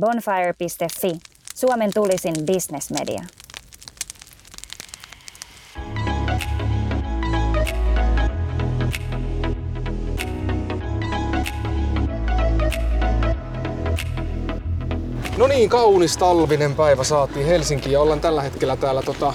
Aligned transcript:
Bonfire.fi, 0.00 1.18
Suomen 1.54 1.90
tulisin 1.94 2.34
bisnesmedia. 2.46 3.22
No 15.36 15.46
niin, 15.46 15.68
kaunis 15.68 16.16
talvinen 16.16 16.74
päivä 16.74 17.04
saatiin 17.04 17.46
Helsinkiin 17.46 17.92
ja 17.92 18.00
ollaan 18.00 18.20
tällä 18.20 18.42
hetkellä 18.42 18.76
täällä 18.76 19.02
tota... 19.02 19.34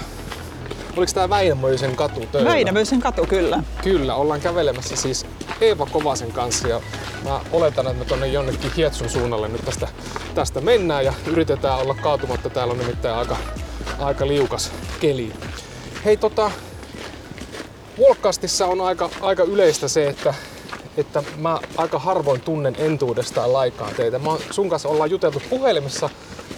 Oliko 0.98 1.12
tää 1.16 1.30
Väinämöisen 1.30 1.96
katu 1.96 2.26
töillä? 2.32 2.50
Väinämöisen 2.50 3.00
katu, 3.00 3.26
kyllä. 3.26 3.64
Kyllä, 3.84 4.16
ollaan 4.16 4.42
kävelemässä 4.42 4.96
siis 4.96 5.26
Eeva 5.62 5.86
Kovasen 5.86 6.32
kanssa 6.32 6.68
ja 6.68 6.82
mä 7.24 7.42
oletan, 7.52 7.88
että 7.88 8.00
me 8.00 8.06
tonne 8.06 8.28
jonnekin 8.28 8.72
Hietsun 8.78 9.10
suunnalle 9.10 9.48
nyt 9.48 9.66
tästä, 9.66 9.88
tästä 10.32 10.62
mennään 10.62 11.06
ja 11.06 11.14
yritetään 11.28 11.80
olla 11.80 11.94
kaatumatta. 11.94 12.50
Täällä 12.50 12.72
on 12.72 12.78
nimittäin 12.78 13.16
aika, 13.16 13.38
aika 14.00 14.28
liukas 14.28 14.72
keli. 15.00 15.34
Hei 16.06 16.18
tota, 16.18 16.52
Volkastissa 17.98 18.66
on 18.66 18.82
aika, 18.82 19.10
aika 19.22 19.44
yleistä 19.44 19.88
se, 19.88 20.08
että 20.08 20.34
että 20.98 21.24
mä 21.38 21.60
aika 21.78 22.00
harvoin 22.00 22.42
tunnen 22.42 22.76
entuudestaan 22.78 23.54
laikaan 23.54 23.96
teitä. 23.96 24.20
Mä 24.20 24.30
sun 24.52 24.70
kanssa 24.70 24.90
ollaan 24.90 25.12
juteltu 25.12 25.42
puhelimessa 25.50 26.10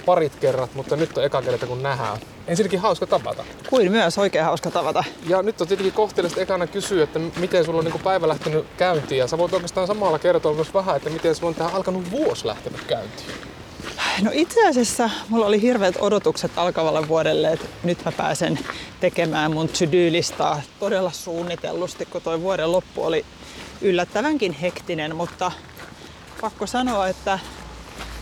parit 0.06 0.36
kerrat, 0.36 0.76
mutta 0.76 0.96
nyt 0.96 1.18
on 1.18 1.24
eka 1.24 1.42
kerta 1.42 1.68
kun 1.68 1.84
nähdään. 1.84 2.18
Ensinnäkin 2.48 2.80
hauska 2.80 3.08
tavata. 3.08 3.44
Kuin 3.70 3.92
myös 3.92 4.18
oikein 4.18 4.46
hauska 4.46 4.72
tavata. 4.72 5.04
Ja 5.28 5.42
nyt 5.42 5.62
on 5.62 5.68
tietenkin 5.68 5.94
kohteellista 5.94 6.42
ekana 6.42 6.68
kysyä, 6.68 7.04
että 7.04 7.20
miten 7.20 7.66
sulla 7.66 7.80
on 7.80 7.86
niin 7.86 8.00
päivä 8.04 8.28
lähtenyt 8.28 8.66
käyntiin. 8.78 9.20
Ja 9.20 9.28
sä 9.28 9.38
voit 9.38 9.54
oikeastaan 9.54 9.88
samalla 9.88 10.20
kertoa 10.20 10.54
myös 10.54 10.74
vähän, 10.74 10.96
että 10.96 11.10
miten 11.10 11.36
sulla 11.36 11.50
on 11.50 11.56
tähän 11.56 11.74
alkanut 11.74 12.12
vuosi 12.12 12.48
lähtenyt 12.48 12.82
käyntiin. 12.88 13.53
No 14.22 14.32
itse 14.34 14.68
asiassa 14.68 15.10
mulla 15.30 15.46
oli 15.46 15.62
hirveät 15.62 15.96
odotukset 16.00 16.52
alkavalle 16.56 17.08
vuodelle, 17.08 17.52
että 17.52 17.66
nyt 17.84 18.06
mä 18.06 18.12
pääsen 18.12 18.60
tekemään 19.00 19.54
mun 19.54 19.68
to-do-listaa 19.70 20.62
todella 20.80 21.12
suunnitellusti, 21.12 22.06
kun 22.06 22.22
toi 22.22 22.42
vuoden 22.42 22.72
loppu 22.72 23.04
oli 23.04 23.26
yllättävänkin 23.82 24.54
hektinen, 24.54 25.16
mutta 25.16 25.52
pakko 26.42 26.68
sanoa, 26.68 27.08
että 27.08 27.40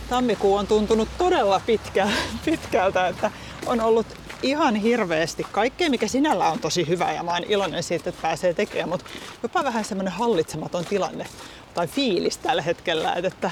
tammikuu 0.09 0.55
on 0.55 0.67
tuntunut 0.67 1.09
todella 1.17 1.61
pitkä, 1.65 2.07
pitkältä, 2.45 3.07
että 3.07 3.31
on 3.65 3.81
ollut 3.81 4.07
ihan 4.43 4.75
hirveästi 4.75 5.47
kaikkea, 5.51 5.89
mikä 5.89 6.07
sinällä 6.07 6.49
on 6.49 6.59
tosi 6.59 6.87
hyvä 6.87 7.13
ja 7.13 7.23
mä 7.23 7.31
oon 7.31 7.43
iloinen 7.43 7.83
siitä, 7.83 8.09
että 8.09 8.21
pääsee 8.21 8.53
tekemään, 8.53 8.89
mutta 8.89 9.05
jopa 9.43 9.63
vähän 9.63 9.85
semmoinen 9.85 10.13
hallitsematon 10.13 10.85
tilanne 10.85 11.25
tai 11.73 11.87
fiilis 11.87 12.37
tällä 12.37 12.61
hetkellä, 12.61 13.13
että 13.13 13.51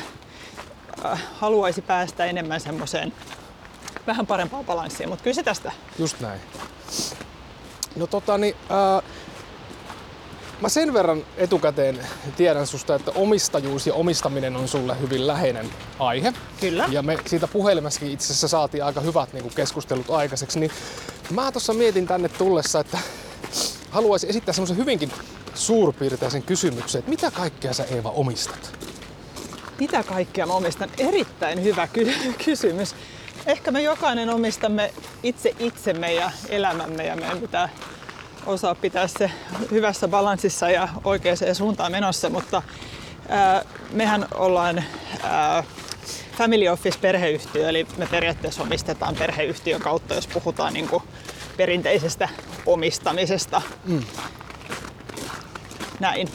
haluaisi 1.33 1.81
päästä 1.81 2.25
enemmän 2.25 2.61
semmoiseen 2.61 3.13
vähän 4.07 4.27
parempaan 4.27 4.65
balanssiin, 4.65 5.09
mutta 5.09 5.23
kyllä 5.23 5.35
se 5.35 5.43
tästä. 5.43 5.71
Just 5.99 6.19
näin. 6.19 6.41
No 7.95 8.07
tota 8.07 8.37
niin, 8.37 8.55
äh, 8.71 9.03
Mä 10.61 10.69
sen 10.69 10.93
verran 10.93 11.25
etukäteen 11.37 11.99
tiedän 12.37 12.67
susta, 12.67 12.95
että 12.95 13.11
omistajuus 13.15 13.87
ja 13.87 13.93
omistaminen 13.93 14.55
on 14.55 14.67
sulle 14.67 14.99
hyvin 14.99 15.27
läheinen 15.27 15.69
aihe. 15.99 16.33
Kyllä. 16.59 16.85
Ja 16.89 17.01
me 17.01 17.17
siitä 17.25 17.47
puhelimessakin 17.47 18.11
itse 18.11 18.25
asiassa 18.25 18.47
saatiin 18.47 18.83
aika 18.83 19.01
hyvät 19.01 19.33
niin 19.33 19.51
keskustelut 19.55 20.09
aikaiseksi. 20.09 20.59
Niin 20.59 20.71
mä 21.31 21.51
tuossa 21.51 21.73
mietin 21.73 22.07
tänne 22.07 22.29
tullessa, 22.29 22.79
että 22.79 22.97
haluaisin 23.89 24.29
esittää 24.29 24.53
semmoisen 24.53 24.77
hyvinkin 24.77 25.11
suurpiirteisen 25.55 26.43
kysymyksen, 26.43 26.99
että 26.99 27.09
mitä 27.09 27.31
kaikkea 27.31 27.73
sä 27.73 27.83
Eeva 27.83 28.09
omistat? 28.09 28.88
Mitä 29.79 30.03
kaikkea 30.03 30.45
mä 30.45 30.53
omistan? 30.53 30.89
Erittäin 30.97 31.63
hyvä 31.63 31.87
ky- 31.87 32.13
kysymys. 32.45 32.95
Ehkä 33.45 33.71
me 33.71 33.81
jokainen 33.81 34.29
omistamme 34.29 34.93
itse 35.23 35.55
itsemme 35.59 36.13
ja 36.13 36.31
elämämme 36.49 37.05
ja 37.05 37.15
meidän 37.15 37.39
pitää 37.39 37.69
osaa 38.45 38.75
pitää 38.75 39.07
se 39.07 39.31
hyvässä 39.71 40.07
balanssissa 40.07 40.69
ja 40.69 40.89
oikeaan 41.03 41.37
suuntaan 41.53 41.91
menossa, 41.91 42.29
mutta 42.29 42.61
ää, 43.29 43.65
mehän 43.91 44.27
ollaan 44.35 44.83
ää, 45.23 45.63
family 46.37 46.67
office 46.67 46.99
perheyhtiö, 46.99 47.69
eli 47.69 47.87
me 47.97 48.07
periaatteessa 48.07 48.63
omistetaan 48.63 49.15
perheyhtiön 49.15 49.81
kautta, 49.81 50.15
jos 50.15 50.27
puhutaan 50.27 50.73
niin 50.73 50.87
kuin 50.87 51.03
perinteisestä 51.57 52.29
omistamisesta. 52.65 53.61
Mm. 53.85 54.03
Näin. 55.99 56.29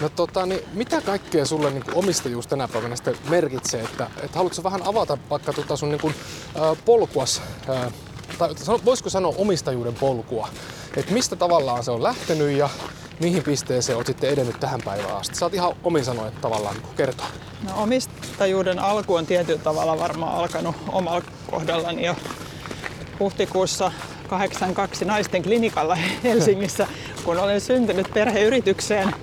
No 0.00 0.08
tota, 0.08 0.46
niin 0.46 0.60
mitä 0.72 1.00
kaikkea 1.00 1.44
sulle 1.44 1.70
niin 1.70 1.84
omistajuus 1.94 2.46
tänä 2.46 2.68
päivänä 2.68 2.96
sitten 2.96 3.16
merkitsee? 3.28 3.82
Että, 3.82 4.10
että 4.22 4.38
haluatko 4.38 4.62
vähän 4.62 4.86
avata 4.86 5.18
vaikka 5.30 5.52
tuota 5.52 5.76
sun 5.76 5.90
niin 5.90 6.00
kuin, 6.00 6.14
äh, 6.56 6.78
polkuas, 6.84 7.42
äh, 7.68 7.92
tai 8.38 8.54
voisiko 8.84 9.10
sanoa 9.10 9.34
omistajuuden 9.38 9.94
polkua? 9.94 10.48
että 10.96 11.12
mistä 11.12 11.36
tavallaan 11.36 11.84
se 11.84 11.90
on 11.90 12.02
lähtenyt 12.02 12.50
ja 12.50 12.68
mihin 13.20 13.42
pisteeseen 13.42 13.96
olet 13.96 14.06
sitten 14.06 14.30
edennyt 14.30 14.60
tähän 14.60 14.80
päivään 14.84 15.16
asti. 15.16 15.36
Saat 15.36 15.54
ihan 15.54 15.76
omin 15.84 16.04
sanoin 16.04 16.32
tavallaan 16.40 16.74
niin 16.74 16.96
kertoa. 16.96 17.26
No, 17.62 17.82
omistajuuden 17.82 18.78
alku 18.78 19.14
on 19.14 19.26
tietyllä 19.26 19.58
tavalla 19.58 19.98
varmaan 19.98 20.36
alkanut 20.36 20.76
omalla 20.92 21.22
kohdallani 21.50 22.06
jo 22.06 22.16
huhtikuussa 23.20 23.92
82 24.28 25.04
naisten 25.04 25.42
klinikalla 25.42 25.94
Helsingissä, 26.24 26.86
kun 27.24 27.38
olen 27.38 27.60
syntynyt 27.60 28.10
perheyritykseen. 28.14 29.14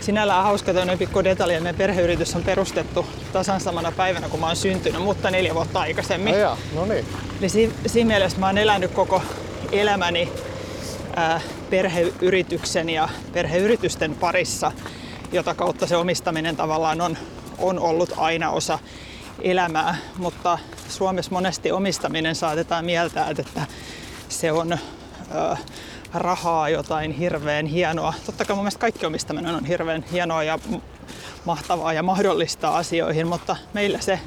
Sinällään 0.00 0.44
hauska 0.44 0.72
tämmöinen 0.72 0.98
pikku 0.98 1.24
detalji, 1.24 1.60
meidän 1.60 1.74
perheyritys 1.74 2.36
on 2.36 2.42
perustettu 2.42 3.06
tasan 3.32 3.60
samana 3.60 3.92
päivänä, 3.92 4.28
kun 4.28 4.40
mä 4.40 4.46
oon 4.46 4.56
syntynyt, 4.56 5.02
mutta 5.02 5.30
neljä 5.30 5.54
vuotta 5.54 5.80
aikaisemmin. 5.80 6.34
No, 6.40 6.58
no 6.74 6.84
niin. 6.84 7.06
Eli 7.40 7.48
siinä 7.86 8.08
mielessä 8.08 8.38
mä 8.38 8.46
oon 8.46 8.58
elänyt 8.58 8.90
koko 8.90 9.22
elämäni 9.72 10.32
perheyrityksen 11.70 12.90
ja 12.90 13.08
perheyritysten 13.32 14.14
parissa, 14.14 14.72
jota 15.32 15.54
kautta 15.54 15.86
se 15.86 15.96
omistaminen 15.96 16.56
tavallaan 16.56 17.00
on, 17.00 17.16
on 17.58 17.78
ollut 17.78 18.12
aina 18.16 18.50
osa 18.50 18.78
elämää, 19.42 19.96
mutta 20.16 20.58
Suomessa 20.88 21.30
monesti 21.30 21.72
omistaminen 21.72 22.34
saatetaan 22.34 22.84
mieltää, 22.84 23.30
että 23.38 23.66
se 24.28 24.52
on 24.52 24.72
ö, 24.72 25.56
rahaa 26.14 26.68
jotain 26.68 27.12
hirveän 27.12 27.66
hienoa. 27.66 28.14
Totta 28.26 28.44
kai 28.44 28.56
mun 28.56 28.64
mielestä 28.64 28.80
kaikki 28.80 29.06
omistaminen 29.06 29.54
on 29.54 29.64
hirveän 29.64 30.04
hienoa 30.12 30.42
ja 30.42 30.58
mahtavaa 31.44 31.92
ja 31.92 32.02
mahdollistaa 32.02 32.76
asioihin, 32.76 33.26
mutta 33.26 33.56
meillä 33.72 34.00
se 34.00 34.20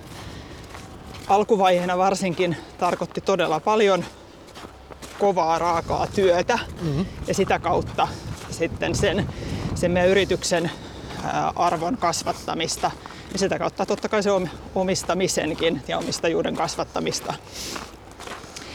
alkuvaiheena 1.28 1.98
varsinkin 1.98 2.58
tarkoitti 2.78 3.22
todella 3.22 3.60
paljon 3.60 4.06
kovaa 5.20 5.60
raakaa 5.60 6.08
työtä 6.08 6.60
mm-hmm. 6.82 7.06
ja 7.28 7.34
sitä 7.34 7.60
kautta 7.60 8.08
sitten 8.52 8.96
sen, 8.96 9.30
sen 9.76 9.92
meidän 9.92 10.10
yrityksen 10.10 10.72
arvon 11.56 11.98
kasvattamista 11.98 12.92
ja 13.34 13.40
sitä 13.40 13.60
kautta 13.60 13.86
totta 13.86 14.10
kai 14.10 14.24
se 14.24 14.30
omistamisenkin 14.76 15.82
ja 15.88 15.98
omistajuuden 15.98 16.56
kasvattamista. 16.56 17.34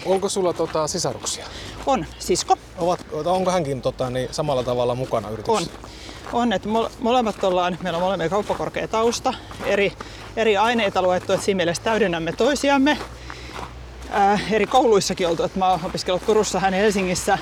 Onko 0.06 0.28
sulla 0.28 0.52
tota, 0.52 0.86
sisaruksia? 0.86 1.46
On, 1.86 2.06
sisko. 2.18 2.56
Ovat, 2.78 3.00
onko 3.24 3.50
hänkin 3.50 3.82
tota, 3.82 4.10
niin, 4.10 4.28
samalla 4.30 4.62
tavalla 4.62 4.94
mukana 4.94 5.30
yrityksessä? 5.30 5.70
On. 5.82 5.88
On, 6.32 6.52
että 6.52 6.68
molemmat 7.00 7.44
ollaan, 7.44 7.78
meillä 7.82 7.96
on 7.96 8.02
molemmilla 8.02 8.30
kauppakorkea 8.30 8.88
tausta, 8.88 9.34
eri, 9.64 9.92
eri 10.36 10.56
aineita 10.56 11.02
luettu, 11.02 11.32
että 11.32 11.44
siinä 11.44 11.56
mielessä 11.56 11.82
täydennämme 11.82 12.32
toisiamme 12.32 12.98
äh, 14.14 14.52
eri 14.52 14.66
kouluissakin 14.66 15.28
oltu. 15.28 15.42
Että 15.42 15.58
mä 15.58 15.70
oon 15.70 15.80
opiskellut 15.84 16.26
Turussa, 16.26 16.60
hän 16.60 16.74
Helsingissä 16.74 17.38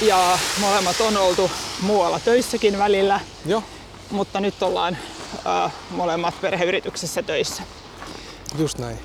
ja 0.00 0.38
molemmat 0.60 1.00
on 1.00 1.16
oltu 1.16 1.50
muualla 1.80 2.20
töissäkin 2.20 2.78
välillä. 2.78 3.20
Joo. 3.46 3.62
Mutta 4.10 4.40
nyt 4.40 4.62
ollaan 4.62 4.96
äh, 5.46 5.72
molemmat 5.90 6.40
perheyrityksessä 6.40 7.22
töissä. 7.22 7.62
Just 8.58 8.78
näin. 8.78 8.98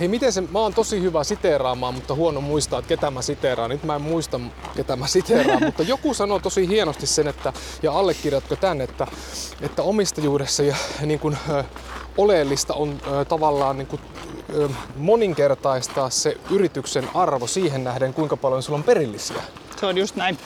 Hei, 0.00 0.08
miten 0.08 0.32
se, 0.32 0.40
mä 0.40 0.58
oon 0.58 0.74
tosi 0.74 1.00
hyvä 1.00 1.24
siteeraamaan, 1.24 1.94
mutta 1.94 2.14
huono 2.14 2.40
muistaa, 2.40 2.78
että 2.78 2.88
ketä 2.88 3.10
mä 3.10 3.22
siteeraan. 3.22 3.70
Nyt 3.70 3.84
mä 3.84 3.94
en 3.94 4.02
muista, 4.02 4.40
ketä 4.76 4.96
mä 4.96 5.06
siteeraan, 5.06 5.64
mutta 5.64 5.82
joku 5.82 6.14
sanoo 6.14 6.38
tosi 6.38 6.68
hienosti 6.68 7.06
sen, 7.06 7.28
että, 7.28 7.52
ja 7.82 7.92
allekirjoitko 7.92 8.56
tän, 8.56 8.80
että, 8.80 9.06
että 9.60 9.82
omistajuudessa 9.82 10.62
ja 10.62 10.76
niin 11.00 11.20
kun, 11.20 11.36
ö, 11.50 11.64
oleellista 12.16 12.74
on 12.74 12.98
ö, 13.06 13.24
tavallaan 13.24 13.78
niin 13.78 13.86
kun, 13.86 13.98
ö, 14.54 14.68
moninkertaistaa 14.96 16.10
se 16.10 16.36
yrityksen 16.50 17.08
arvo 17.14 17.46
siihen 17.46 17.84
nähden, 17.84 18.14
kuinka 18.14 18.36
paljon 18.36 18.62
sulla 18.62 18.78
on 18.78 18.84
perillisiä. 18.84 19.42
Se 19.80 19.86
on 19.86 19.98
just 19.98 20.16
näin. 20.16 20.38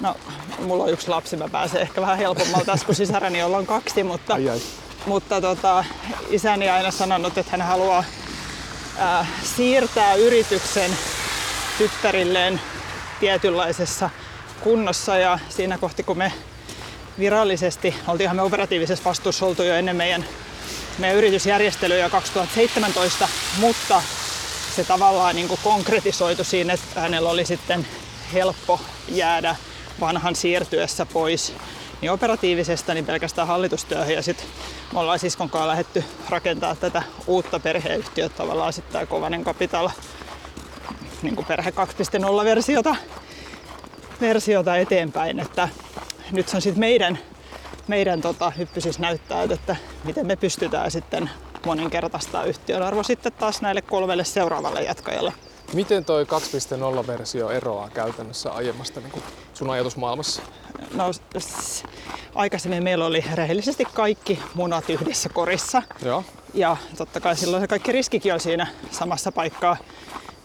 No, 0.00 0.14
mulla 0.58 0.84
on 0.84 0.90
yksi 0.90 1.08
lapsi, 1.08 1.36
mä 1.36 1.48
pääsen 1.48 1.80
ehkä 1.80 2.00
vähän 2.00 2.18
helpommalla 2.18 2.64
tässä 2.64 2.86
kuin 2.86 2.96
sisarani, 2.96 3.38
jolla 3.38 3.56
on 3.56 3.66
kaksi, 3.66 4.02
mutta, 4.02 4.34
ai 4.34 4.48
ai. 4.48 4.60
mutta 5.06 5.40
tota, 5.40 5.84
isäni 6.30 6.70
aina 6.70 6.90
sanonut, 6.90 7.38
että 7.38 7.50
hän 7.50 7.66
haluaa 7.66 8.04
siirtää 9.56 10.14
yrityksen 10.14 10.90
tyttärilleen 11.78 12.60
tietynlaisessa 13.20 14.10
kunnossa 14.60 15.16
ja 15.16 15.38
siinä 15.48 15.78
kohti 15.78 16.02
kun 16.02 16.18
me 16.18 16.32
virallisesti, 17.18 17.94
oltiinhan 18.08 18.36
me 18.36 18.42
operatiivisessa 18.42 19.04
vastuussa 19.04 19.46
oltu 19.46 19.62
jo 19.62 19.74
ennen 19.74 19.96
meidän 19.96 20.24
meidän 20.98 21.16
yritysjärjestely 21.16 21.98
jo 22.00 22.10
2017, 22.10 23.28
mutta 23.60 24.02
se 24.76 24.84
tavallaan 24.84 25.36
niin 25.36 25.58
konkretisoitu 25.62 26.44
siinä, 26.44 26.72
että 26.72 27.00
hänellä 27.00 27.30
oli 27.30 27.46
sitten 27.46 27.86
helppo 28.32 28.80
jäädä 29.08 29.56
vanhan 30.00 30.36
siirtyessä 30.36 31.06
pois 31.06 31.54
niin 32.02 32.12
operatiivisesta 32.12 32.94
niin 32.94 33.06
pelkästään 33.06 33.48
hallitustyöhön. 33.48 34.14
Ja 34.14 34.22
sitten 34.22 34.46
me 34.92 35.00
ollaan 35.00 35.18
siskon 35.18 35.50
kanssa 35.50 35.68
lähdetty 35.68 36.04
rakentaa 36.28 36.76
tätä 36.76 37.02
uutta 37.26 37.60
perheyhtiötä, 37.60 38.36
tavallaan 38.36 38.72
sitten 38.72 38.92
tämä 38.92 39.06
Kovanen 39.06 39.44
Capital 39.44 39.88
niin 41.22 41.36
kuin 41.36 41.46
perhe 41.46 41.70
2.0 42.40 42.44
versiota, 42.44 42.96
versiota 44.20 44.76
eteenpäin. 44.76 45.40
Että 45.40 45.68
nyt 46.32 46.48
se 46.48 46.56
on 46.56 46.62
sitten 46.62 46.80
meidän, 46.80 47.18
meidän 47.88 48.20
tota, 48.20 48.50
hyppy 48.50 48.80
siis 48.80 48.98
näyttää, 48.98 49.42
että 49.42 49.76
miten 50.04 50.26
me 50.26 50.36
pystytään 50.36 50.90
sitten 50.90 51.30
moninkertaistaa 51.66 52.44
yhtiön 52.44 52.82
arvo 52.82 53.02
sitten 53.02 53.32
taas 53.32 53.62
näille 53.62 53.82
kolmelle 53.82 54.24
seuraavalle 54.24 54.82
jatkajalle. 54.82 55.32
Miten 55.74 56.04
toi 56.04 56.24
2.0-versio 56.24 57.50
eroaa 57.50 57.90
käytännössä 57.90 58.52
aiemmasta 58.52 59.00
niin 59.00 59.10
kuin 59.10 59.22
sun 59.54 59.70
ajatusmaailmassa? 59.70 60.42
No, 60.94 61.10
aikaisemmin 62.34 62.82
meillä 62.82 63.06
oli 63.06 63.24
rehellisesti 63.34 63.84
kaikki 63.84 64.38
munat 64.54 64.90
yhdessä 64.90 65.28
korissa. 65.28 65.82
Joo. 66.04 66.24
Ja 66.54 66.76
totta 66.96 67.20
kai 67.20 67.36
silloin 67.36 67.60
se 67.60 67.68
kaikki 67.68 67.92
riskikin 67.92 68.34
on 68.34 68.40
siinä 68.40 68.66
samassa 68.90 69.32
paikkaa. 69.32 69.76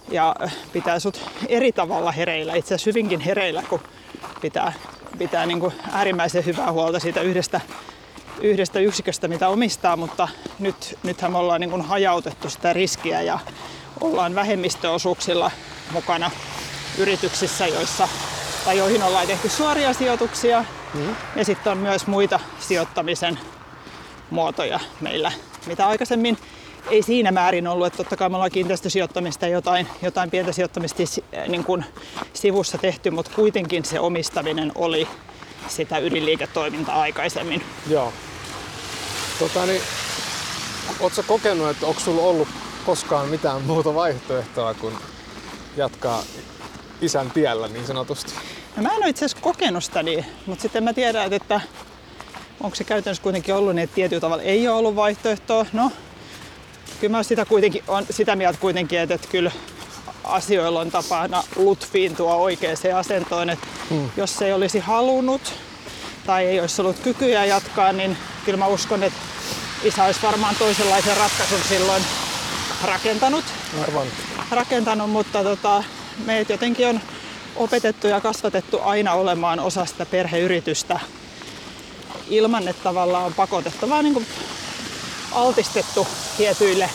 Ja 0.09 0.35
pitää 0.73 0.99
sut 0.99 1.21
eri 1.47 1.71
tavalla 1.71 2.11
hereillä, 2.11 2.55
itse 2.55 2.75
asiassa 2.75 2.89
hyvinkin 2.89 3.19
hereillä, 3.19 3.63
kun 3.69 3.79
pitää, 4.41 4.73
pitää 5.17 5.45
niin 5.45 5.59
kuin 5.59 5.73
äärimmäisen 5.91 6.45
hyvää 6.45 6.71
huolta 6.71 6.99
siitä 6.99 7.21
yhdestä, 7.21 7.61
yhdestä 8.41 8.79
yksiköstä, 8.79 9.27
mitä 9.27 9.49
omistaa, 9.49 9.95
mutta 9.95 10.27
nyt, 10.59 10.97
nythän 11.03 11.31
me 11.31 11.37
ollaan 11.37 11.61
niin 11.61 11.71
kuin 11.71 11.81
hajautettu 11.81 12.49
sitä 12.49 12.73
riskiä 12.73 13.21
ja 13.21 13.39
ollaan 14.01 14.35
vähemmistöosuuksilla 14.35 15.51
mukana 15.91 16.31
yrityksissä, 16.97 17.67
joissa, 17.67 18.07
tai 18.65 18.77
joihin 18.77 19.03
ollaan 19.03 19.27
tehty 19.27 19.49
suoria 19.49 19.93
sijoituksia. 19.93 20.65
Mm. 20.93 21.15
Ja 21.35 21.45
sitten 21.45 21.71
on 21.71 21.77
myös 21.77 22.07
muita 22.07 22.39
sijoittamisen 22.59 23.39
muotoja 24.29 24.79
meillä, 25.01 25.31
mitä 25.65 25.87
aikaisemmin 25.87 26.37
ei 26.89 27.03
siinä 27.03 27.31
määrin 27.31 27.67
ollut, 27.67 27.87
että 27.87 27.97
totta 27.97 28.15
kai 28.15 28.29
me 28.29 28.35
ollaan 28.35 28.51
kiinteistösijoittamista 28.51 29.45
ja 29.45 29.51
jotain, 29.51 29.87
jotain 30.01 30.31
pientä 30.31 30.51
sijoittamista 30.51 31.03
niin 31.47 31.63
kuin 31.63 31.85
sivussa 32.33 32.77
tehty, 32.77 33.11
mutta 33.11 33.31
kuitenkin 33.35 33.85
se 33.85 33.99
omistaminen 33.99 34.71
oli 34.75 35.07
sitä 35.67 35.97
ydinliiketoimintaa 35.97 37.01
aikaisemmin. 37.01 37.63
Joo. 37.89 38.13
Tota, 39.39 39.65
niin, 39.65 39.81
Oletko 40.99 41.23
kokenut, 41.27 41.69
että 41.69 41.85
onko 41.85 41.99
sulla 41.99 42.21
ollut 42.21 42.47
koskaan 42.87 43.27
mitään 43.27 43.61
muuta 43.61 43.95
vaihtoehtoa 43.95 44.73
kuin 44.73 44.95
jatkaa 45.77 46.23
isän 47.01 47.31
tiellä 47.31 47.67
niin 47.67 47.87
sanotusti? 47.87 48.33
No 48.77 48.83
mä 48.83 48.89
en 48.89 48.97
ole 48.97 49.09
itse 49.09 49.25
asiassa 49.25 49.43
kokenut 49.43 49.83
sitä 49.83 50.03
niin, 50.03 50.25
mutta 50.45 50.61
sitten 50.61 50.83
mä 50.83 50.93
tiedän, 50.93 51.33
että 51.33 51.61
onko 52.61 52.75
se 52.75 52.83
käytännössä 52.83 53.23
kuitenkin 53.23 53.55
ollut 53.55 53.75
niin, 53.75 53.83
että 53.83 53.95
tietyllä 53.95 54.21
tavalla 54.21 54.43
ei 54.43 54.67
ole 54.67 54.77
ollut 54.77 54.95
vaihtoehtoa. 54.95 55.65
No, 55.73 55.91
kyllä 56.99 57.17
mä 57.17 57.23
sitä, 57.23 57.45
kuitenkin, 57.45 57.83
on 57.87 58.05
sitä 58.09 58.35
mieltä 58.35 58.59
kuitenkin, 58.59 58.99
että, 58.99 59.15
että 59.15 59.27
kyllä 59.27 59.51
asioilla 60.23 60.79
on 60.79 60.91
tapana 60.91 61.43
lutfiintua 61.55 62.35
oikeaan 62.35 62.77
asentoon. 62.97 63.49
Että 63.49 63.67
hmm. 63.89 64.09
Jos 64.17 64.41
ei 64.41 64.53
olisi 64.53 64.79
halunnut 64.79 65.53
tai 66.25 66.45
ei 66.45 66.59
olisi 66.59 66.81
ollut 66.81 66.99
kykyjä 66.99 67.45
jatkaa, 67.45 67.93
niin 67.93 68.17
kyllä 68.45 68.57
mä 68.57 68.67
uskon, 68.67 69.03
että 69.03 69.19
isä 69.83 70.03
olisi 70.03 70.19
varmaan 70.23 70.55
toisenlaisen 70.55 71.17
ratkaisun 71.17 71.61
silloin 71.69 72.03
rakentanut. 72.85 73.45
Arvan. 73.81 74.07
rakentanut, 74.51 75.09
mutta 75.09 75.43
tota, 75.43 75.83
meitä 76.25 76.53
jotenkin 76.53 76.87
on 76.87 76.99
opetettu 77.55 78.07
ja 78.07 78.21
kasvatettu 78.21 78.79
aina 78.81 79.13
olemaan 79.13 79.59
osa 79.59 79.85
sitä 79.85 80.05
perheyritystä 80.05 80.99
ilman, 82.29 82.67
että 82.67 82.83
tavallaan 82.83 83.25
on 83.25 83.33
pakotettu, 83.33 83.89
vaan 83.89 84.03
niin 84.03 84.25
altistettu 85.31 86.07
tietyille 86.37 86.89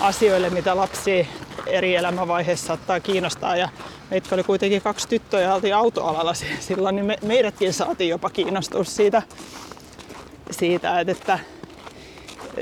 asioille, 0.00 0.50
mitä 0.50 0.76
lapsi 0.76 1.28
eri 1.66 1.94
elämänvaiheissa 1.94 2.66
saattaa 2.66 3.00
kiinnostaa. 3.00 3.56
Ja 3.56 3.68
meitä 4.10 4.34
oli 4.34 4.42
kuitenkin 4.42 4.82
kaksi 4.82 5.08
tyttöä 5.08 5.40
ja 5.40 5.54
oltiin 5.54 5.74
autoalalla 5.74 6.34
silloin, 6.60 6.96
niin 6.96 7.06
me, 7.06 7.18
meidätkin 7.22 7.72
saatiin 7.72 8.10
jopa 8.10 8.30
kiinnostus 8.30 8.96
siitä, 8.96 9.22
siitä 10.50 11.00
että, 11.00 11.12
että 11.12 11.38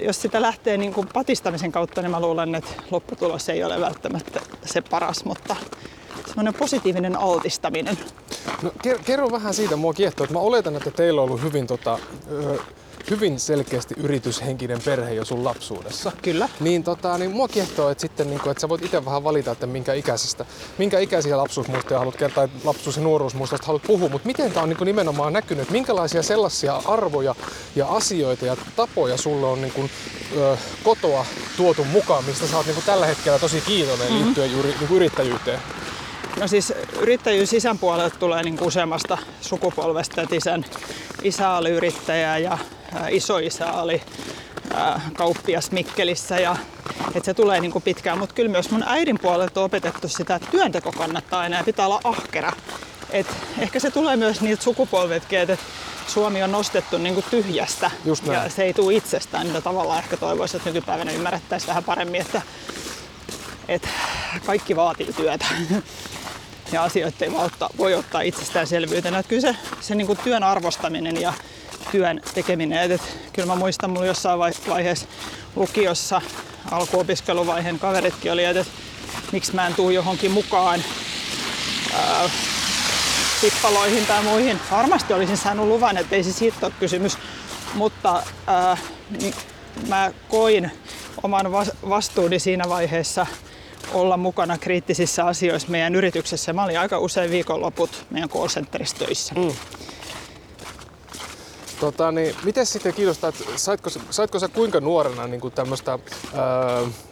jos 0.03 0.23
sitä 0.23 0.43
lähtee 0.43 0.77
niin 0.77 0.93
kuin 0.95 1.09
patistamisen 1.13 1.73
kautta, 1.73 2.03
niin 2.03 2.11
mä 2.11 2.21
luulen, 2.21 2.55
että 2.55 2.71
lopputulos 2.91 3.49
ei 3.49 3.65
ole 3.65 3.81
välttämättä 3.81 4.41
se 4.65 4.81
paras, 4.81 5.25
mutta 5.25 5.57
semmoinen 6.27 6.55
positiivinen 6.55 7.17
altistaminen. 7.17 7.99
No, 8.63 8.73
kerro 9.05 9.33
vähän 9.33 9.55
siitä, 9.55 9.77
mua 9.77 9.95
kiehtoo, 9.95 10.25
että 10.25 10.35
mä 10.35 10.41
oletan, 10.41 10.77
että 10.77 10.91
teillä 10.91 11.21
on 11.21 11.29
ollut 11.29 11.43
hyvin, 11.43 11.67
tota, 11.67 11.99
hyvin 13.11 13.41
selkeästi 13.41 13.95
yrityshenkinen 13.97 14.79
perhe 14.85 15.15
jo 15.15 15.25
sun 15.25 15.45
lapsuudessa. 15.45 16.13
Kyllä. 16.23 16.49
Niin, 16.61 16.85
tota, 16.85 17.19
niin 17.19 17.31
mua 17.31 17.49
kiehtoo, 17.49 17.91
että, 17.91 18.01
sitten, 18.01 18.31
niin 18.31 18.41
kuin, 18.41 18.51
että 18.51 18.61
sä 18.61 18.69
voit 18.69 18.85
itse 18.85 19.05
vähän 19.05 19.25
valita, 19.25 19.53
että 19.53 19.67
minkä 19.67 19.95
ikäisestä, 19.95 20.45
minkä 20.79 20.99
ikäisiä 20.99 21.37
lapsuusmuistoja 21.37 21.99
haluat 21.99 22.17
kertoa, 22.17 22.49
tai 22.49 22.59
lapsuus- 22.65 22.97
ja 22.97 23.03
nuoruusmuistoista 23.03 23.67
haluat 23.67 23.83
puhua, 23.83 24.09
mutta 24.09 24.27
miten 24.27 24.53
tämä 24.53 24.63
on 24.63 24.69
niin 24.69 24.77
kuin 24.77 24.87
nimenomaan 24.87 25.33
näkynyt, 25.33 25.71
minkälaisia 25.71 26.23
sellaisia 26.23 26.83
arvoja 26.85 27.35
ja 27.77 27.87
asioita 27.87 28.47
ja 28.47 28.57
tapoja 28.77 29.17
sulle 29.17 29.47
on 29.47 29.63
niin 29.63 29.73
kuin, 29.73 29.91
ö, 30.37 30.57
kotoa 30.85 31.27
tuotu 31.57 31.85
mukaan, 31.85 32.25
mistä 32.25 32.47
sä 32.47 32.57
oot 32.57 32.67
niin 32.67 32.75
kuin 32.75 32.87
tällä 32.87 33.07
hetkellä 33.07 33.39
tosi 33.39 33.61
kiitollinen 33.61 34.09
mm-hmm. 34.13 34.25
liittyen 34.25 34.53
juuri 34.53 34.69
niin 34.69 34.79
kuin 34.79 34.97
yrittäjyyteen? 34.97 35.61
No 36.41 36.49
siis 36.49 36.73
yrittäjyys 37.01 37.53
isän 37.53 37.79
puolelta 37.79 38.19
tulee 38.19 38.43
niin 38.43 38.63
useammasta 38.63 39.19
sukupolvesta, 39.41 40.23
että 40.23 40.37
isän 40.37 40.65
isä 41.23 41.51
oli 41.51 41.71
yrittäjä 41.71 42.39
ja 42.39 42.59
isoisä 43.11 43.73
oli 43.73 44.03
kauppias 45.17 45.71
Mikkelissä 45.71 46.39
ja 46.39 46.57
että 47.15 47.25
se 47.25 47.35
tulee 47.35 47.61
niin 47.61 47.73
kuin 47.73 47.83
pitkään, 47.83 48.19
mutta 48.19 48.35
kyllä 48.35 48.51
myös 48.51 48.71
mun 48.71 48.85
äidin 48.87 49.19
puolelta 49.19 49.61
on 49.61 49.67
opetettu 49.67 50.09
sitä, 50.09 50.35
että 50.35 50.51
työnteko 50.51 50.93
kannattaa 50.93 51.41
aina 51.41 51.57
ja 51.57 51.65
pitää 51.65 51.87
olla 51.87 52.01
ahkera. 52.05 52.53
Et 53.11 53.27
ehkä 53.59 53.81
se 53.81 53.91
tulee 53.91 54.17
myös 54.17 54.41
niiltä 54.41 54.63
sukupolvetkin, 54.63 55.39
että 55.39 55.57
Suomi 56.07 56.43
on 56.43 56.53
nostettu 56.53 56.99
niin 56.99 57.15
kuin 57.15 57.27
tyhjästä 57.31 57.91
ja 58.33 58.51
se 58.51 58.63
ei 58.63 58.75
tule 58.75 58.95
itsestään, 58.95 59.47
mitä 59.47 59.61
tavallaan 59.61 59.99
ehkä 59.99 60.17
toivoisi, 60.17 60.57
että 60.57 60.71
nykypäivänä 60.71 61.13
ymmärrettäisiin 61.13 61.69
vähän 61.69 61.85
paremmin, 61.85 62.21
että, 62.21 62.43
että 63.69 63.89
kaikki 64.47 64.77
vaatii 64.77 65.13
työtä 65.13 65.47
ja 66.73 66.83
asioita 66.83 67.25
ei 67.25 67.33
voi 67.79 67.95
ottaa 67.95 68.21
itsestäänselvyytenä. 68.21 69.19
Että 69.19 69.31
kyllä 69.31 69.43
se, 69.43 69.57
se 69.81 69.95
niin 69.95 70.07
kuin 70.07 70.19
työn 70.25 70.43
arvostaminen 70.43 71.21
ja 71.21 71.33
työn 71.93 72.21
tekeminen. 72.35 72.91
Et, 72.91 73.03
kyllä 73.33 73.47
mä 73.47 73.55
muistan, 73.55 73.91
mulla 73.91 74.07
jossain 74.07 74.39
vaiheessa 74.69 75.07
lukiossa 75.57 76.23
alkuopiskeluvaiheen 76.71 77.79
kaveritkin 77.79 78.33
oli, 78.33 78.45
että 78.45 78.61
et, 78.61 78.69
miksi 79.33 79.55
mä 79.55 79.67
en 79.67 79.75
tuu 79.75 79.91
johonkin 79.91 80.31
mukaan 80.31 80.85
ää, 81.95 82.31
tippaloihin 83.41 84.07
tai 84.07 84.23
muihin. 84.23 84.61
Varmasti 84.71 85.13
olisin 85.13 85.37
saanut 85.37 85.67
luvan, 85.69 85.97
että 85.97 86.17
ei 86.17 86.25
se 86.25 86.33
siitä 86.33 86.67
ole 86.67 86.73
kysymys, 86.81 87.19
mutta 87.75 88.23
ää, 88.47 88.77
mä 89.89 90.11
koin 90.29 90.71
oman 91.23 91.53
vastuuni 91.89 92.39
siinä 92.39 92.69
vaiheessa 92.69 93.27
olla 93.93 94.17
mukana 94.17 94.59
kriittisissä 94.59 95.25
asioissa 95.25 95.69
meidän 95.69 95.95
yrityksessä. 95.95 96.53
Mä 96.53 96.65
olin 96.65 96.79
aika 96.79 96.99
usein 96.99 97.31
viikonloput 97.31 98.07
meidän 98.11 98.29
call 98.29 98.49
töissä. 98.99 99.35
Mm. 99.35 99.53
Tota, 101.81 102.13
niin, 102.13 102.37
miten 102.45 102.67
sitten 102.67 102.95
kiinnostaa, 102.95 103.29
että 103.29 103.45
saitko, 103.57 103.91
saitko 104.11 104.39
sä 104.39 104.49
kuinka 104.49 104.81
nuorena 104.81 105.27
niin 105.27 105.41
kuin 105.41 105.55
tämmöistä 105.55 105.93
ää, 105.93 105.99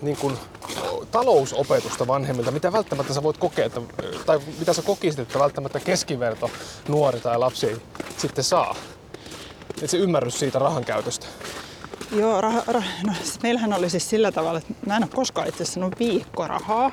niin 0.03 0.17
kuin, 0.17 0.39
talousopetusta 1.11 2.07
vanhemmilta, 2.07 2.51
mitä 2.51 2.73
välttämättä 2.73 3.15
sä 3.15 3.23
voit 3.23 3.37
kokea, 3.37 3.67
että, 3.67 3.81
tai 4.27 4.41
mitä 4.59 4.73
sä 4.73 4.83
kokisit, 4.83 5.21
että 5.21 5.39
välttämättä 5.39 5.81
keskiverto 5.81 6.51
nuori 6.89 7.21
tai 7.21 7.39
lapsi 7.39 7.67
ei 7.67 7.77
sitten 8.17 8.45
saa? 8.45 8.75
Että 9.71 9.87
se 9.87 9.97
ymmärrys 9.97 10.39
siitä 10.39 10.59
rahan 10.59 10.85
käytöstä. 10.85 11.27
Joo, 12.13 12.41
rah, 12.41 12.67
rah, 12.67 12.85
no, 13.07 13.13
meillähän 13.43 13.73
oli 13.73 13.91
siis 13.91 14.11
sillä 14.11 14.33
tavalla, 14.33 14.59
että 14.59 14.75
mä 14.87 14.97
en 14.97 15.03
ole 15.03 15.11
koskaan 15.15 15.49
itse 15.49 15.63
asiassa 15.63 15.91
viikkorahaa. 15.99 16.91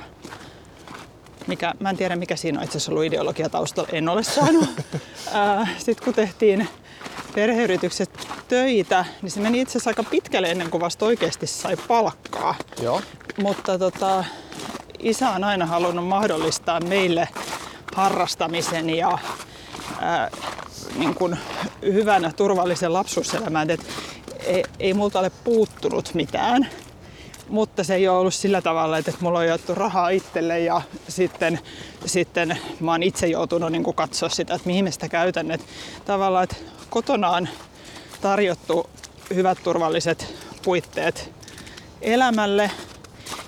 Mikä, 1.47 1.73
mä 1.79 1.89
en 1.89 1.97
tiedä 1.97 2.15
mikä 2.15 2.35
siinä 2.35 2.59
on 2.59 2.63
itse 2.63 2.77
asiassa 2.77 2.91
ollut 2.91 3.05
ideologia 3.05 3.49
taustalla, 3.49 3.89
en 3.93 4.09
ole 4.09 4.23
saanut. 4.23 4.69
Sitten 5.85 6.05
kun 6.05 6.13
tehtiin 6.13 6.67
perheyritykset 7.35 8.27
töitä, 8.47 9.05
niin 9.21 9.31
se 9.31 9.39
meni 9.39 9.61
itse 9.61 9.71
asiassa 9.71 9.89
aika 9.89 10.03
pitkälle 10.03 10.51
ennen 10.51 10.69
kuin 10.69 10.81
vasta 10.81 11.05
oikeasti 11.05 11.47
sai 11.47 11.77
palkkaa. 11.87 12.55
Joo. 12.81 13.01
Mutta 13.37 13.79
tota, 13.79 14.23
isä 14.99 15.29
on 15.29 15.43
aina 15.43 15.65
halunnut 15.65 16.07
mahdollistaa 16.07 16.79
meille 16.79 17.27
harrastamisen 17.95 18.89
ja 18.89 19.17
ää, 20.01 20.31
niin 20.97 21.15
kuin 21.15 21.37
hyvän 21.81 22.33
turvallisen 22.35 22.93
lapsuuselämän. 22.93 23.69
Et 23.69 23.81
ei, 24.45 24.63
ei 24.79 24.93
multa 24.93 25.19
ole 25.19 25.31
puuttunut 25.43 26.13
mitään. 26.13 26.69
Mutta 27.51 27.83
se 27.83 27.95
ei 27.95 28.07
ole 28.07 28.17
ollut 28.17 28.33
sillä 28.33 28.61
tavalla, 28.61 28.97
että 28.97 29.13
mulla 29.19 29.39
on 29.39 29.47
jaettu 29.47 29.75
rahaa 29.75 30.09
itselle 30.09 30.59
ja 30.59 30.81
sitten, 31.07 31.59
sitten 32.05 32.57
mä 32.79 32.91
oon 32.91 33.03
itse 33.03 33.27
joutunut 33.27 33.71
niin 33.71 33.95
katsoa 33.95 34.29
sitä, 34.29 34.53
että 34.55 34.67
mihin 34.67 34.85
mä 34.85 34.91
sitä 34.91 35.09
käytän. 35.09 35.51
Että 35.51 35.67
tavallaan, 36.05 36.43
että 36.43 36.55
kotona 36.89 37.29
on 37.29 37.47
tarjottu 38.21 38.89
hyvät 39.33 39.57
turvalliset 39.63 40.33
puitteet 40.63 41.31
elämälle 42.01 42.71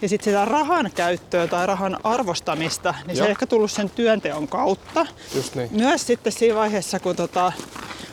ja 0.02 0.10
sitten 0.10 0.26
sitä 0.34 0.46
rahan 0.46 0.92
käyttöä 0.96 1.48
tai 1.48 1.68
rahan 1.68 1.98
arvostamista, 2.04 2.96
niin 3.08 3.08
Joo. 3.08 3.16
se 3.16 3.24
on 3.24 3.30
ehkä 3.30 3.46
tullut 3.46 3.72
sen 3.72 3.90
työnteon 3.90 4.48
kautta. 4.48 5.06
Just 5.36 5.56
niin. 5.56 5.70
Myös 5.72 6.08
sitten 6.08 6.34
siinä 6.34 6.56
vaiheessa, 6.56 7.00
kun 7.00 7.16
tota, 7.16 7.52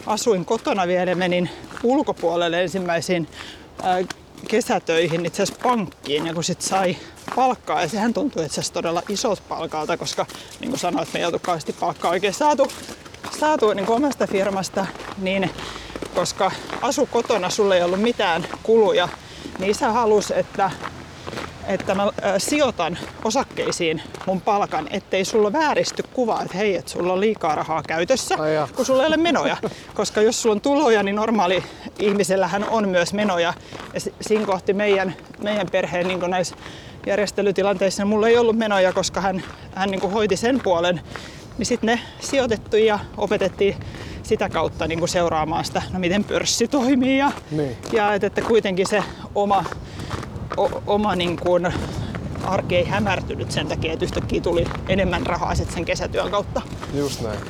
asuin 0.06 0.44
kotona 0.44 0.86
vielä, 0.86 1.14
menin 1.14 1.50
ulkopuolelle 1.82 2.62
ensimmäisiin 2.62 3.28
kesätöihin 4.48 5.26
itse 5.26 5.42
asiassa 5.42 5.62
pankkiin 5.62 6.26
ja 6.26 6.34
kun 6.34 6.44
sit 6.44 6.60
sai 6.62 6.96
palkkaa 7.36 7.80
ja 7.80 7.88
sehän 7.88 8.14
tuntui 8.14 8.44
itse 8.44 8.60
asiassa 8.60 8.72
todella 8.72 9.02
isot 9.08 9.42
palkalta, 9.48 9.96
koska 9.96 10.26
niin 10.60 10.70
kuin 10.70 10.80
sanoit, 10.80 11.12
me 11.12 11.18
ei 11.18 11.24
oltu 11.24 11.38
kauheasti 11.38 11.72
palkkaa 11.72 12.10
oikein 12.10 12.34
saatu, 12.34 12.72
saatu 13.40 13.72
niin 13.72 13.86
kuin 13.86 13.96
omasta 13.96 14.26
firmasta, 14.26 14.86
niin 15.18 15.50
koska 16.14 16.50
asu 16.82 17.06
kotona, 17.06 17.50
sulle 17.50 17.76
ei 17.76 17.82
ollut 17.82 18.02
mitään 18.02 18.46
kuluja, 18.62 19.08
niin 19.58 19.70
isä 19.70 19.92
halusi, 19.92 20.34
että 20.36 20.70
että 21.70 21.94
mä 21.94 22.10
sijoitan 22.38 22.98
osakkeisiin 23.24 24.02
mun 24.26 24.40
palkan, 24.40 24.88
ettei 24.90 25.24
sulla 25.24 25.52
vääristy 25.52 26.02
kuva, 26.12 26.42
että 26.42 26.56
hei, 26.56 26.76
että 26.76 26.90
sulla 26.90 27.12
on 27.12 27.20
liikaa 27.20 27.54
rahaa 27.54 27.82
käytössä, 27.82 28.36
kun 28.76 28.86
sulla 28.86 29.02
ei 29.02 29.08
ole 29.08 29.16
menoja. 29.16 29.56
Koska 29.94 30.22
jos 30.22 30.42
sulla 30.42 30.54
on 30.54 30.60
tuloja, 30.60 31.02
niin 31.02 31.16
normaali 31.16 31.62
ihmisellähän 31.98 32.68
on 32.68 32.88
myös 32.88 33.12
menoja. 33.12 33.54
Ja 33.94 34.00
siinä 34.20 34.46
kohti 34.46 34.72
meidän, 34.72 35.14
meidän 35.42 35.66
perheen 35.72 36.08
niin 36.08 36.20
näissä 36.30 36.56
järjestelytilanteissa 37.06 38.04
mulla 38.04 38.28
ei 38.28 38.38
ollut 38.38 38.56
menoja, 38.56 38.92
koska 38.92 39.20
hän, 39.20 39.42
hän 39.74 39.90
niin 39.90 40.12
hoiti 40.12 40.36
sen 40.36 40.60
puolen. 40.60 41.00
Niin 41.58 41.66
sitten 41.66 41.86
ne 41.86 42.00
sijoitettiin 42.20 42.86
ja 42.86 42.98
opetettiin 43.16 43.76
sitä 44.22 44.48
kautta 44.48 44.86
niin 44.86 45.08
seuraamaan 45.08 45.64
sitä, 45.64 45.82
no 45.92 45.98
miten 45.98 46.24
pörssi 46.24 46.68
toimii 46.68 47.18
ja, 47.18 47.32
niin. 47.50 47.76
ja 47.92 48.14
että, 48.14 48.26
että 48.26 48.42
kuitenkin 48.42 48.86
se 48.86 49.02
oma 49.34 49.64
oma 50.86 51.16
niin 51.16 51.36
kuin, 51.36 51.72
arki 52.44 52.76
ei 52.76 52.84
hämärtynyt 52.84 53.50
sen 53.50 53.68
takia, 53.68 53.92
että 53.92 54.04
yhtäkkiä 54.04 54.40
tuli 54.40 54.64
enemmän 54.88 55.26
rahaa 55.26 55.54
sen 55.54 55.84
kesätyön 55.84 56.30
kautta. 56.30 56.62
Just 56.94 57.20
näin. 57.20 57.40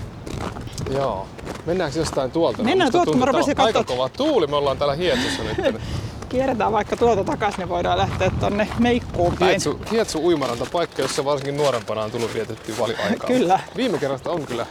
Joo. 0.90 1.26
Mennäänkö 1.66 1.98
jostain 1.98 2.30
tuolta? 2.30 2.62
Mennään 2.62 2.92
tuolta, 2.92 3.16
mä 3.16 3.24
rupesin 3.24 3.56
katsoa. 3.56 3.66
Aika 3.66 3.84
kova 3.84 4.08
tuuli, 4.08 4.46
me 4.46 4.56
ollaan 4.56 4.78
täällä 4.78 4.94
Hietsussa 4.94 5.42
nyt. 5.42 5.76
Kierretään 6.28 6.72
vaikka 6.72 6.96
tuolta 6.96 7.24
takaisin, 7.24 7.58
niin 7.58 7.68
voidaan 7.68 7.98
lähteä 7.98 8.30
tonne 8.40 8.68
Meikkuun 8.78 9.36
päin. 9.38 9.48
Hietsu, 9.48 9.80
Hietsu 9.90 10.26
uimaranta, 10.26 10.66
paikka, 10.72 11.02
jossa 11.02 11.24
varsinkin 11.24 11.56
nuorempana 11.56 12.02
on 12.02 12.10
tullut 12.10 12.34
vietettyä 12.34 12.74
valiaikaa. 12.78 13.26
kyllä. 13.26 13.60
Viime 13.76 13.98
kerrasta 13.98 14.30
on 14.30 14.46
kyllä 14.46 14.66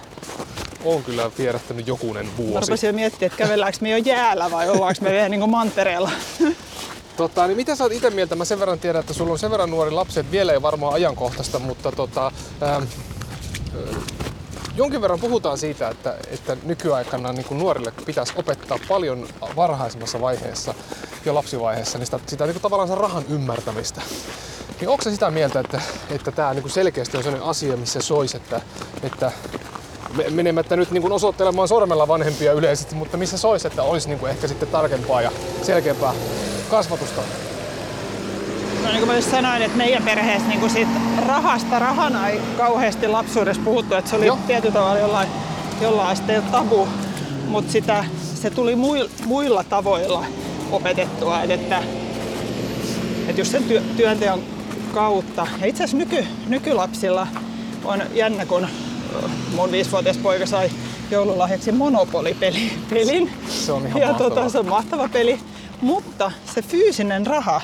on 0.85 1.03
kyllä 1.03 1.31
vierähtänyt 1.37 1.87
jokunen 1.87 2.27
vuosi. 2.37 2.53
Mä 2.53 2.59
rupesin 2.59 2.87
jo 2.87 2.93
miettiä, 2.93 3.25
että 3.25 3.37
kävelläänkö 3.37 3.77
me 3.81 3.89
jo 3.89 3.97
jäällä 3.97 4.51
vai 4.51 4.69
ollaanko 4.69 5.01
me 5.01 5.11
vielä 5.11 5.29
niin 5.29 5.49
mantereella. 5.49 6.11
Tota, 7.19 7.47
niin 7.47 7.57
mitä 7.57 7.75
sä 7.75 7.83
oot 7.83 7.93
itse 7.93 8.09
mieltä? 8.09 8.35
Mä 8.35 8.45
sen 8.45 8.59
verran 8.59 8.79
tiedän, 8.79 8.99
että 8.99 9.13
sulla 9.13 9.31
on 9.31 9.39
sen 9.39 9.51
verran 9.51 9.69
nuori 9.69 9.91
lapsi, 9.91 10.19
että 10.19 10.31
vielä 10.31 10.53
ei 10.53 10.61
varmaan 10.61 10.93
ajankohtaista, 10.93 11.59
mutta 11.59 11.91
tota, 11.91 12.31
ähm, 12.63 12.83
jonkin 14.75 15.01
verran 15.01 15.19
puhutaan 15.19 15.57
siitä, 15.57 15.89
että, 15.89 16.17
että 16.27 16.57
nykyaikana 16.63 17.33
niin 17.33 17.45
nuorille 17.51 17.93
pitäisi 18.05 18.33
opettaa 18.35 18.79
paljon 18.87 19.27
varhaisemmassa 19.55 20.21
vaiheessa, 20.21 20.73
jo 21.25 21.35
lapsivaiheessa, 21.35 21.97
niin 21.97 22.05
sitä, 22.05 22.19
sitä 22.27 22.45
niin 22.45 22.53
kuin 22.53 22.61
tavallaan 22.61 22.89
sen 22.89 22.97
rahan 22.97 23.23
ymmärtämistä. 23.29 24.01
Niin 24.79 24.89
onko 24.89 25.03
sitä 25.03 25.31
mieltä, 25.31 25.59
että, 25.59 25.81
että 26.09 26.31
tämä 26.31 26.53
niin 26.53 26.69
selkeästi 26.69 27.17
on 27.17 27.23
sellainen 27.23 27.49
asia, 27.49 27.77
missä 27.77 28.01
soisi, 28.01 28.37
että, 28.37 28.61
että 29.03 29.31
menemättä 30.29 30.75
nyt 30.75 30.91
niin 30.91 31.01
kuin 31.01 31.13
osoittelemaan 31.13 31.67
sormella 31.67 32.07
vanhempia 32.07 32.53
yleisesti, 32.53 32.95
mutta 32.95 33.17
missä 33.17 33.37
soisi, 33.37 33.67
että 33.67 33.83
olisi 33.83 34.07
niin 34.07 34.19
kuin 34.19 34.29
ehkä 34.31 34.47
sitten 34.47 34.69
tarkempaa 34.69 35.21
ja 35.21 35.31
selkeämpää 35.61 36.13
kasvatusta? 36.69 37.21
No 38.83 38.89
niin 38.89 38.99
kuin 38.99 39.07
mä 39.07 39.15
just 39.15 39.31
sanoin, 39.31 39.61
että 39.61 39.77
meidän 39.77 40.03
perheessä 40.03 40.47
niin 40.47 40.59
kuin 40.59 40.71
siitä 40.71 40.91
rahasta 41.27 41.79
rahana 41.79 42.29
ei 42.29 42.41
kauheasti 42.57 43.07
lapsuudessa 43.07 43.61
puhuttu, 43.65 43.95
että 43.95 44.09
se 44.09 44.15
oli 44.15 44.25
Joo. 44.25 44.37
tietyllä 44.47 44.73
tavalla 44.73 44.99
jollain, 44.99 45.29
jollain 45.81 46.09
asteella 46.09 46.47
tabu, 46.51 46.87
mutta 47.47 47.71
sitä, 47.71 48.05
se 48.35 48.49
tuli 48.49 48.75
muilla, 49.25 49.63
tavoilla 49.63 50.25
opetettua, 50.71 51.41
että, 51.41 51.53
että, 51.53 51.83
että 53.27 53.41
just 53.41 53.51
sen 53.51 53.63
työ, 53.63 53.81
työnteon 53.97 54.43
kautta. 54.93 55.47
Ja 55.61 55.67
itse 55.67 55.83
asiassa 55.83 55.97
nyky, 55.97 56.25
nykylapsilla 56.47 57.27
on 57.85 58.01
jännä, 58.13 58.45
kun 58.45 58.67
mun 59.55 59.71
viisivuotias 59.71 60.17
poika 60.17 60.45
sai 60.45 60.71
joululahjaksi 61.11 61.71
Monopoly-pelin. 61.71 63.31
Se 63.49 63.71
on 63.71 63.87
ihan 63.87 64.01
ja 64.01 64.07
mahtava. 64.07 64.29
Tota, 64.29 64.49
se 64.49 64.59
on 64.59 64.69
mahtava 64.69 65.09
peli. 65.09 65.39
Mutta 65.81 66.31
se 66.53 66.61
fyysinen 66.61 67.27
raha, 67.27 67.61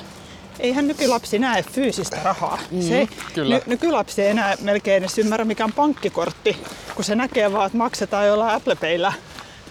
eihän 0.60 0.88
nykylapsi 0.88 1.40
näe 1.40 1.64
fyysistä 1.64 2.18
rahaa. 2.24 2.60
Mm, 2.72 2.82
se 2.82 3.08
kyllä. 3.34 3.56
Ny- 3.56 3.62
nykylapsi 3.66 4.22
ei 4.22 4.30
enää 4.30 4.56
melkein 4.62 4.98
edes 5.04 5.18
ymmärrä 5.18 5.46
mikä 5.46 5.64
on 5.64 5.74
pankkikortti, 5.74 6.58
kun 6.96 7.06
se 7.06 7.16
näkee 7.16 7.54
vaan, 7.54 7.66
että 7.66 7.78
maksetaan 7.78 8.28
jollain 8.28 8.56
Apple 8.56 8.76
Payllä 8.76 9.14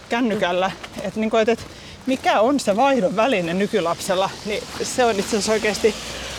kännykällä. 0.09 0.71
Et 1.01 1.15
niin 1.15 1.29
kuin, 1.29 1.41
et, 1.41 1.49
et 1.49 1.67
mikä 2.05 2.39
on 2.39 2.59
se 2.59 2.75
vaihdon 2.75 3.15
väline 3.15 3.53
nykylapsella, 3.53 4.29
niin 4.45 4.63
se 4.83 5.05
on 5.05 5.19
itse 5.19 5.29
asiassa 5.29 5.51
oikeasti 5.51 5.95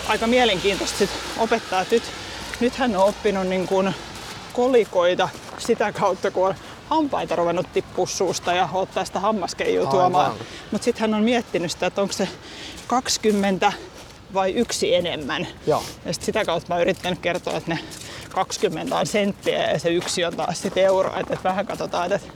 aika 0.09 0.26
mielenkiintoista 0.26 0.99
sit 0.99 1.11
opettaa. 1.38 1.81
Et 1.81 1.90
nyt, 1.90 2.02
nyt 2.61 2.75
hän 2.75 2.97
on 2.97 3.05
oppinut 3.05 3.47
niin 3.47 3.66
kuin 3.66 3.95
kolikoita 4.56 5.28
sitä 5.58 5.92
kautta, 5.92 6.30
kun 6.30 6.46
on 6.46 6.54
hampaita 6.88 7.36
ruvennut 7.36 7.72
tippua 7.72 8.06
suusta 8.06 8.52
ja 8.52 8.68
ottaa 8.72 9.04
sitä 9.04 9.20
hammaskeijua 9.20 9.90
tuomaan. 9.90 10.32
Mutta 10.70 10.84
sitten 10.84 11.00
hän 11.00 11.14
on 11.14 11.22
miettinyt 11.22 11.70
sitä, 11.70 11.86
että 11.86 12.02
onko 12.02 12.12
se 12.12 12.28
20 12.86 13.72
vai 14.34 14.52
yksi 14.52 14.94
enemmän. 14.94 15.46
Joo. 15.66 15.82
Ja 16.04 16.12
sit 16.12 16.22
sitä 16.22 16.44
kautta 16.44 16.75
mä 16.75 16.80
yrittänyt 16.80 17.18
kertoa, 17.18 17.56
että 17.56 17.75
ne 17.75 17.78
20 18.30 18.98
on 18.98 19.06
senttiä 19.06 19.70
ja 19.70 19.78
se 19.78 19.88
yksi 19.88 20.25
on 20.25 20.36
taas 20.36 20.62
sitten 20.62 20.84
euro. 20.84 21.20
Että 21.20 21.34
et 21.34 21.44
vähän 21.44 21.66
katsotaan, 21.66 22.12
että 22.12 22.28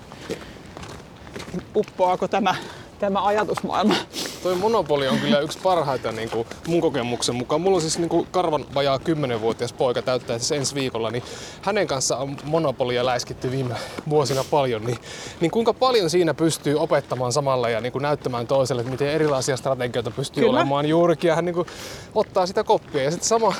uppoaako 1.77 2.29
tämä, 2.29 2.55
tämä 3.01 3.27
ajatusmaailma 3.27 3.95
toi 4.43 4.55
Monopoli 4.55 5.09
on 5.09 5.19
kyllä 5.19 5.41
yksi 5.41 5.59
parhaita 5.59 6.13
niin 6.13 6.31
kuin 6.31 6.47
mun 6.67 6.81
kokemuksen 6.81 7.35
mukaan. 7.35 7.61
Mulla 7.61 7.77
on 7.77 7.81
siis 7.81 7.99
niin 7.99 8.09
kuin 8.09 8.27
karvan 8.31 8.67
vajaa 8.75 8.97
10-vuotias 8.97 9.73
poika 9.73 10.03
täyttää 10.03 10.39
siis 10.39 10.53
ensi 10.53 10.75
viikolla, 10.75 11.11
niin 11.11 11.23
hänen 11.63 11.87
kanssa 11.87 12.17
on 12.17 12.37
Monopolia 12.45 13.07
läiskitty 13.07 13.51
viime 13.51 13.75
vuosina 14.09 14.45
paljon. 14.51 14.85
Niin, 14.85 14.99
niin 15.41 15.51
kuinka 15.51 15.75
paljon 15.75 16.11
siinä 16.11 16.35
pystyy 16.35 16.81
opettamaan 16.81 17.33
samalla 17.33 17.69
ja 17.69 17.81
niin 17.81 17.93
kuin 17.93 18.03
näyttämään 18.03 18.47
toiselle, 18.47 18.81
että 18.81 18.93
miten 18.93 19.09
erilaisia 19.09 19.57
strategioita 19.57 20.11
pystyy 20.11 20.45
kyllä. 20.45 20.59
olemaan 20.59 20.87
juurikin. 20.87 21.29
Ja 21.29 21.35
hän 21.35 21.45
niin 21.45 21.55
kuin 21.55 21.67
ottaa 22.15 22.47
sitä 22.47 22.65
koppia. 22.65 23.03
Ja 23.03 23.11
sitten 23.11 23.29
sama, 23.29 23.55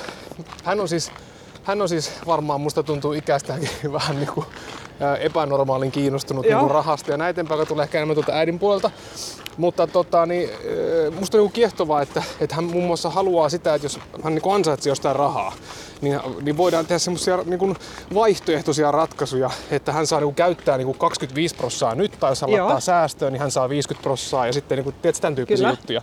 hän 0.65 0.81
on 0.81 0.89
siis 0.89 1.13
hän 1.65 1.83
on 1.83 1.89
siis 1.89 2.13
varmaan, 2.27 2.61
musta 2.61 2.83
tuntuu 2.83 3.13
ikästäänkin 3.13 3.71
vähän 3.93 4.17
niin 4.17 4.33
kuin 4.35 4.47
epänormaalin 5.21 5.91
kiinnostunut 5.91 6.47
niin 6.47 6.71
rahasta 6.71 7.11
ja 7.11 7.17
näitä 7.17 7.45
tulee 7.69 7.83
ehkä 7.83 7.99
enemmän 7.99 8.15
tuolta 8.15 8.33
äidin 8.33 8.59
puolelta. 8.59 8.91
Mutta 9.61 9.87
tota, 9.87 10.27
niin, 10.27 10.51
musta 11.19 11.39
on 11.39 11.45
niin 11.45 11.53
kiehtovaa, 11.53 12.03
että, 12.03 12.23
että 12.41 12.55
hän 12.55 12.65
muun 12.65 12.85
muassa 12.85 13.11
haluaa 13.11 13.49
sitä, 13.49 13.75
että 13.75 13.85
jos 13.85 13.99
hän 14.23 14.35
niin 14.35 14.55
ansaitsee 14.55 14.91
jostain 14.91 15.17
rahaa, 15.17 15.53
niin, 16.01 16.21
niin 16.43 16.57
voidaan 16.57 16.87
tehdä 16.87 16.99
semmoisia 16.99 17.39
niin 17.45 17.77
vaihtoehtoisia 18.15 18.91
ratkaisuja, 18.91 19.51
että 19.71 19.93
hän 19.93 20.07
saa 20.07 20.21
niin 20.21 20.27
kuin, 20.27 20.35
käyttää 20.35 20.77
niin 20.77 20.87
kuin 20.87 20.99
25 20.99 21.55
prossaa 21.55 21.95
nyt, 21.95 22.17
tai 22.21 22.31
jos 22.31 22.41
hän 22.41 22.53
laittaa 22.53 22.81
säästöön, 22.81 23.33
niin 23.33 23.41
hän 23.41 23.51
saa 23.51 23.69
50 23.69 24.03
prossaa 24.03 24.47
ja 24.47 24.53
sitten 24.53 24.77
niin 24.77 24.85
kuin, 24.85 24.97
tiedät, 25.03 25.21
tämän 25.21 25.35
tyyppisiä 25.35 25.65
Kyllä. 25.65 25.73
juttuja. 25.73 26.03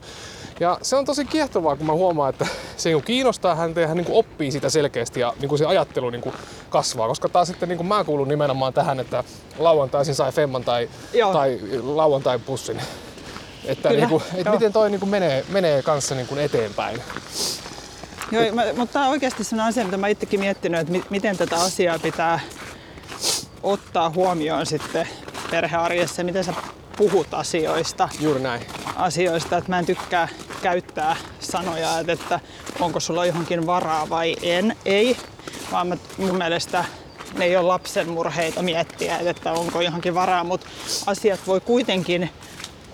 Ja 0.60 0.78
se 0.82 0.96
on 0.96 1.06
tosi 1.06 1.26
kiehtovaa, 1.26 1.76
kun 1.76 1.86
mä 1.86 1.94
huomaan, 1.94 2.30
että 2.30 2.48
se 2.78 2.90
niin 2.90 3.04
kiinnostaa 3.04 3.56
häntä 3.56 3.82
ja 3.82 3.88
hän 3.88 3.98
niin 3.98 4.08
oppii 4.10 4.52
sitä 4.52 4.70
selkeästi 4.70 5.20
ja 5.20 5.34
niin 5.42 5.58
se 5.58 5.66
ajattelu 5.66 6.10
niin 6.10 6.34
kasvaa. 6.70 7.08
Koska 7.08 7.30
taas 7.30 7.48
sitten 7.48 7.70
niin 7.70 7.86
mä 7.86 8.04
kuulun 8.04 8.28
nimenomaan 8.28 8.74
tähän, 8.74 9.00
että 9.00 9.24
lauantaisin 9.60 10.16
sai 10.16 10.32
femman 10.32 10.64
tai, 10.64 10.90
tai 11.34 11.60
lauantai 11.84 12.40
pussin. 12.40 12.82
Että, 13.68 13.90
niin 13.90 14.10
kuin, 14.10 14.24
että 14.34 14.52
miten 14.52 14.74
toi 14.74 14.90
niin 14.90 15.00
kuin 15.00 15.10
menee, 15.10 15.46
menee 15.50 15.84
kanssa 15.84 16.16
niin 16.16 16.28
kuin 16.28 16.42
eteenpäin. 16.42 17.02
Joo, 18.32 18.44
mä, 18.54 18.64
mutta 18.78 18.94
tämä 18.94 19.06
on 19.06 19.12
oikeasti 19.12 19.44
sellainen 19.44 19.70
asia, 19.70 19.86
mitä 19.86 19.98
mä 19.98 20.08
itsekin 20.08 20.40
miettinyt, 20.40 20.80
että 20.80 20.92
mi- 20.92 21.04
miten 21.10 21.38
tätä 21.38 21.56
asiaa 21.56 22.00
pitää 22.00 22.40
ottaa 23.64 24.10
huomioon 24.10 24.66
sitten 24.66 25.08
perhearjessa, 25.52 26.24
miten 26.24 26.44
sä 26.44 26.54
puhut 26.98 27.34
asioista. 27.34 28.10
Juuri 28.20 28.40
näin. 28.40 28.62
Asioista, 28.96 29.58
että 29.58 29.72
mä 29.72 29.80
en 29.80 29.86
tykkää 29.86 30.28
käyttää 30.62 31.16
sanoja, 31.40 32.00
että, 32.00 32.14
että 32.14 32.40
onko 32.80 33.00
sulla 33.00 33.26
johonkin 33.26 33.66
varaa 33.66 34.10
vai 34.10 34.36
en, 34.42 34.76
ei, 34.86 35.18
vaan 35.72 35.88
mä, 35.88 35.98
mun 36.18 36.38
mielestä 36.38 36.86
ne 37.38 37.46
ei 37.46 37.58
ole 37.58 37.68
lapsen 37.68 38.10
murheita 38.10 38.62
miettiä, 38.62 39.18
että 39.18 39.52
onko 39.52 39.82
johonkin 39.82 40.16
varaa, 40.16 40.44
mutta 40.44 40.68
asiat 41.06 41.40
voi 41.48 41.62
kuitenkin 41.62 42.30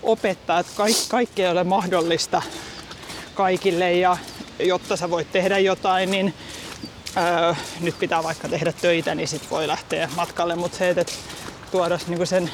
opettaa, 0.04 0.58
että 0.58 0.72
kaikki, 0.76 1.02
kaikki 1.08 1.42
ei 1.42 1.50
ole 1.50 1.64
mahdollista 1.64 2.42
kaikille 3.34 3.92
ja 3.92 4.16
jotta 4.58 4.96
sä 4.96 5.10
voit 5.10 5.32
tehdä 5.32 5.58
jotain, 5.58 6.10
niin 6.10 6.34
öö, 7.16 7.54
nyt 7.80 7.98
pitää 7.98 8.22
vaikka 8.22 8.48
tehdä 8.48 8.72
töitä, 8.72 9.14
niin 9.14 9.28
sit 9.28 9.50
voi 9.50 9.68
lähteä 9.68 10.08
matkalle, 10.16 10.56
mutta 10.56 10.78
se, 10.78 10.90
että 10.90 11.12
tuoda 11.70 11.98
niinku 12.08 12.26
sen 12.26 12.50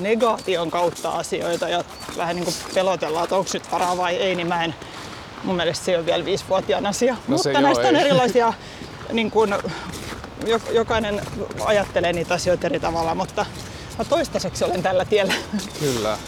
negaation 0.00 0.70
kautta 0.70 1.10
asioita 1.10 1.68
ja 1.68 1.84
vähän 2.16 2.36
niin 2.36 2.44
kuin 2.44 2.56
pelotella, 2.74 3.22
että 3.22 3.36
onko 3.36 3.50
nyt 3.54 3.72
varaa 3.72 3.96
vai 3.96 4.16
ei, 4.16 4.34
niin 4.34 4.46
mä 4.46 4.64
en, 4.64 4.74
mun 5.44 5.56
mielestä 5.56 5.84
se 5.84 5.90
ei 5.92 5.96
ole 5.96 6.06
vielä 6.06 6.24
viisivuotiaan 6.24 6.86
asia. 6.86 7.14
No 7.14 7.36
Mutta 7.36 7.60
näistä 7.60 7.82
joo, 7.82 7.88
on 7.88 7.96
ei. 7.96 8.00
erilaisia, 8.00 8.52
niin 9.12 9.30
kuin, 9.30 9.54
jokainen 10.70 11.20
ajattelee 11.64 12.12
niitä 12.12 12.34
asioita 12.34 12.66
eri 12.66 12.80
tavalla, 12.80 13.14
mutta 13.14 13.46
mä 13.98 14.04
toistaiseksi 14.04 14.64
olen 14.64 14.82
tällä 14.82 15.04
tiellä. 15.04 15.34
Kyllä. 15.80 16.18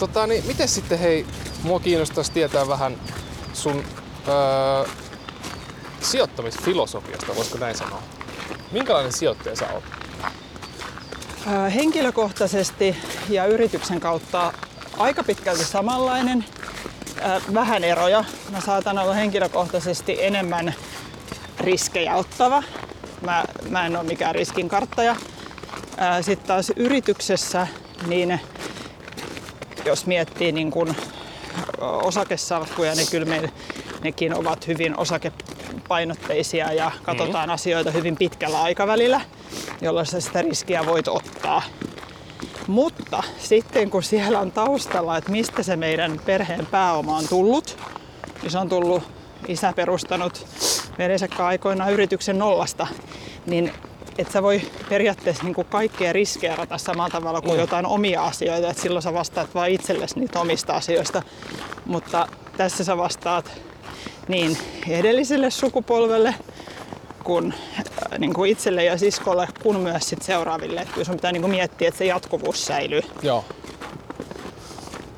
Tota, 0.00 0.26
niin 0.26 0.46
miten 0.46 0.68
sitten 0.68 0.98
hei, 0.98 1.26
mua 1.62 1.80
kiinnostaisi 1.80 2.32
tietää 2.32 2.68
vähän 2.68 2.96
sun 3.52 3.84
öö, 4.28 4.88
sijoittamisfilosofiasta, 6.00 7.36
voisiko 7.36 7.58
näin 7.58 7.76
sanoa? 7.76 8.02
Minkälainen 8.72 9.12
sijoittaja 9.12 9.56
sä 9.56 9.66
oot? 9.72 9.84
Ää, 11.46 11.68
Henkilökohtaisesti 11.68 12.96
ja 13.28 13.46
yrityksen 13.46 14.00
kautta 14.00 14.52
aika 14.98 15.24
pitkälti 15.24 15.64
samanlainen. 15.64 16.44
Ää, 17.20 17.40
Vähän 17.54 17.84
eroja. 17.84 18.24
Mä 18.50 18.60
saatan 18.60 18.98
olla 18.98 19.14
henkilökohtaisesti 19.14 20.24
enemmän 20.24 20.74
riskejä 21.60 22.16
ottava. 22.16 22.62
Mä, 23.22 23.44
mä 23.68 23.86
en 23.86 23.96
ole 23.96 24.06
mikään 24.06 24.34
riskinkarttaja. 24.34 25.16
Sitten 26.20 26.46
taas 26.48 26.72
yrityksessä, 26.76 27.66
niin 28.06 28.40
jos 29.84 30.06
miettii 30.06 30.52
niin 30.52 30.70
kun 30.70 30.94
osakesalkkuja, 31.80 32.94
niin 32.94 33.08
kyllä 33.10 33.26
meillä 33.26 33.48
nekin 34.02 34.34
ovat 34.34 34.66
hyvin 34.66 34.98
osakepainotteisia 34.98 36.72
ja 36.72 36.90
katsotaan 37.02 37.48
mm. 37.48 37.54
asioita 37.54 37.90
hyvin 37.90 38.16
pitkällä 38.16 38.62
aikavälillä, 38.62 39.20
jolloin 39.80 40.06
sä 40.06 40.20
sitä 40.20 40.42
riskiä 40.42 40.86
voit 40.86 41.08
ottaa. 41.08 41.62
Mutta 42.66 43.22
sitten 43.38 43.90
kun 43.90 44.02
siellä 44.02 44.40
on 44.40 44.52
taustalla, 44.52 45.16
että 45.16 45.30
mistä 45.30 45.62
se 45.62 45.76
meidän 45.76 46.20
perheen 46.26 46.66
pääoma 46.66 47.16
on 47.16 47.28
tullut, 47.28 47.78
niin 48.42 48.50
se 48.50 48.58
on 48.58 48.68
tullut 48.68 49.02
isä 49.48 49.72
perustanut 49.72 50.46
verensäkään 50.98 51.48
aikoinaan 51.48 51.92
yrityksen 51.92 52.38
nollasta, 52.38 52.86
niin 53.46 53.72
et 54.20 54.30
sä 54.30 54.42
voi 54.42 54.60
periaatteessa 54.88 55.44
niin 55.44 55.54
kaikkea 55.54 56.12
riskeerata 56.12 56.78
samalla 56.78 57.10
tavalla 57.10 57.40
kuin 57.40 57.54
Mm. 57.54 57.60
jotain 57.60 57.86
omia 57.86 58.24
asioita, 58.24 58.70
että 58.70 58.82
silloin 58.82 59.02
sä 59.02 59.14
vastaat 59.14 59.54
vain 59.54 59.74
itsellesi 59.74 60.20
niitä 60.20 60.40
omista 60.40 60.72
asioista. 60.72 61.22
Mutta 61.86 62.28
tässä 62.56 62.84
sä 62.84 62.96
vastaat 62.96 63.52
niin 64.28 64.58
edelliselle 64.88 65.50
sukupolvelle 65.50 66.34
kuin, 67.24 67.54
äh, 67.78 68.18
niin 68.18 68.34
kuin 68.34 68.50
itselle 68.50 68.84
ja 68.84 68.98
siskolle, 68.98 69.48
kun 69.62 69.76
myös 69.80 70.08
sit 70.08 70.22
seuraaville. 70.22 70.80
Et 70.80 70.88
kyllä 70.88 71.04
sun 71.04 71.14
pitää 71.16 71.32
niin 71.32 71.42
kuin 71.42 71.50
miettiä, 71.50 71.88
että 71.88 71.98
se 71.98 72.04
jatkuvuus 72.04 72.66
säilyy. 72.66 73.02
Joo. 73.22 73.44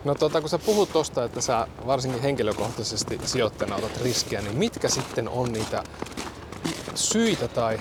No 0.04 0.14
tota, 0.14 0.40
kun 0.40 0.50
sä 0.50 0.59
puhut 0.59 0.92
tosta, 0.92 1.25
että 1.25 1.40
sä 1.40 1.66
varsinkin 1.87 2.23
henkilökohtaisesti 2.23 3.21
sijoittajana 3.25 3.76
otat 3.76 4.00
riskiä, 4.04 4.40
niin 4.40 4.56
mitkä 4.56 4.88
sitten 4.88 5.28
on 5.28 5.52
niitä 5.52 5.82
syitä 6.94 7.49
tai 7.49 7.78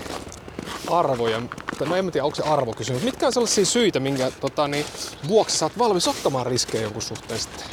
arvoja, 0.89 1.41
tai 1.77 1.87
no 1.87 1.95
en 1.95 2.05
mä 2.05 2.11
tiedä, 2.11 2.25
onko 2.25 2.35
se 2.35 2.43
arvokysymys, 2.43 3.03
mitkä 3.03 3.25
on 3.25 3.33
sellaisia 3.33 3.65
syitä, 3.65 3.99
minkä 3.99 4.31
tota, 4.31 4.67
niin, 4.67 4.85
vuoksi 5.27 5.57
sä 5.57 5.65
oot 5.65 5.77
valmis 5.77 6.07
ottamaan 6.07 6.45
riskejä 6.45 6.83
jonkun 6.83 7.01
suhteen 7.01 7.39
sitten? 7.39 7.65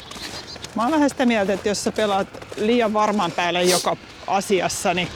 Mä 0.74 0.82
oon 0.82 0.92
vähän 0.92 1.10
sitä 1.10 1.26
mieltä, 1.26 1.52
että 1.52 1.68
jos 1.68 1.84
sä 1.84 1.92
pelaat 1.92 2.28
liian 2.56 2.92
varman 2.92 3.32
päälle 3.32 3.62
joka 3.62 3.96
asiassa, 4.26 4.94
niin 4.94 5.08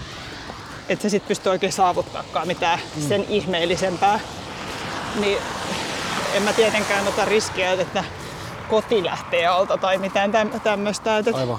et 0.88 1.00
sä 1.00 1.08
sit 1.08 1.28
pysty 1.28 1.48
oikein 1.48 1.72
saavuttaakaan 1.72 2.46
mitään 2.46 2.78
mm. 2.96 3.08
sen 3.08 3.24
ihmeellisempää. 3.28 4.20
Niin 5.20 5.38
en 6.35 6.42
mä 6.42 6.52
tietenkään 6.52 7.08
ota 7.08 7.24
riskiä, 7.24 7.72
että 7.72 8.04
koti 8.70 9.04
lähtee 9.04 9.46
alta 9.46 9.78
tai 9.78 9.98
mitään 9.98 10.30
täm- 10.30 10.61
tämmöistä. 10.61 11.14
Aivan. 11.32 11.58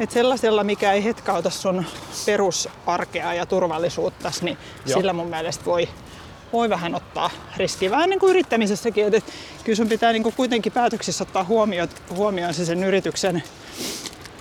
Että 0.00 0.12
sellaisella, 0.12 0.64
mikä 0.64 0.92
ei 0.92 1.04
hetkauta 1.04 1.50
sun 1.50 1.84
perusarkea 2.26 3.34
ja 3.34 3.46
turvallisuutta, 3.46 4.32
niin 4.42 4.58
Joo. 4.86 4.98
sillä 4.98 5.12
mun 5.12 5.28
mielestä 5.28 5.64
voi, 5.64 5.88
voi 6.52 6.68
vähän 6.68 6.94
ottaa 6.94 7.30
riskiä. 7.56 7.90
Vähän 7.90 8.10
niin 8.10 8.20
kuin 8.20 8.30
yrittämisessäkin, 8.30 9.04
että 9.06 9.16
että 9.16 9.32
kyllä 9.64 9.76
sun 9.76 9.88
pitää 9.88 10.12
niin 10.12 10.22
kuin 10.22 10.34
kuitenkin 10.34 10.72
päätöksissä 10.72 11.24
ottaa 11.24 11.44
huomioon, 11.44 11.88
huomioon 12.10 12.54
se 12.54 12.64
sen 12.64 12.84
yrityksen 12.84 13.42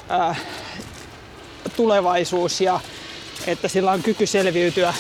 ää, 0.09 0.35
tulevaisuus 1.75 2.61
ja 2.61 2.79
että 3.47 3.67
sillä 3.67 3.91
on 3.91 4.03
kyky 4.03 4.25
selviytyä 4.25 4.93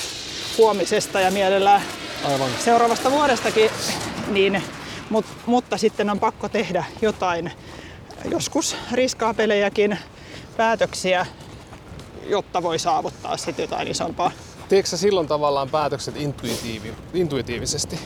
huomisesta 0.57 1.21
ja 1.21 1.31
mielellään 1.31 1.81
Aivan. 2.25 2.49
seuraavasta 2.65 3.11
vuodestakin, 3.11 3.69
niin, 4.27 4.63
mut, 5.09 5.25
mutta 5.45 5.77
sitten 5.77 6.09
on 6.09 6.19
pakko 6.19 6.49
tehdä 6.49 6.85
jotain, 7.01 7.51
joskus 8.31 8.75
riskaapelejäkin 8.91 9.97
päätöksiä, 10.57 11.25
jotta 12.27 12.63
voi 12.63 12.79
saavuttaa 12.79 13.37
sitten 13.37 13.63
jotain 13.63 13.87
isompaa. 13.87 14.31
Teekö 14.69 14.89
sä 14.89 14.97
silloin 14.97 15.27
tavallaan 15.27 15.69
päätökset 15.69 16.17
intuitiivi, 16.17 16.93
intuitiivisesti? 17.13 17.99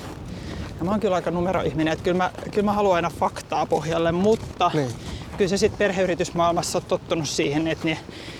Ja 0.80 0.86
mä 0.86 0.92
oon 0.92 1.00
kyllä 1.00 1.16
aika 1.16 1.32
numeroihminen, 1.32 1.94
että 1.94 2.04
kyllä 2.04 2.18
mä, 2.18 2.32
kyllä 2.52 2.66
mä 2.66 2.74
haluan 2.74 2.96
aina 2.96 3.10
faktaa 3.20 3.66
pohjalle, 3.66 4.12
mutta 4.12 4.72
Niin. 4.74 4.90
kyllä 5.38 5.50
se 5.50 5.58
sitten 5.58 5.78
perheyritysmaailmassa 5.78 6.78
on 6.78 6.86
tottunut 6.88 7.30
siihen, 7.30 7.68
että 7.68 7.88
ne 7.88 7.98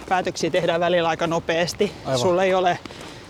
päätöksiä 0.10 0.50
tehdään 0.50 0.80
välillä 0.80 1.10
aika 1.10 1.28
nopeasti. 1.28 1.92
Aivan. 2.06 2.20
Sulla 2.20 2.44
ei 2.44 2.54
ole 2.54 2.80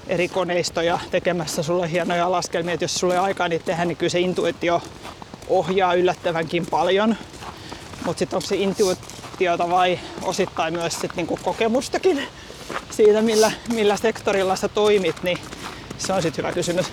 eri 0.07 0.27
koneistoja 0.27 0.99
tekemässä 1.11 1.63
sulle 1.63 1.91
hienoja 1.91 2.31
laskelmia, 2.31 2.73
että 2.73 2.83
jos 2.83 2.95
sulla 2.95 3.13
ei 3.13 3.19
ole 3.19 3.25
aikaa 3.27 3.47
niitä 3.47 3.65
tehdä, 3.65 3.85
niin 3.85 3.97
kyllä 3.97 4.09
se 4.09 4.19
intuitio 4.19 4.81
ohjaa 5.49 5.93
yllättävänkin 5.93 6.65
paljon. 6.65 7.15
Mutta 8.05 8.19
sitten 8.19 8.37
onko 8.37 8.47
se 8.47 8.55
intuitiota 9.41 9.69
vai 9.69 9.99
osittain 10.21 10.73
myös 10.73 10.93
sit 11.01 11.15
niinku 11.15 11.39
kokemustakin 11.43 12.27
siitä, 12.91 13.21
millä, 13.21 13.51
millä 13.73 13.97
sektorilla 13.97 14.55
sä 14.55 14.67
toimit, 14.67 15.23
niin 15.23 15.37
se 15.97 16.13
on 16.13 16.21
sitten 16.21 16.43
hyvä 16.43 16.53
kysymys. 16.53 16.85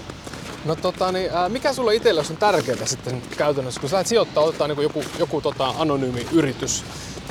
No 0.65 0.77
tota, 0.77 1.13
niin, 1.13 1.31
ää, 1.33 1.49
mikä 1.49 1.73
sulla 1.73 1.93
itsellä 1.93 2.25
on 2.31 2.37
tärkeää 2.37 2.87
sitten 2.87 3.23
käytännössä, 3.37 3.81
kun 3.81 3.91
sä 3.91 3.97
lähdet 3.97 4.07
sijoittaa, 4.07 4.45
otetaan 4.45 4.71
niin 4.71 4.83
joku, 4.83 5.05
joku 5.19 5.41
tota, 5.41 5.75
anonyymi 5.79 6.27
yritys, 6.33 6.85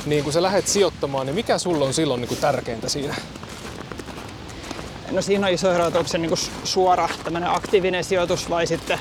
niin 0.06 0.24
kun 0.24 0.32
sä 0.32 0.42
lähdet 0.42 0.68
sijoittamaan, 0.68 1.26
niin 1.26 1.34
mikä 1.34 1.58
sulla 1.58 1.84
on 1.84 1.94
silloin 1.94 2.20
niin 2.20 2.40
tärkeintä 2.40 2.88
siinä? 2.88 3.14
No 5.10 5.22
siinä 5.22 5.46
on 5.46 5.52
iso 5.52 5.72
ero, 5.72 5.86
että 5.86 5.98
onko 5.98 6.08
se 6.08 6.18
niinku 6.18 6.38
suora 6.64 7.08
tämmöinen 7.24 7.50
aktiivinen 7.50 8.04
sijoitus 8.04 8.50
vai 8.50 8.66
sitten 8.66 8.98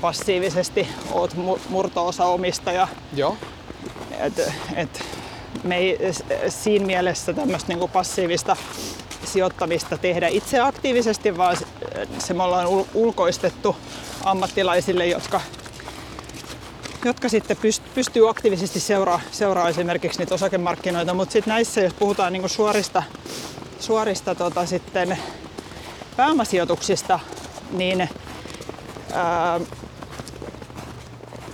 passiivisesti 0.00 0.88
oot 1.12 1.34
mu- 1.34 1.60
murto-osa 1.68 2.24
omistaja. 2.24 2.88
Joo. 3.14 3.36
Et, 4.20 4.38
et 4.76 5.17
me 5.64 5.76
ei 5.76 5.98
s- 6.12 6.24
siinä 6.48 6.86
mielessä 6.86 7.32
tämmöistä 7.32 7.68
niinku 7.68 7.88
passiivista 7.88 8.56
sijoittamista 9.24 9.98
tehdä 9.98 10.28
itse 10.28 10.60
aktiivisesti, 10.60 11.36
vaan 11.36 11.56
se, 11.56 11.64
se 12.18 12.34
me 12.34 12.42
ollaan 12.42 12.66
ul- 12.66 12.84
ulkoistettu 12.94 13.76
ammattilaisille, 14.24 15.06
jotka, 15.06 15.40
jotka 17.04 17.28
sitten 17.28 17.56
pyst- 17.56 17.88
pystyy 17.94 18.30
aktiivisesti 18.30 18.80
seuraa, 18.80 19.20
seuraa 19.30 19.68
esimerkiksi 19.68 20.18
niitä 20.18 20.34
osakemarkkinoita. 20.34 21.14
Mutta 21.14 21.32
sitten 21.32 21.52
näissä, 21.52 21.80
jos 21.80 21.94
puhutaan 21.94 22.32
niinku 22.32 22.48
suorista, 22.48 23.02
suorista 23.80 24.34
tota, 24.34 24.66
sitten 24.66 25.18
pääomasijoituksista, 26.16 27.20
niin 27.70 28.08
ää, 29.12 29.60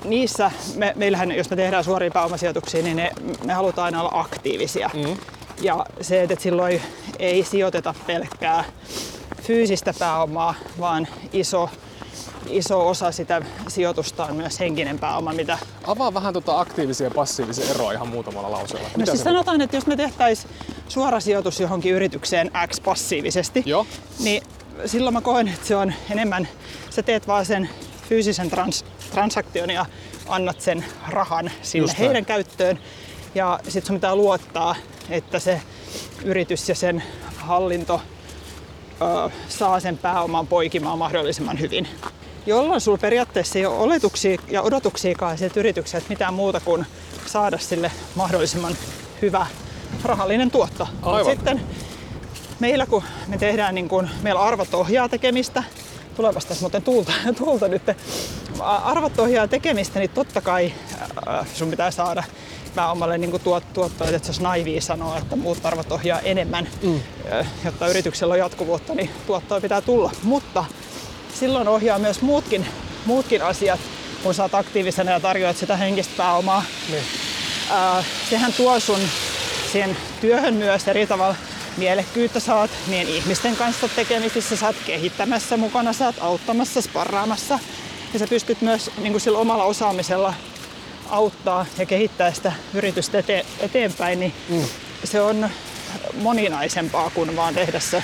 niissä, 0.04 0.50
me, 0.74 0.92
meillähän 0.96 1.32
jos 1.32 1.50
me 1.50 1.56
tehdään 1.56 1.84
suoria 1.84 2.10
pääomasijoituksia, 2.10 2.82
niin 2.82 2.96
ne, 2.96 3.10
me 3.44 3.52
halutaan 3.52 3.84
aina 3.84 4.00
olla 4.00 4.20
aktiivisia. 4.20 4.90
Mm. 4.94 5.16
Ja 5.60 5.86
se, 6.00 6.22
että 6.22 6.36
silloin 6.40 6.82
ei 7.18 7.44
sijoiteta 7.44 7.94
pelkkää 8.06 8.64
fyysistä 9.42 9.94
pääomaa, 9.98 10.54
vaan 10.80 11.08
iso, 11.32 11.70
iso 12.48 12.88
osa 12.88 13.12
sitä 13.12 13.42
sijoitusta 13.68 14.24
on 14.24 14.36
myös 14.36 14.60
henkinen 14.60 14.98
pääoma, 14.98 15.32
mitä 15.32 15.58
Avaa 15.86 16.14
vähän 16.14 16.34
tota 16.34 16.60
aktiivisia 16.60 17.06
ja 17.06 17.10
passiivisia 17.10 17.70
eroa 17.70 17.92
ihan 17.92 18.08
muutamalla 18.08 18.50
lauseella. 18.50 18.88
No 18.96 19.06
siis 19.06 19.22
sanotaan, 19.22 19.60
että 19.60 19.76
jos 19.76 19.86
me 19.86 19.96
tehtäisiin 19.96 20.52
suora 20.88 21.20
sijoitus 21.20 21.60
johonkin 21.60 21.92
yritykseen 21.92 22.50
X 22.66 22.80
passiivisesti, 22.80 23.62
Joo. 23.66 23.86
niin 24.20 24.42
silloin 24.86 25.14
mä 25.14 25.20
koen, 25.20 25.48
että 25.48 25.66
se 25.66 25.76
on 25.76 25.92
enemmän, 26.10 26.48
sä 26.90 27.02
teet 27.02 27.26
vaan 27.26 27.46
sen 27.46 27.68
fyysisen 28.08 28.50
trans, 28.50 28.84
transaktion 29.12 29.70
ja 29.70 29.86
annat 30.28 30.60
sen 30.60 30.84
rahan 31.08 31.50
sille 31.62 31.84
Just 31.84 31.98
näin. 31.98 32.06
heidän 32.06 32.24
käyttöön. 32.24 32.78
Ja 33.34 33.60
sit 33.68 33.86
sun 33.86 33.96
pitää 33.96 34.16
luottaa, 34.16 34.76
että 35.10 35.38
se 35.38 35.60
yritys 36.24 36.68
ja 36.68 36.74
sen 36.74 37.02
hallinto 37.36 38.00
ö, 39.26 39.30
saa 39.48 39.80
sen 39.80 39.98
pääoman 39.98 40.46
poikimaan 40.46 40.98
mahdollisimman 40.98 41.60
hyvin. 41.60 41.88
jolloin 42.46 42.80
sulla 42.80 42.98
periaatteessa 42.98 43.58
ei 43.58 43.66
ole 43.66 43.78
oletuksia 43.78 44.38
ja 44.48 44.62
odotuksiakaan 44.62 45.38
sieltä 45.38 45.60
yritykseltä 45.60 46.06
mitään 46.08 46.34
muuta 46.34 46.60
kuin 46.60 46.86
saada 47.26 47.58
sille 47.58 47.90
mahdollisimman 48.14 48.76
hyvä 49.22 49.46
rahallinen 50.04 50.50
tuotto. 50.50 50.88
Aivan. 51.02 51.32
Sitten 51.32 51.60
meillä 52.60 52.86
kun 52.86 53.02
me 53.26 53.38
tehdään 53.38 53.74
niin 53.74 53.88
kun, 53.88 54.08
meillä 54.22 54.40
arvot 54.42 54.74
ohjaa 54.74 55.08
tekemistä, 55.08 55.64
tulepas 56.14 56.46
tässä 56.46 56.62
muuten 56.62 56.83
tuulta, 56.83 57.12
tuulta 57.38 57.68
nyt, 57.68 57.83
arvot 58.61 59.18
ohjaa 59.18 59.48
tekemistä, 59.48 59.98
niin 59.98 60.11
totta 60.11 60.40
kai 60.40 60.72
äh, 61.29 61.46
sun 61.55 61.70
pitää 61.70 61.90
saada 61.90 62.24
pääomalle 62.74 63.18
niin 63.18 63.40
tuot, 63.40 63.72
tuottoa, 63.72 64.09
että 64.09 64.29
olisi 64.29 64.42
naivia 64.42 64.81
sanoa, 64.81 65.18
että 65.18 65.37
muut 65.37 65.66
arvot 65.66 65.92
ohjaa 65.92 66.20
enemmän, 66.20 66.68
mm. 66.83 67.00
jotta 67.64 67.88
yrityksellä 67.88 68.33
on 68.33 68.38
jatkuvuutta, 68.38 68.94
niin 68.94 69.11
tuottoa 69.27 69.61
pitää 69.61 69.81
tulla. 69.81 70.11
Mutta 70.22 70.64
silloin 71.35 71.68
ohjaa 71.68 71.98
myös 71.98 72.20
muutkin, 72.20 72.66
muutkin 73.07 73.42
asiat, 73.42 73.81
kun 74.22 74.35
sä 74.35 74.42
oot 74.42 74.55
aktiivisena 74.55 75.11
ja 75.11 75.20
tarjoat 75.20 75.57
sitä 75.57 75.77
henkistä 75.77 76.14
pääomaa. 76.16 76.64
Niin. 76.90 77.03
Ää, 77.70 78.05
sehän 78.31 78.53
tuo 78.53 78.81
sun 78.81 79.00
siihen 79.72 79.96
työhön 80.20 80.55
myös 80.55 80.88
eri 80.88 81.07
tavalla 81.07 81.37
mielekkyyttä. 81.76 82.40
Sä 82.40 82.54
oot 82.54 82.70
niin 82.87 83.08
ihmisten 83.08 83.56
kanssa 83.56 83.88
tekemisissä, 83.88 84.56
sä 84.56 84.66
oot 84.66 84.76
kehittämässä 84.87 85.56
mukana, 85.56 85.92
sä 85.92 86.06
oot 86.06 86.16
auttamassa, 86.20 86.80
sparraamassa. 86.82 87.58
Ja 88.12 88.18
sä 88.18 88.26
pystyt 88.26 88.60
myös 88.60 88.90
niin 88.98 89.12
kuin 89.12 89.20
sillä 89.20 89.38
omalla 89.38 89.64
osaamisella 89.64 90.34
auttaa 91.10 91.66
ja 91.78 91.87
kehittää 91.87 92.32
sitä 92.32 92.52
yritystä 92.74 93.18
ete- 93.18 93.46
eteenpäin, 93.60 94.20
niin 94.20 94.32
mm. 94.48 94.64
se 95.04 95.20
on 95.20 95.50
moninaisempaa 96.14 97.10
kuin 97.10 97.37
vaan 97.37 97.54
tehdä 97.54 97.80
se 97.80 98.02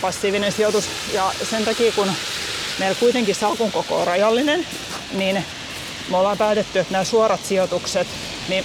passiivinen 0.00 0.52
sijoitus. 0.52 0.84
Ja 1.14 1.32
sen 1.50 1.64
takia, 1.64 1.92
kun 1.92 2.12
meillä 2.78 2.96
kuitenkin 3.00 3.34
salkun 3.34 3.72
koko 3.72 4.00
on 4.00 4.06
rajallinen, 4.06 4.66
niin 5.12 5.44
me 6.10 6.16
ollaan 6.16 6.38
päätetty, 6.38 6.78
että 6.78 6.92
nämä 6.92 7.04
suorat 7.04 7.44
sijoitukset, 7.44 8.06
niin 8.48 8.64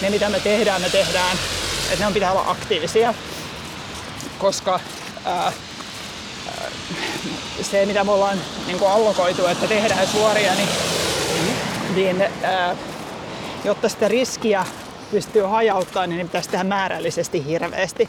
ne 0.00 0.10
mitä 0.10 0.28
me 0.28 0.40
tehdään, 0.40 0.82
me 0.82 0.90
tehdään, 0.90 1.36
että 1.84 1.98
ne 1.98 2.06
on 2.06 2.12
pitää 2.12 2.32
olla 2.32 2.50
aktiivisia, 2.50 3.14
koska 4.38 4.80
ää, 5.24 5.52
se 7.62 7.86
mitä 7.86 8.04
me 8.04 8.12
ollaan 8.12 8.38
niin 8.66 8.78
kuin 8.78 8.90
allokoitu, 8.90 9.46
että 9.46 9.66
tehdään 9.66 10.06
suoria, 10.06 10.52
niin, 10.54 10.68
niin 11.94 12.24
ää, 12.42 12.76
jotta 13.64 13.88
sitä 13.88 14.08
riskiä 14.08 14.66
pystyy 15.10 15.42
hajauttamaan, 15.42 16.10
niin 16.10 16.26
pitäisi 16.26 16.50
tehdä 16.50 16.64
määrällisesti 16.64 17.46
hirveästi. 17.46 18.08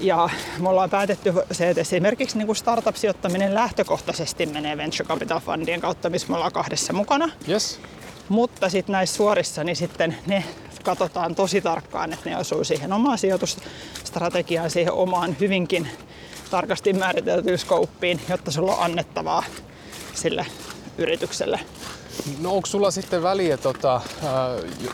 Ja 0.00 0.28
me 0.58 0.68
ollaan 0.68 0.90
päätetty 0.90 1.34
se, 1.52 1.68
että 1.70 1.80
esimerkiksi 1.80 2.38
niin 2.38 2.46
kuin 2.46 2.56
startup-sijoittaminen 2.56 3.54
lähtökohtaisesti 3.54 4.46
menee 4.46 4.76
venture 4.76 5.04
capital 5.04 5.40
fundien 5.40 5.80
kautta, 5.80 6.10
missä 6.10 6.28
me 6.28 6.34
ollaan 6.34 6.52
kahdessa 6.52 6.92
mukana. 6.92 7.30
Yes. 7.48 7.80
Mutta 8.28 8.68
sitten 8.68 8.92
näissä 8.92 9.16
suorissa, 9.16 9.64
niin 9.64 9.76
sitten 9.76 10.16
ne 10.26 10.44
katsotaan 10.84 11.34
tosi 11.34 11.60
tarkkaan, 11.60 12.12
että 12.12 12.30
ne 12.30 12.36
osuu 12.36 12.64
siihen 12.64 12.92
omaan 12.92 13.18
sijoitusstrategiaan, 13.18 14.70
siihen 14.70 14.92
omaan 14.92 15.36
hyvinkin 15.40 15.88
tarkasti 16.50 16.92
määriteltyyn 16.92 17.58
skouppiin, 17.58 18.20
jotta 18.28 18.50
sulla 18.50 18.76
on 18.76 18.84
annettavaa 18.84 19.42
sille 20.14 20.46
yritykselle. 20.98 21.60
No 22.40 22.52
onko 22.54 22.66
sulla 22.66 22.90
sitten 22.90 23.22
väliä, 23.22 23.56
tota, 23.56 24.00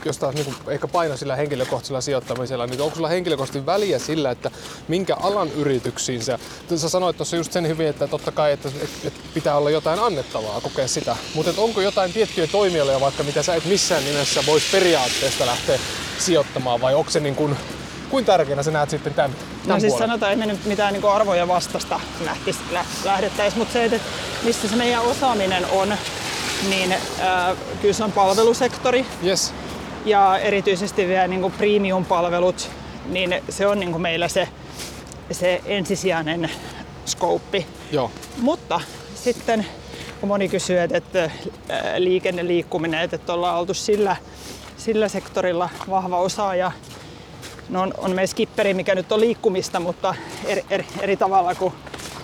jos 0.04 0.18
taas 0.18 0.34
niin 0.34 0.54
ehkä 0.68 0.88
paino 0.88 1.16
sillä 1.16 1.36
henkilökohtaisella 1.36 2.00
sijoittamisella, 2.00 2.66
niin 2.66 2.80
onko 2.80 2.96
sulla 2.96 3.08
henkilökohtaisesti 3.08 3.66
väliä 3.66 3.98
sillä, 3.98 4.30
että 4.30 4.50
minkä 4.88 5.14
alan 5.14 5.50
yrityksiin 5.52 6.24
sä, 6.24 6.38
sä 6.76 6.88
sanoit 6.88 7.16
tuossa 7.16 7.36
just 7.36 7.52
sen 7.52 7.68
hyvin, 7.68 7.86
että 7.86 8.06
totta 8.08 8.32
kai, 8.32 8.52
että, 8.52 8.68
että 9.04 9.20
pitää 9.34 9.56
olla 9.56 9.70
jotain 9.70 10.00
annettavaa, 10.00 10.60
kokea 10.60 10.88
sitä, 10.88 11.16
mutta 11.34 11.52
onko 11.56 11.80
jotain 11.80 12.12
tiettyjä 12.12 12.46
toimialoja 12.46 13.00
vaikka, 13.00 13.22
mitä 13.22 13.42
sä 13.42 13.54
et 13.54 13.64
missään 13.64 14.04
nimessä 14.04 14.46
vois 14.46 14.62
periaatteesta 14.72 15.46
lähteä 15.46 15.78
sijoittamaan, 16.18 16.80
vai 16.80 16.94
onko 16.94 17.10
se 17.10 17.20
niin 17.20 17.34
kuin, 17.34 17.56
kuin 18.10 18.24
tärkeänä 18.24 18.62
sä 18.62 18.70
näet 18.70 18.90
sitten 18.90 19.14
tämän, 19.14 19.30
tämän 19.30 19.76
No 19.76 19.80
siis 19.80 19.92
puolen? 19.92 20.08
sanotaan, 20.08 20.32
että 20.32 20.46
me 20.46 20.52
nyt 20.52 20.64
mitään 20.64 20.92
niin 20.92 21.04
arvoja 21.04 21.48
vastasta 21.48 22.00
lähtis, 22.24 22.56
lä, 22.72 22.84
lähdettäisiin, 23.04 23.58
mutta 23.58 23.72
se, 23.72 23.84
että 23.84 24.00
missä 24.42 24.68
se 24.68 24.76
meidän 24.76 25.02
osaaminen 25.02 25.66
on, 25.66 25.94
niin 26.70 26.92
äh, 26.92 27.56
kyllä 27.82 27.94
se 27.94 28.04
on 28.04 28.12
palvelusektori 28.12 29.06
Yes. 29.24 29.54
ja 30.04 30.38
erityisesti 30.38 31.08
vielä 31.08 31.28
niin 31.28 31.40
kuin 31.40 31.52
premium-palvelut, 31.52 32.70
niin 33.06 33.42
se 33.48 33.66
on 33.66 33.80
niin 33.80 33.92
kuin 33.92 34.02
meillä 34.02 34.28
se, 34.28 34.48
se 35.30 35.62
ensisijainen 35.66 36.50
skouppi. 37.04 37.66
Joo. 37.92 38.10
Mutta 38.38 38.80
sitten 39.14 39.66
kun 40.20 40.28
moni 40.28 40.48
kysyy, 40.48 40.78
että, 40.80 40.96
että 40.96 41.24
äh, 41.24 41.30
liikenne, 41.98 42.46
liikkuminen, 42.46 43.08
että 43.12 43.32
ollaan 43.32 43.58
oltu 43.58 43.74
sillä, 43.74 44.16
sillä 44.76 45.08
sektorilla 45.08 45.68
vahva 45.90 46.18
osaaja, 46.18 46.72
no 47.68 47.82
on, 47.82 47.94
on 47.98 48.10
meidän 48.10 48.28
skipperi, 48.28 48.74
mikä 48.74 48.94
nyt 48.94 49.12
on 49.12 49.20
liikkumista, 49.20 49.80
mutta 49.80 50.14
eri, 50.44 50.64
eri, 50.70 50.86
eri 51.00 51.16
tavalla 51.16 51.54
kuin 51.54 51.74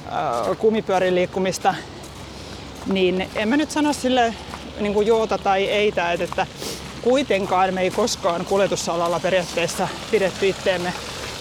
äh, 0.06 0.58
kumipyörin 0.58 1.14
liikkumista, 1.14 1.74
niin 2.86 3.30
en 3.34 3.48
mä 3.48 3.56
nyt 3.56 3.70
sano 3.70 3.92
sille 3.92 4.34
niin 4.80 4.94
kuin 4.94 5.06
joota 5.06 5.38
tai 5.38 5.68
eitä, 5.68 6.12
että, 6.12 6.24
että 6.24 6.46
kuitenkaan 7.02 7.74
me 7.74 7.80
ei 7.80 7.90
koskaan 7.90 8.44
kuljetusalalla 8.44 9.20
periaatteessa 9.20 9.88
pidetty 10.10 10.48
itteemme 10.48 10.92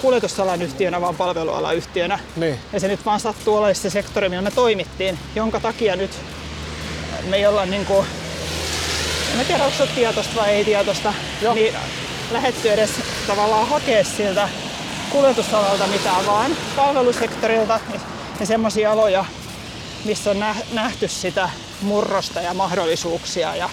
kuljetusalan 0.01 0.61
yhtiönä, 0.61 1.01
vaan 1.01 1.15
palvelualan 1.15 1.75
yhtiönä. 1.75 2.19
Niin. 2.35 2.59
Ja 2.73 2.79
se 2.79 2.87
nyt 2.87 3.05
vaan 3.05 3.19
sattuu 3.19 3.55
olemaan 3.55 3.75
se 3.75 3.89
sektori, 3.89 4.29
millä 4.29 4.41
me 4.41 4.51
toimittiin, 4.51 5.19
jonka 5.35 5.59
takia 5.59 5.95
nyt 5.95 6.11
me 7.29 7.37
ei 7.37 7.47
olla 7.47 7.65
niin 7.65 7.85
kuin, 7.85 8.05
en 9.31 9.37
mä 9.37 9.43
tiedä, 9.43 9.63
onko 9.63 9.77
se 9.77 9.87
tietoista 9.95 10.35
vai 10.35 10.49
ei 10.49 10.65
tietoista, 10.65 11.13
Joo. 11.41 11.53
niin 11.53 11.73
lähetty 12.31 12.71
edes 12.71 12.91
tavallaan 13.27 13.67
hakea 13.67 14.03
siltä 14.03 14.49
kuljetusalalta 15.11 15.87
mitään, 15.87 16.25
vaan 16.25 16.51
palvelusektorilta 16.75 17.79
ja 18.39 18.45
semmoisia 18.45 18.91
aloja, 18.91 19.25
missä 20.05 20.31
on 20.31 20.39
nä- 20.39 20.55
nähty 20.73 21.07
sitä 21.07 21.49
murrosta 21.81 22.41
ja 22.41 22.53
mahdollisuuksia. 22.53 23.55
Ja 23.55 23.69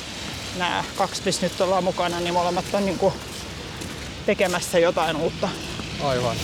nämä 0.58 0.84
kaksi, 0.96 1.22
missä 1.24 1.42
nyt 1.46 1.60
ollaan 1.60 1.84
mukana, 1.84 2.20
niin 2.20 2.34
molemmat 2.34 2.64
on 2.72 2.86
niin 2.86 2.98
kuin 2.98 3.14
tekemässä 4.26 4.78
jotain 4.78 5.16
uutta. 5.16 5.48
Aivan. 6.04 6.36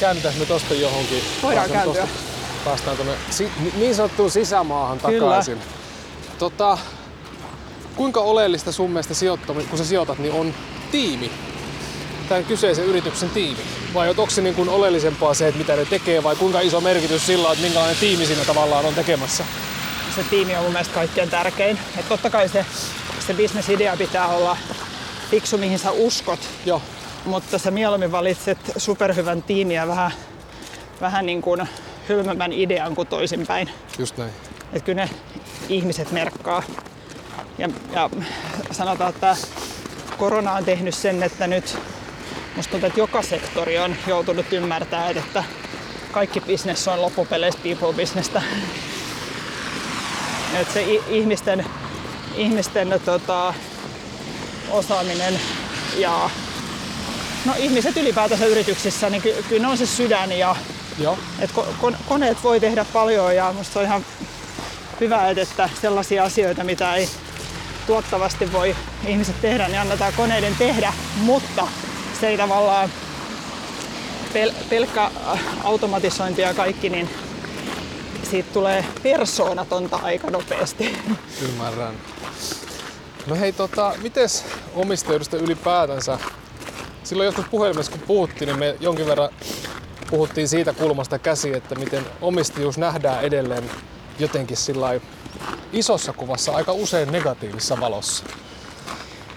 Käännytään 0.00 0.34
me 0.38 0.46
tosta 0.46 0.74
johonkin. 0.74 1.22
Voidaan 1.42 1.70
Päästään 1.70 1.84
kääntyä. 1.94 2.02
tosta- 2.02 2.64
Päästään 2.64 2.96
tuonne 2.96 3.14
si- 3.30 3.50
ni- 3.60 3.72
niin 3.76 3.94
sanottuun 3.94 4.30
sisämaahan 4.30 4.98
Kyllä. 5.00 5.26
takaisin. 5.26 5.58
Tota, 6.38 6.78
kuinka 7.96 8.20
oleellista 8.20 8.72
sun 8.72 8.90
mielestä 8.90 9.14
sijoittaminen, 9.14 9.68
kun 9.68 9.78
sä 9.78 9.84
sijoitat, 9.84 10.18
niin 10.18 10.32
on 10.34 10.54
tiimi? 10.90 11.30
Tämän 12.28 12.44
kyseisen 12.44 12.84
yrityksen 12.84 13.30
tiimi? 13.30 13.60
Vai 13.94 14.08
onko 14.08 14.30
se 14.30 14.42
niin 14.42 14.54
kuin 14.54 14.68
oleellisempaa 14.68 15.34
se, 15.34 15.48
että 15.48 15.58
mitä 15.58 15.76
ne 15.76 15.84
tekee, 15.84 16.22
vai 16.22 16.36
kuinka 16.36 16.60
iso 16.60 16.80
merkitys 16.80 17.26
sillä 17.26 17.48
on, 17.48 17.52
että 17.52 17.64
minkälainen 17.64 17.96
tiimi 17.96 18.26
siinä 18.26 18.44
tavallaan 18.44 18.86
on 18.86 18.94
tekemässä? 18.94 19.44
se 20.22 20.24
tiimi 20.30 20.56
on 20.56 20.62
mun 20.62 20.72
mielestä 20.72 20.94
kaikkein 20.94 21.30
tärkein. 21.30 21.78
Et 21.98 22.08
totta 22.08 22.30
kai 22.30 22.48
se, 22.48 22.66
se 23.26 23.34
bisnesidea 23.34 23.96
pitää 23.96 24.28
olla 24.28 24.56
fiksu, 25.30 25.58
mihin 25.58 25.78
sä 25.78 25.90
uskot, 25.90 26.40
Joo. 26.66 26.82
mutta 27.24 27.58
sä 27.58 27.70
mieluummin 27.70 28.12
valitset 28.12 28.58
superhyvän 28.76 29.42
tiimin 29.42 29.76
ja 29.76 29.88
vähän, 29.88 30.12
vähän 31.00 31.26
niin 31.26 31.42
kuin 31.42 31.68
hylmemmän 32.08 32.52
idean 32.52 32.94
kuin 32.94 33.08
toisinpäin. 33.08 33.70
Just 33.98 34.16
näin. 34.16 34.30
Että 34.72 34.84
kyllä 34.84 35.04
ne 35.04 35.10
ihmiset 35.68 36.10
merkkaa. 36.10 36.62
Ja, 37.58 37.68
ja 37.92 38.10
sanotaan, 38.70 39.10
että 39.10 39.36
korona 40.16 40.52
on 40.52 40.64
tehnyt 40.64 40.94
sen, 40.94 41.22
että 41.22 41.46
nyt 41.46 41.78
musta 42.58 42.70
tuntuu, 42.70 42.86
että 42.86 43.00
joka 43.00 43.22
sektori 43.22 43.78
on 43.78 43.96
joutunut 44.06 44.52
ymmärtämään, 44.52 45.18
että 45.18 45.44
kaikki 46.12 46.40
business 46.40 46.88
on 46.88 47.02
loppupeleissä 47.02 47.60
people 47.62 47.92
businessta. 47.92 48.42
Että 50.54 50.74
se 50.74 50.82
ihmisten, 51.08 51.66
ihmisten 52.36 53.00
tota, 53.04 53.54
osaaminen 54.70 55.40
ja 55.96 56.30
no, 57.44 57.54
ihmiset 57.58 57.96
ylipäätänsä 57.96 58.46
yrityksissä, 58.46 59.10
niin 59.10 59.22
ky- 59.22 59.44
kyllä 59.48 59.62
ne 59.62 59.68
on 59.68 59.78
se 59.78 59.86
sydän 59.86 60.32
ja 60.32 60.56
Joo. 60.98 61.18
et 61.38 61.50
ko- 61.50 61.66
kon- 61.82 61.96
koneet 62.08 62.44
voi 62.44 62.60
tehdä 62.60 62.84
paljon 62.92 63.36
ja 63.36 63.52
musta 63.52 63.72
se 63.72 63.78
on 63.78 63.84
ihan 63.84 64.06
hyvä, 65.00 65.28
että 65.28 65.68
sellaisia 65.80 66.24
asioita, 66.24 66.64
mitä 66.64 66.94
ei 66.94 67.08
tuottavasti 67.86 68.52
voi 68.52 68.76
ihmiset 69.06 69.40
tehdä, 69.40 69.68
niin 69.68 69.80
annetaan 69.80 70.12
koneiden 70.16 70.56
tehdä, 70.56 70.92
mutta 71.16 71.68
se 72.20 72.28
ei 72.28 72.36
tavallaan 72.36 72.90
pel- 74.34 74.54
pelkkä 74.70 75.10
automatisointi 75.64 76.42
ja 76.42 76.54
kaikki, 76.54 76.88
niin 76.88 77.10
siitä 78.30 78.52
tulee 78.52 78.84
persoonatonta 79.02 79.96
aika 79.96 80.30
nopeasti. 80.30 80.98
Ymmärrän. 81.42 81.94
No 83.26 83.36
hei, 83.36 83.52
tota, 83.52 83.94
mites 84.02 84.44
omistajuudesta 84.74 85.36
ylipäätänsä? 85.36 86.18
Silloin 87.04 87.26
joskus 87.26 87.44
puhelimessa 87.50 87.92
kun 87.92 88.00
puhuttiin, 88.00 88.46
niin 88.46 88.58
me 88.58 88.76
jonkin 88.80 89.06
verran 89.06 89.28
puhuttiin 90.10 90.48
siitä 90.48 90.72
kulmasta 90.72 91.18
käsi, 91.18 91.56
että 91.56 91.74
miten 91.74 92.06
omistajuus 92.20 92.78
nähdään 92.78 93.24
edelleen 93.24 93.70
jotenkin 94.18 94.56
sillä 94.56 95.00
isossa 95.72 96.12
kuvassa 96.12 96.52
aika 96.52 96.72
usein 96.72 97.12
negatiivisessa 97.12 97.80
valossa. 97.80 98.24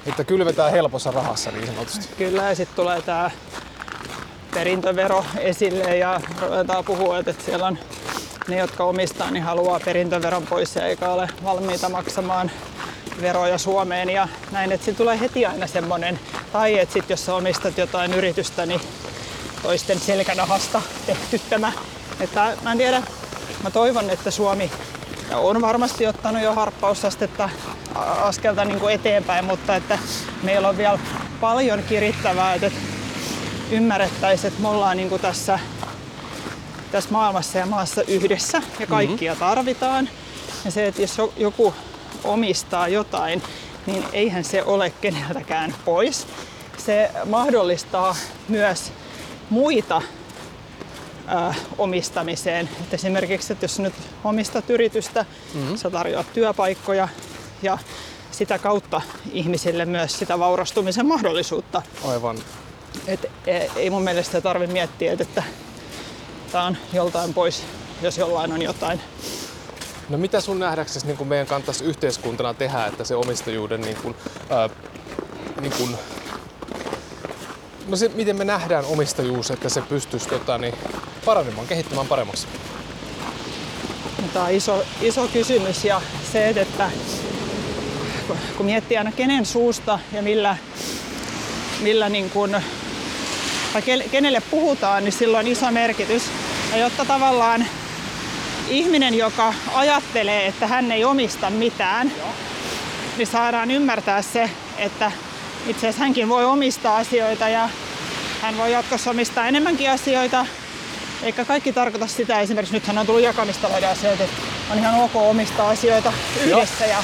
Että 0.05 0.23
kylvetään 0.23 0.71
helpossa 0.71 1.11
rahassa 1.11 1.51
niin 1.51 1.67
sanotusti. 1.67 2.09
Kyllä, 2.17 2.43
ja 2.43 2.55
sitten 2.55 2.75
tulee 2.75 3.01
tämä 3.01 3.31
perintövero 4.53 5.25
esille 5.37 5.97
ja 5.97 6.21
ruvetaan 6.41 6.85
puhua, 6.85 7.17
että 7.17 7.33
siellä 7.45 7.67
on 7.67 7.77
ne, 8.47 8.57
jotka 8.57 8.83
omistaa, 8.83 9.31
niin 9.31 9.43
haluaa 9.43 9.79
perintöveron 9.85 10.47
pois 10.47 10.75
ja 10.75 10.85
eikä 10.85 11.09
ole 11.09 11.29
valmiita 11.43 11.89
maksamaan 11.89 12.51
veroja 13.21 13.57
Suomeen 13.57 14.09
ja 14.09 14.27
näin, 14.51 14.71
että 14.71 14.85
siinä 14.85 14.97
tulee 14.97 15.19
heti 15.19 15.45
aina 15.45 15.67
semmoinen, 15.67 16.19
tai 16.53 16.79
että 16.79 16.93
sit 16.93 17.09
jos 17.09 17.25
sä 17.25 17.35
omistat 17.35 17.77
jotain 17.77 18.13
yritystä, 18.13 18.65
niin 18.65 18.81
toisten 19.63 19.99
selkänahasta 19.99 20.81
tehty 21.05 21.41
tämä. 21.49 21.71
Että 22.19 22.57
mä 22.63 22.71
en 22.71 22.77
tiedä, 22.77 23.03
mä 23.63 23.71
toivon, 23.71 24.09
että 24.09 24.31
Suomi 24.31 24.71
on 25.33 25.61
varmasti 25.61 26.07
ottanut 26.07 26.41
jo 26.41 26.53
harppausastetta 26.53 27.49
askelta 27.95 28.65
niin 28.65 28.80
kuin 28.80 28.93
eteenpäin, 28.93 29.45
mutta 29.45 29.75
että 29.75 29.99
meillä 30.43 30.69
on 30.69 30.77
vielä 30.77 30.99
paljon 31.41 31.84
kirittävää, 31.84 32.54
että 32.54 32.71
ymmärrettäisiin, 33.71 34.51
että 34.51 34.62
me 34.62 34.67
ollaan 34.67 34.97
niin 34.97 35.10
kuin 35.10 35.21
tässä, 35.21 35.60
tässä 36.91 37.10
maailmassa 37.12 37.58
ja 37.58 37.65
maassa 37.65 38.01
yhdessä 38.08 38.62
ja 38.80 38.88
kaikkia 38.88 39.32
mm-hmm. 39.32 39.47
tarvitaan. 39.47 40.10
Ja 40.65 40.71
se, 40.71 40.88
että 40.88 41.01
jos 41.01 41.17
joku 41.38 41.73
omistaa 42.23 42.88
jotain, 42.88 43.43
niin 43.86 44.04
eihän 44.13 44.43
se 44.43 44.63
ole 44.63 44.93
keneltäkään 45.01 45.75
pois. 45.86 46.27
Se 46.77 47.12
mahdollistaa 47.25 48.15
myös 48.47 48.91
muita 49.49 50.01
omistamiseen. 51.77 52.69
Et 52.82 52.93
esimerkiksi, 52.93 53.54
että 53.54 53.63
jos 53.63 53.80
nyt 53.80 53.93
omistat 54.23 54.69
yritystä, 54.69 55.25
mm-hmm. 55.54 55.77
sä 55.77 55.89
tarjoat 55.89 56.34
työpaikkoja 56.34 57.08
ja 57.62 57.78
sitä 58.32 58.60
kautta 58.60 59.02
ihmisille 59.32 59.86
myös 59.86 60.19
sitä 60.19 60.39
vaurastumisen 60.39 61.06
mahdollisuutta. 61.06 61.82
Aivan. 62.08 62.38
Et 63.08 63.26
e, 63.47 63.58
ei 63.76 63.89
mun 63.89 64.04
mielestä 64.04 64.41
tarvitse 64.41 64.74
miettiä, 64.74 65.13
että, 65.19 65.43
tämä 66.52 66.63
on 66.63 66.78
joltain 66.93 67.34
pois, 67.34 67.63
jos 68.02 68.17
jollain 68.17 68.52
on 68.52 68.62
jotain. 68.62 69.02
No 70.10 70.17
mitä 70.17 70.41
sun 70.41 70.60
nähdäksesi 70.60 71.08
niin 71.08 71.28
meidän 71.28 71.47
kannattaisi 71.47 71.84
yhteiskuntana 71.84 72.54
tehdä, 72.54 72.86
että 72.86 73.04
se 73.04 73.15
omistajuuden 73.15 73.82
niin 73.82 73.97
kuin, 73.97 74.15
ää, 74.50 74.69
niin 75.62 75.74
kuin, 75.78 75.97
no 77.88 77.97
se, 77.97 78.08
miten 78.13 78.38
me 78.38 78.45
nähdään 78.45 78.86
omistajuus, 78.86 79.52
että 79.52 79.69
se 79.69 79.82
pystyisi 79.82 80.30
tota, 80.30 80.58
niin, 80.58 80.76
paranemaan, 81.26 81.67
kehittämään 81.67 82.08
paremmaksi? 82.08 82.47
No, 84.21 84.28
tämä 84.34 84.45
on 84.45 84.52
iso, 84.52 84.84
iso 85.02 85.28
kysymys 85.28 85.86
ja 85.86 86.02
se, 86.32 86.50
että 86.50 86.91
kun 88.58 88.65
miettii 88.65 88.98
aina 88.98 89.12
kenen 89.12 89.46
suusta 89.46 90.00
ja 90.13 90.22
millä, 90.22 90.58
millä 91.82 92.10
niin 92.10 92.30
kuin, 92.30 92.56
tai 93.74 93.82
kenelle 94.12 94.41
puhutaan, 94.52 95.04
niin 95.04 95.13
sillä 95.13 95.38
on 95.39 95.48
iso 95.48 95.72
merkitys. 95.72 96.24
Ja 96.72 96.78
jotta 96.78 97.06
tavallaan 97.06 97.65
ihminen, 98.70 99.13
joka 99.13 99.54
ajattelee, 99.74 100.48
että 100.48 100.67
hän 100.67 100.91
ei 100.91 101.06
omista 101.06 101.50
mitään, 101.50 102.12
niin 103.17 103.28
saadaan 103.28 103.72
ymmärtää 103.72 104.22
se, 104.22 104.50
että 104.78 105.12
itse 105.67 105.80
asiassa 105.80 106.04
hänkin 106.04 106.30
voi 106.30 106.46
omistaa 106.46 106.98
asioita 106.98 107.50
ja 107.50 107.70
hän 108.41 108.58
voi 108.58 108.72
jatkossa 108.72 109.10
omistaa 109.10 109.48
enemmänkin 109.48 109.91
asioita. 109.91 110.46
Eikä 111.24 111.46
kaikki 111.46 111.74
tarkoita 111.74 112.08
sitä, 112.08 112.39
esimerkiksi 112.39 112.76
nythän 112.76 112.98
on 112.98 113.06
tullut 113.06 113.24
jakamistalouden 113.24 113.89
asioita, 113.89 114.24
että 114.24 114.41
on 114.72 114.80
ihan 114.80 114.96
ok 114.96 115.15
omistaa 115.15 115.70
asioita 115.70 116.13
yhdessä 116.44 116.86
Joo. 116.86 116.94
ja 116.94 117.04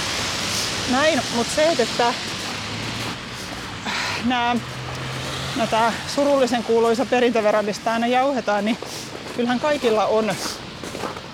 näin, 0.91 1.21
mutta 1.36 1.54
se, 1.56 1.76
että 1.80 2.13
nämä, 4.26 4.56
no 5.56 5.67
tämä 5.67 5.93
surullisen 6.15 6.63
kuuluisa 6.63 7.06
perintövero, 7.06 7.63
mistä 7.63 7.93
aina 7.93 8.08
jauhetaan, 8.08 8.65
niin 8.65 8.78
kyllähän 9.36 9.60
kaikilla 9.60 10.06
on 10.06 10.36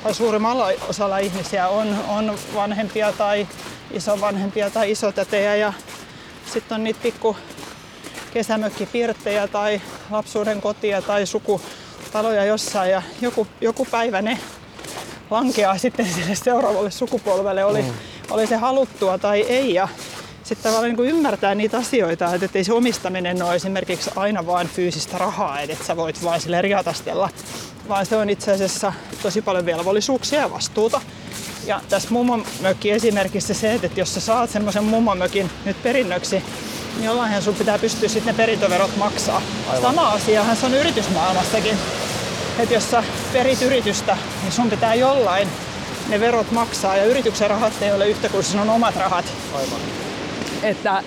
tai 0.04 0.14
suurimmalla 0.14 0.68
osalla 0.90 1.18
ihmisiä 1.18 1.68
on, 1.68 1.96
on 2.08 2.38
vanhempia 2.56 3.12
tai 3.12 3.48
isovanhempia 3.92 4.70
tai 4.70 4.92
isotätejä 4.92 5.56
ja 5.56 5.74
sitten 6.54 6.76
on 6.76 6.84
niitä 6.84 7.00
pikku 7.04 7.38
kesämökkipirttejä 8.34 9.48
tai 9.48 9.82
lapsuuden 10.10 10.62
kotia 10.62 11.02
tai 11.02 11.26
sukutaloja 11.26 12.46
jossain 12.46 12.92
ja 12.92 13.02
joku, 13.22 13.48
joku 13.62 13.88
päivä 13.92 14.22
ne 14.22 14.40
lankeaa 15.30 15.78
sitten 15.78 16.06
sille 16.06 16.36
seuraavalle 16.36 16.92
sukupolvelle, 16.92 17.66
oli, 17.66 17.82
mm. 17.82 17.94
Oli 18.34 18.48
se 18.48 18.56
haluttua 18.56 19.18
tai 19.18 19.42
ei. 19.42 19.74
Ja 19.74 19.88
sitten 20.44 20.72
tavallaan 20.72 20.96
niin 20.96 21.10
ymmärtää 21.10 21.56
niitä 21.56 21.78
asioita, 21.78 22.34
että 22.34 22.50
ei 22.54 22.64
se 22.64 22.74
omistaminen 22.74 23.44
ole 23.44 23.56
esimerkiksi 23.56 24.12
aina 24.16 24.46
vain 24.46 24.68
fyysistä 24.68 25.18
rahaa, 25.18 25.60
että 25.60 25.86
sä 25.86 25.98
voit 25.98 26.24
vain 26.24 26.42
sille 26.42 26.62
riatastella, 26.62 27.30
vaan 27.90 28.06
se 28.06 28.16
on 28.16 28.30
itse 28.30 28.52
asiassa 28.52 28.94
tosi 29.22 29.42
paljon 29.42 29.66
velvollisuuksia 29.66 30.40
ja 30.40 30.52
vastuuta. 30.52 31.02
Ja 31.66 31.82
tässä 31.90 32.10
mökki 32.62 32.92
esimerkissä 32.92 33.54
se, 33.54 33.74
että 33.74 34.00
jos 34.00 34.14
sä 34.14 34.20
saat 34.20 34.50
semmoisen 34.50 34.84
mökin 35.18 35.50
nyt 35.66 35.84
perinnöksi, 35.84 36.44
niin 36.96 37.06
jollainhan 37.06 37.42
sun 37.42 37.56
pitää 37.56 37.80
pystyä 37.80 38.10
sitten 38.10 38.34
ne 38.34 38.38
perintöverot 38.38 38.98
maksaa. 38.98 39.42
Aivan. 39.68 39.82
Sama 39.82 40.10
asiahan 40.10 40.56
se 40.56 40.66
on 40.66 40.74
yritysmaailmassakin. 40.74 41.78
Että 42.60 42.74
jos 42.74 42.92
sä 42.92 43.04
perit 43.34 43.62
yritystä, 43.62 44.18
niin 44.42 44.52
sun 44.52 44.70
pitää 44.70 44.96
jollain 44.96 45.48
ne 46.10 46.20
verot 46.20 46.52
maksaa 46.52 46.98
ja 46.98 47.06
yrityksen 47.06 47.50
rahat 47.50 47.82
ei 47.82 47.92
ole 47.92 48.10
yhtä 48.10 48.30
kuin 48.30 48.44
sinun 48.44 48.70
omat 48.70 48.96
rahat. 48.96 49.26
Aivan. 49.54 49.80
Että 50.64 51.04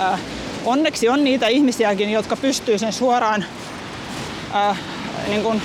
äh, 0.00 0.20
onneksi 0.64 1.08
on 1.08 1.24
niitä 1.24 1.48
ihmisiäkin, 1.48 2.10
jotka 2.10 2.36
pystyy 2.36 2.78
sen 2.78 2.92
suoraan 2.92 3.44
äh, 4.54 4.78
niin 5.28 5.42
kuin 5.42 5.62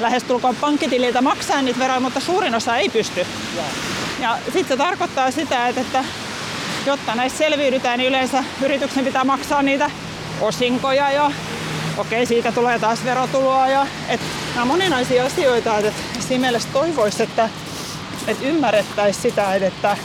lähestulkoon 0.00 0.56
pankkitililtä 0.56 1.22
maksaa 1.22 1.62
niitä 1.62 1.78
veroja, 1.78 2.00
mutta 2.00 2.20
suurin 2.20 2.54
osa 2.54 2.76
ei 2.76 2.88
pysty. 2.88 3.26
Ja, 3.56 3.62
ja 4.20 4.38
sitten 4.44 4.68
se 4.68 4.76
tarkoittaa 4.76 5.30
sitä, 5.30 5.68
että, 5.68 5.80
että 5.80 6.04
jotta 6.86 7.14
näissä 7.14 7.38
selviydytään, 7.38 7.98
niin 7.98 8.08
yleensä 8.08 8.44
yrityksen 8.62 9.04
pitää 9.04 9.24
maksaa 9.24 9.62
niitä 9.62 9.90
osinkoja 10.40 11.10
ja 11.10 11.30
okei, 11.96 12.26
siitä 12.26 12.52
tulee 12.52 12.78
taas 12.78 13.04
verotuloa. 13.04 13.68
Ja, 13.68 13.86
et, 14.08 14.20
nämä 14.48 14.62
on 14.62 14.68
moninaisia 14.68 15.24
asioita, 15.24 15.78
että 15.78 15.92
siinä 16.28 16.40
mielessä 16.40 16.68
toivoisi, 16.72 17.22
että, 17.22 17.48
että 18.26 18.46
ymmärrettäisiin 18.46 19.22
sitä, 19.22 19.54
että 19.54 19.96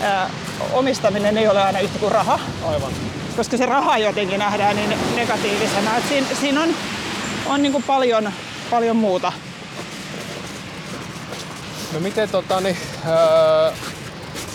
ää, 0.00 0.30
omistaminen 0.72 1.38
ei 1.38 1.48
ole 1.48 1.62
aina 1.62 1.80
yhtä 1.80 1.98
kuin 1.98 2.12
raha. 2.12 2.40
Aivan. 2.66 2.92
Koska 3.36 3.56
se 3.56 3.66
raha 3.66 3.98
jotenkin 3.98 4.38
nähdään 4.38 4.76
niin 4.76 4.98
negatiivisena. 5.16 5.96
Että 5.96 6.08
siinä, 6.08 6.26
siinä 6.40 6.62
on, 6.62 6.74
on 7.46 7.62
niin 7.62 7.72
kuin 7.72 7.84
paljon 7.84 8.32
paljon 8.70 8.96
muuta. 8.96 9.32
No 11.92 12.00
miten 12.00 12.28
tota, 12.28 12.60
niin, 12.60 12.76
öö, 13.06 13.72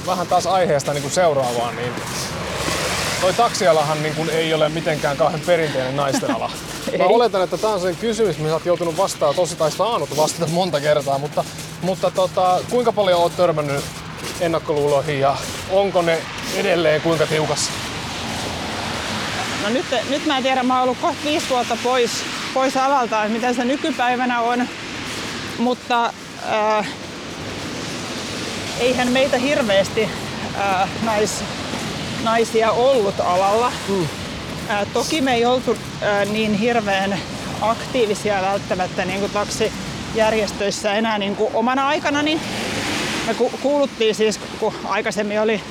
vähän 0.05 0.27
taas 0.27 0.47
aiheesta 0.47 0.93
niin 0.93 1.01
kuin 1.01 1.11
seuraavaan, 1.11 1.75
niin 1.75 1.93
toi 3.21 3.33
taksialahan 3.33 4.03
niin 4.03 4.15
kuin 4.15 4.29
ei 4.29 4.53
ole 4.53 4.69
mitenkään 4.69 5.17
kauhean 5.17 5.41
perinteinen 5.45 5.95
naisten 5.95 6.35
ala. 6.35 6.51
Mä 6.97 7.03
oletan, 7.03 7.43
että 7.43 7.57
tämä 7.57 7.73
on 7.73 7.81
sen 7.81 7.95
kysymys, 7.95 8.37
mihin 8.37 8.53
olet 8.53 8.65
joutunut 8.65 8.97
vastaamaan 8.97 9.35
tosi 9.35 9.55
tai 9.55 9.71
saanut 9.71 10.17
vastata 10.17 10.51
monta 10.51 10.81
kertaa, 10.81 11.17
mutta, 11.17 11.43
mutta 11.81 12.11
tota, 12.11 12.59
kuinka 12.69 12.91
paljon 12.91 13.21
olet 13.21 13.37
törmännyt 13.37 13.83
ennakkoluuloihin 14.41 15.19
ja 15.19 15.35
onko 15.69 16.01
ne 16.01 16.21
edelleen 16.55 17.01
kuinka 17.01 17.27
tiukassa? 17.27 17.71
No 19.63 19.69
nyt, 19.69 19.85
nyt 20.09 20.25
mä 20.25 20.37
en 20.37 20.43
tiedä, 20.43 20.63
mä 20.63 20.73
oon 20.73 20.83
ollut 20.83 20.97
kohta 21.01 21.23
viisi 21.23 21.49
vuotta 21.49 21.77
pois 21.83 22.11
pois 22.57 22.77
alalta, 22.77 23.23
että 23.23 23.33
mitä 23.33 23.53
se 23.53 23.65
nykypäivänä 23.65 24.41
on. 24.41 24.67
Mutta 25.57 26.05
äh, 26.51 26.87
eihän 28.79 29.11
meitä 29.11 29.37
hirveästi 29.37 30.09
äh, 30.59 30.89
nais, 31.03 31.43
naisia 32.23 32.71
ollut 32.71 33.19
alalla. 33.19 33.71
Mm. 33.87 34.07
Äh, 34.69 34.87
toki 34.93 35.21
me 35.21 35.33
ei 35.33 35.45
oltu 35.45 35.77
äh, 36.03 36.27
niin 36.31 36.53
hirveän 36.53 37.19
aktiivisia 37.61 38.41
välttämättä 38.41 39.05
niin 39.05 39.19
kuin 39.19 39.31
taksijärjestöissä 39.31 40.93
enää 40.93 41.17
niin 41.17 41.35
kuin 41.35 41.49
omana 41.53 41.87
aikana, 41.87 42.21
niin 42.21 42.41
me 43.27 43.33
ku- 43.33 43.51
kuuluttiin 43.61 44.15
siis, 44.15 44.39
kun 44.59 44.73
aikaisemmin 44.85 45.41
oli, 45.41 45.61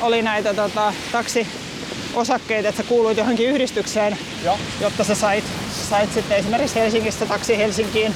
oli 0.00 0.22
näitä 0.22 0.54
tota, 0.54 0.92
taksiosakkeita, 1.12 2.68
että 2.68 2.82
sä 2.82 2.88
kuuluit 2.88 3.18
johonkin 3.18 3.48
yhdistykseen, 3.48 4.18
ja. 4.44 4.58
jotta 4.80 5.04
sä 5.04 5.14
sait 5.14 5.44
sait 5.90 6.12
sitten 6.12 6.38
esimerkiksi 6.38 6.80
Helsingistä 6.80 7.26
taksi 7.26 7.56
Helsinkiin, 7.58 8.14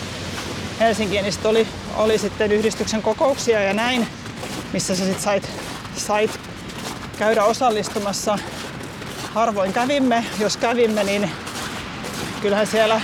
Helsinkiin 0.80 1.22
niin 1.22 1.34
oli, 1.44 1.66
oli 1.96 2.18
sitten 2.18 2.52
yhdistyksen 2.52 3.02
kokouksia 3.02 3.62
ja 3.62 3.72
näin, 3.72 4.06
missä 4.72 4.96
sä 4.96 5.04
sitten 5.04 5.22
sait, 5.22 5.50
sait 5.96 6.40
käydä 7.20 7.44
osallistumassa. 7.44 8.38
Harvoin 9.34 9.72
kävimme, 9.72 10.24
jos 10.38 10.56
kävimme, 10.56 11.04
niin 11.04 11.30
kyllähän 12.42 12.66
siellä 12.66 13.00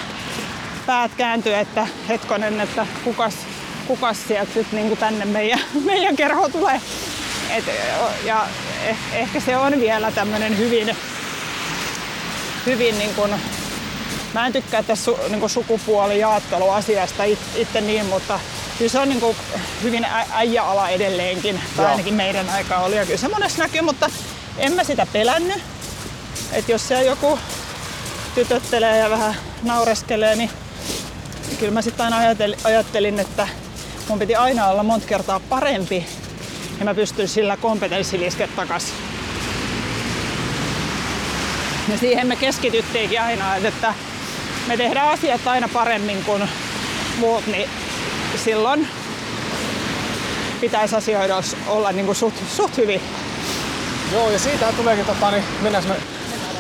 päät 0.87 1.11
kääntyi, 1.17 1.55
että 1.55 1.87
hetkonen, 2.09 2.61
että 2.61 2.87
kukas, 3.05 3.35
kukas 3.87 4.17
sieltä 4.29 4.51
nyt 4.55 4.73
niin 4.73 4.97
tänne 4.97 5.25
meidän, 5.25 5.61
meidän 5.85 6.17
kerho 6.17 6.49
tulee. 6.49 6.81
Et, 7.51 7.65
ja 8.25 8.47
eh, 8.85 8.97
ehkä 9.13 9.41
se 9.41 9.57
on 9.57 9.81
vielä 9.81 10.11
tämmöinen 10.11 10.59
hyvin, 10.59 10.97
hyvin 12.67 12.99
niin 12.99 13.15
kuin, 13.15 13.35
mä 14.35 14.47
en 14.47 14.53
tykkää 14.53 14.83
tästä 14.83 15.05
su, 15.05 15.19
niin 15.29 15.51
sukupuolijaotteluasiasta 15.51 17.25
itse 17.57 17.81
niin, 17.81 18.07
mutta 18.07 18.41
kyllä 18.79 18.91
se 18.91 18.99
on 18.99 19.09
niin 19.09 19.21
kuin 19.21 19.37
hyvin 19.83 20.07
äijäala 20.33 20.89
edelleenkin, 20.89 21.61
tai 21.77 21.85
Joo. 21.85 21.91
ainakin 21.91 22.15
meidän 22.15 22.49
aika 22.49 22.79
oli. 22.79 22.97
Ja 22.97 23.05
kyllä 23.05 23.19
se 23.19 23.29
monessa 23.29 23.63
näkyy, 23.63 23.83
mutta 23.83 24.11
en 24.59 24.73
mä 24.73 24.85
sitä 24.85 25.07
pelännyt. 25.13 25.63
Että 26.53 26.73
jos 26.73 26.89
siellä 26.89 27.05
joku 27.05 27.39
tytöttelee 28.35 28.99
ja 28.99 29.11
vähän 29.11 29.37
naureskelee, 29.63 30.37
niin 30.37 30.51
kyllä 31.59 31.73
mä 31.73 31.83
sitten 31.83 32.05
aina 32.05 32.19
ajattelin, 32.19 32.59
ajattelin, 32.65 33.21
että 33.21 33.49
mun 34.09 34.19
piti 34.19 34.35
aina 34.35 34.67
olla 34.67 34.83
monta 34.83 35.07
kertaa 35.07 35.41
parempi 35.41 36.07
ja 36.79 36.85
mä 36.85 36.95
pystyn 36.95 37.29
sillä 37.29 37.57
kompetenssilisket 37.57 38.57
takas. 38.57 38.93
Ja 41.89 41.99
siihen 41.99 42.27
me 42.27 42.37
keskityttiinkin 42.37 43.23
aina, 43.23 43.57
että 43.57 43.95
me 44.67 44.77
tehdään 44.77 45.09
asiat 45.09 45.47
aina 45.47 45.69
paremmin 45.69 46.25
kuin 46.25 46.49
muut, 47.19 47.47
niin 47.47 47.69
silloin 48.47 48.89
pitäisi 50.61 50.97
asioida 50.97 51.43
olla 51.67 51.93
niin 51.93 52.07
kuin 52.07 52.17
suht, 52.17 52.37
suht 52.57 52.77
hyvin. 52.77 53.01
Joo, 54.13 54.31
ja 54.31 54.39
siitä 54.39 54.73
tuleekin, 54.77 55.07
tota, 55.07 55.31
niin 55.31 55.45
mennäänkö 55.63 55.89
me 55.91 55.97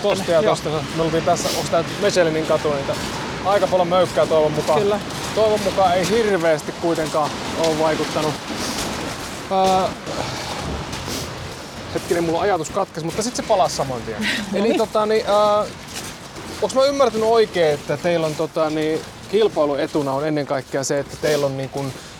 tosta 0.02 0.30
ja 0.30 0.42
tosta. 0.42 0.68
Me 0.96 1.02
oltiin 1.02 1.22
tässä, 1.22 1.48
onko 1.48 1.70
tää 1.70 1.84
Michelinin 2.02 2.46
katu, 2.46 2.72
niin 2.72 2.84
aika 3.44 3.66
paljon 3.66 3.88
möykkää 3.88 4.26
toivon 4.26 4.52
mukaan. 4.52 4.82
Kyllä. 4.82 5.00
Toivon 5.34 5.60
mukaan 5.60 5.94
ei 5.94 6.08
hirveästi 6.08 6.72
kuitenkaan 6.72 7.30
ole 7.58 7.78
vaikuttanut. 7.78 8.34
Ää, 9.50 9.88
hetkinen, 11.94 12.24
mulla 12.24 12.40
ajatus 12.40 12.70
katkesi, 12.70 13.06
mutta 13.06 13.22
sitten 13.22 13.44
se 13.44 13.48
palasi 13.48 13.76
saman 13.76 14.02
tien. 14.02 14.28
Eli 14.54 14.74
tota, 14.74 15.06
niin, 15.06 15.24
ää, 15.26 15.58
onko 16.62 16.74
mä 16.74 16.84
ymmärtänyt 16.84 17.28
oikein, 17.28 17.74
että 17.74 17.96
teillä 17.96 18.26
on 18.26 18.34
tota, 18.34 18.70
niin, 18.70 19.00
kilpailuetuna 19.30 20.12
on 20.12 20.26
ennen 20.26 20.46
kaikkea 20.46 20.84
se, 20.84 20.98
että 20.98 21.16
teillä 21.22 21.46
on 21.46 21.56
niin 21.56 21.70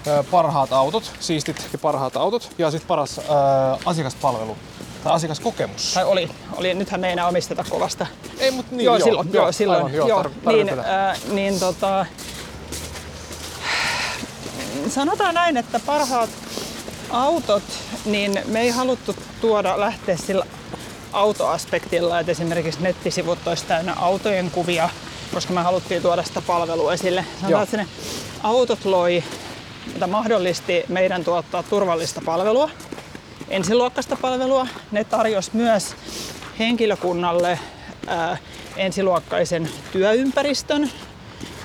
ää, 0.07 0.23
parhaat 0.31 0.73
autot, 0.73 1.12
siistit 1.21 1.69
ja 1.73 1.79
parhaat 1.79 2.16
autot 2.16 2.51
ja 2.59 2.71
sitten 2.71 2.88
paras 2.88 3.19
ää, 3.19 3.79
asiakaspalvelu 3.85 4.57
tai 5.05 5.12
asiakaskokemus. 5.12 5.95
Tai 5.95 6.05
oli, 6.05 6.31
oli 6.57 6.75
nythän 6.75 7.01
me 7.01 7.07
ei 7.07 7.12
enää 7.12 7.29
omisteta 7.29 7.64
kovasta. 7.69 8.07
Ei, 8.38 8.51
mutta 8.51 8.77
niin, 8.77 8.85
joo, 8.85 8.97
joo, 8.97 9.05
silloin, 9.05 9.33
joo, 9.33 9.53
silloin, 9.53 9.79
aivan, 9.79 9.95
joo, 9.95 10.09
joo, 10.09 10.23
tar- 10.23 10.53
niin, 10.53 10.69
äh, 10.79 11.19
niin 11.31 11.61
tota, 11.61 12.07
sanotaan 14.88 15.35
näin, 15.35 15.57
että 15.57 15.81
parhaat 15.87 16.31
autot, 17.11 17.62
niin 18.05 18.42
me 18.47 18.61
ei 18.61 18.71
haluttu 18.71 19.16
tuoda 19.40 19.81
lähteä 19.81 20.16
sillä 20.16 20.47
autoaspektilla, 21.12 22.21
että 22.21 22.33
esimerkiksi 22.33 22.83
nettisivut 22.83 23.38
olisi 23.47 23.64
täynnä 23.66 23.95
autojen 24.01 24.51
kuvia, 24.51 24.88
koska 25.34 25.52
me 25.52 25.62
haluttiin 25.62 26.02
tuoda 26.02 26.22
sitä 26.22 26.42
palvelua 26.42 26.94
esille. 26.94 27.24
Sanotaan, 27.40 27.62
että 27.62 27.76
ne 27.76 27.86
autot 28.42 28.84
loi, 28.84 29.24
mitä 29.94 30.06
mahdollisti 30.06 30.84
meidän 30.88 31.24
tuottaa 31.24 31.62
turvallista 31.62 32.20
palvelua, 32.24 32.70
ensiluokkaista 33.48 34.16
palvelua. 34.16 34.66
Ne 34.90 35.04
tarjosi 35.04 35.50
myös 35.52 35.96
henkilökunnalle 36.58 37.58
ää, 38.06 38.36
ensiluokkaisen 38.76 39.70
työympäristön, 39.92 40.90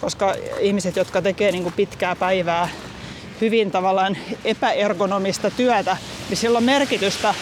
koska 0.01 0.35
ihmiset, 0.59 0.95
jotka 0.95 1.21
tekee 1.21 1.51
niin 1.51 1.63
kuin 1.63 1.73
pitkää 1.73 2.15
päivää 2.15 2.69
hyvin 3.41 3.71
tavallaan 3.71 4.17
epäergonomista 4.45 5.51
työtä, 5.51 5.97
niin 6.29 6.37
sillä 6.37 6.57
on 6.57 6.63
merkitystä, 6.63 7.35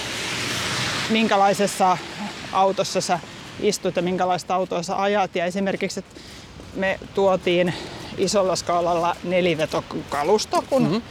minkälaisessa 1.09 1.97
autossa 2.53 3.01
sä 3.01 3.19
istut 3.61 3.95
ja 3.95 4.01
minkälaista 4.01 4.55
autoa 4.55 4.83
sä 4.83 5.01
ajat. 5.01 5.35
Ja 5.35 5.45
esimerkiksi 5.45 5.99
että 5.99 6.15
me 6.75 6.99
tuotiin 7.15 7.73
isolla 8.17 8.55
skaalalla 8.55 9.15
nelivetokalusto, 9.23 10.63
kun 10.69 10.83
mm-hmm. 10.83 11.01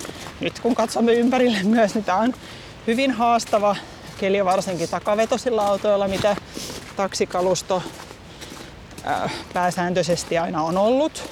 nyt 0.41 0.61
kun 0.61 0.75
katsomme 0.75 1.13
ympärille 1.13 1.63
myös, 1.63 1.95
niin 1.95 2.05
tämä 2.05 2.19
on 2.19 2.35
hyvin 2.87 3.11
haastava 3.11 3.77
keli 4.19 4.45
varsinkin 4.45 4.89
takavetosilla 4.89 5.67
autoilla, 5.67 6.09
mitä 6.09 6.37
taksikalusto 6.97 7.83
pääsääntöisesti 9.53 10.39
aina 10.39 10.63
on 10.63 10.79
ollut. 10.79 11.23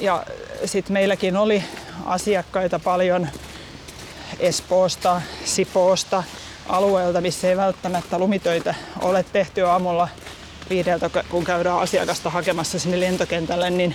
Ja 0.00 0.24
sitten 0.64 0.92
meilläkin 0.92 1.36
oli 1.36 1.64
asiakkaita 2.06 2.78
paljon 2.78 3.28
Espoosta, 4.38 5.22
Sipoosta, 5.44 6.22
alueelta, 6.70 7.20
missä 7.20 7.48
ei 7.48 7.56
välttämättä 7.56 8.18
lumitöitä 8.18 8.74
ole 9.00 9.24
tehty 9.32 9.60
aamulla 9.60 10.08
viideltä, 10.70 11.10
kun 11.30 11.44
käydään 11.44 11.78
asiakasta 11.78 12.30
hakemassa 12.30 12.78
sinne 12.78 13.00
lentokentälle, 13.00 13.70
niin 13.70 13.94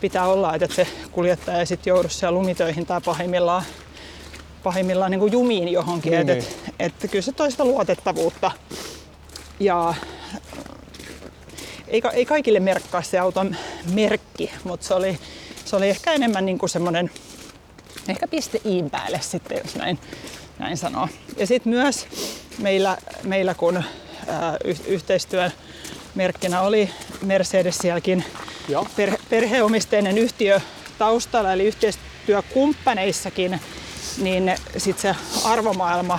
pitää 0.00 0.26
olla, 0.26 0.54
että 0.54 0.74
se 0.74 0.86
kuljettaja 1.12 1.58
ei 1.58 1.66
sitten 1.66 1.90
joudu 1.90 2.08
siellä 2.08 2.38
lumitöihin 2.38 2.86
tai 2.86 3.00
pahimmillaan, 3.00 3.62
pahimmillaan 4.62 5.10
niin 5.10 5.20
kuin 5.20 5.32
jumiin 5.32 5.68
johonkin. 5.68 6.10
Niin, 6.12 6.30
että 6.30 6.44
et, 6.78 7.04
et, 7.04 7.10
kyllä 7.10 7.22
se 7.22 7.32
toista 7.32 7.64
luotettavuutta. 7.64 8.50
Ja 9.60 9.94
ei, 11.88 12.02
ei 12.12 12.26
kaikille 12.26 12.60
merkkaa 12.60 13.02
se 13.02 13.18
auton 13.18 13.56
merkki, 13.92 14.50
mutta 14.64 14.86
se 14.86 14.94
oli, 14.94 15.18
se 15.64 15.76
oli 15.76 15.88
ehkä 15.88 16.12
enemmän 16.12 16.46
niin 16.46 16.58
kuin 16.58 16.70
semmoinen, 16.70 17.10
ehkä 18.08 18.28
piste 18.28 18.60
iin 18.64 18.90
päälle 18.90 19.20
sitten, 19.22 19.60
jos 19.64 19.76
näin, 19.76 19.98
näin 20.58 20.76
sanoo. 20.76 21.08
Ja 21.36 21.46
sitten 21.46 21.72
myös 21.72 22.06
meillä, 22.58 22.98
meillä 23.22 23.54
kun 23.54 23.76
ää, 24.26 24.56
y- 24.64 24.76
yhteistyön 24.86 25.52
merkkinä 26.14 26.60
oli 26.60 26.90
Mercedes 27.22 27.78
sielläkin 27.78 28.24
per, 28.96 29.18
perheomisteinen 29.30 30.18
yhtiö 30.18 30.60
taustalla, 30.98 31.52
eli 31.52 31.64
yhteistyökumppaneissakin, 31.64 33.60
niin 34.18 34.54
sitten 34.76 35.14
se 35.14 35.20
arvomaailma 35.44 36.18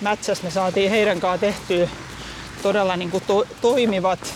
mätsäs, 0.00 0.42
me 0.42 0.50
saatiin 0.50 0.90
heidän 0.90 1.20
kanssaan 1.20 1.38
tehtyä 1.38 1.88
todella 2.62 2.96
niin 2.96 3.10
kuin 3.10 3.22
to, 3.26 3.46
toimivat 3.60 4.34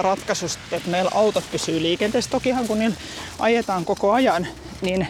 ratkaisut, 0.00 0.58
että 0.72 0.90
meillä 0.90 1.10
autot 1.14 1.44
pysyy 1.50 1.82
liikenteessä. 1.82 2.30
Tokihan 2.30 2.66
kun 2.66 2.78
niin 2.78 2.96
ajetaan 3.38 3.84
koko 3.84 4.12
ajan, 4.12 4.46
niin 4.80 5.08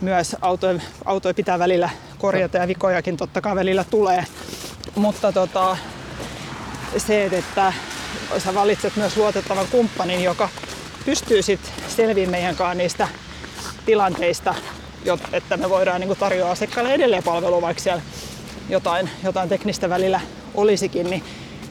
myös 0.00 0.36
autoja, 0.40 0.80
autoja 1.04 1.34
pitää 1.34 1.58
välillä 1.58 1.90
korjata 2.18 2.58
ja 2.58 2.68
vikojakin 2.68 3.16
totta 3.16 3.40
kai 3.40 3.56
välillä 3.56 3.84
tulee. 3.84 4.24
Mutta 4.94 5.32
tota, 5.32 5.76
se, 6.96 7.24
että 7.24 7.72
sä 8.38 8.54
valitset 8.54 8.96
myös 8.96 9.16
luotettavan 9.16 9.66
kumppanin, 9.70 10.22
joka 10.22 10.48
pystyy 11.04 11.42
sitten 11.42 11.72
selviämään 11.88 12.30
meidän 12.30 12.56
kanssa 12.56 12.74
niistä 12.74 13.08
tilanteista, 13.86 14.54
että 15.32 15.56
me 15.56 15.70
voidaan 15.70 16.00
niin 16.00 16.16
tarjoa 16.16 16.50
asiakkaille 16.50 16.94
edelleen 16.94 17.22
palvelua, 17.22 17.62
vaikka 17.62 17.82
siellä 17.82 18.02
jotain, 18.68 19.10
jotain 19.24 19.48
teknistä 19.48 19.88
välillä 19.88 20.20
olisikin, 20.54 21.10
niin 21.10 21.24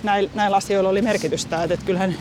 näillä, 0.04 0.30
näillä 0.34 0.58
asioilla 0.58 0.90
oli 0.90 1.02
merkitystä. 1.02 1.64
Että, 1.64 1.74
että 1.74 1.86
kyllähän 1.86 2.16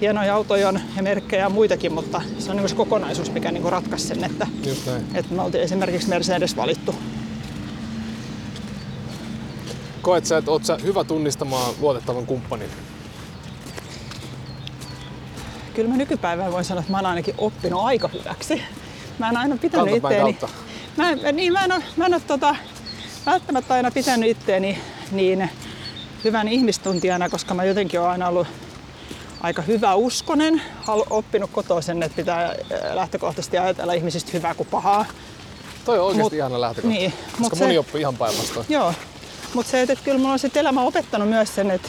hienoja 0.00 0.34
autoja 0.34 0.68
on 0.68 0.80
ja 0.96 1.02
merkkejä 1.02 1.42
ja 1.42 1.48
muitakin, 1.48 1.92
mutta 1.92 2.22
se 2.38 2.50
on 2.50 2.56
niin 2.56 2.68
se 2.68 2.74
kokonaisuus, 2.74 3.32
mikä 3.32 3.52
niin 3.52 3.72
ratkaisi 3.72 4.06
sen, 4.06 4.24
että, 4.24 4.46
että 5.14 5.34
me 5.34 5.42
oltiin 5.42 5.64
esimerkiksi 5.64 6.08
Mercedes 6.08 6.56
valittu. 6.56 6.94
Koet 10.02 10.26
sä, 10.26 10.38
että 10.38 10.50
oot 10.50 10.64
sä 10.64 10.78
hyvä 10.82 11.04
tunnistamaan 11.04 11.74
luotettavan 11.80 12.26
kumppanin? 12.26 12.68
Kyllä 15.74 15.88
mä 15.88 15.96
nykypäivänä 15.96 16.52
voin 16.52 16.64
sanoa, 16.64 16.80
että 16.80 16.92
mä 16.92 16.98
oon 16.98 17.06
ainakin 17.06 17.34
oppinut 17.38 17.84
aika 17.84 18.08
hyväksi. 18.08 18.62
Mä 19.18 19.28
en 19.28 19.36
aina 19.36 19.56
pitänyt 19.56 19.96
itteeni... 19.96 20.38
Mä, 20.96 21.14
niin, 21.32 21.52
mä 21.52 21.64
en 21.64 21.72
ole, 21.72 21.82
mä 21.96 22.06
en 22.06 22.14
ole 22.14 22.22
tota, 22.26 22.56
välttämättä 23.26 23.74
aina 23.74 23.90
pitänyt 23.90 24.30
itteeni 24.30 24.78
niin 25.12 25.50
hyvän 26.24 26.48
ihmistuntijana, 26.48 27.28
koska 27.28 27.54
mä 27.54 27.64
jotenkin 27.64 28.00
olen 28.00 28.12
aina 28.12 28.28
ollut 28.28 28.46
aika 29.40 29.62
hyvä 29.62 29.94
uskonen, 29.94 30.62
oppinut 31.10 31.50
kotoa 31.50 31.80
sen, 31.80 32.02
että 32.02 32.16
pitää 32.16 32.54
lähtökohtaisesti 32.92 33.58
ajatella 33.58 33.92
ihmisistä 33.92 34.30
hyvää 34.32 34.54
kuin 34.54 34.68
pahaa. 34.70 35.04
Toi 35.84 35.98
on 35.98 36.04
oikeasti 36.04 36.22
Mut, 36.22 36.32
ihana 36.32 36.60
lähtökohta, 36.60 36.98
niin, 36.98 37.12
koska 37.38 37.56
moni 37.56 37.72
se, 37.74 37.78
oppii 37.78 38.00
ihan 38.00 38.16
päinvastoin. 38.16 38.66
Joo, 38.68 38.94
mutta 39.54 39.70
se, 39.70 39.82
että 39.82 39.96
kyllä 40.04 40.18
mulla 40.18 40.32
on 40.32 40.38
sitten 40.38 40.60
elämä 40.60 40.82
opettanut 40.82 41.28
myös 41.28 41.54
sen, 41.54 41.70
että, 41.70 41.88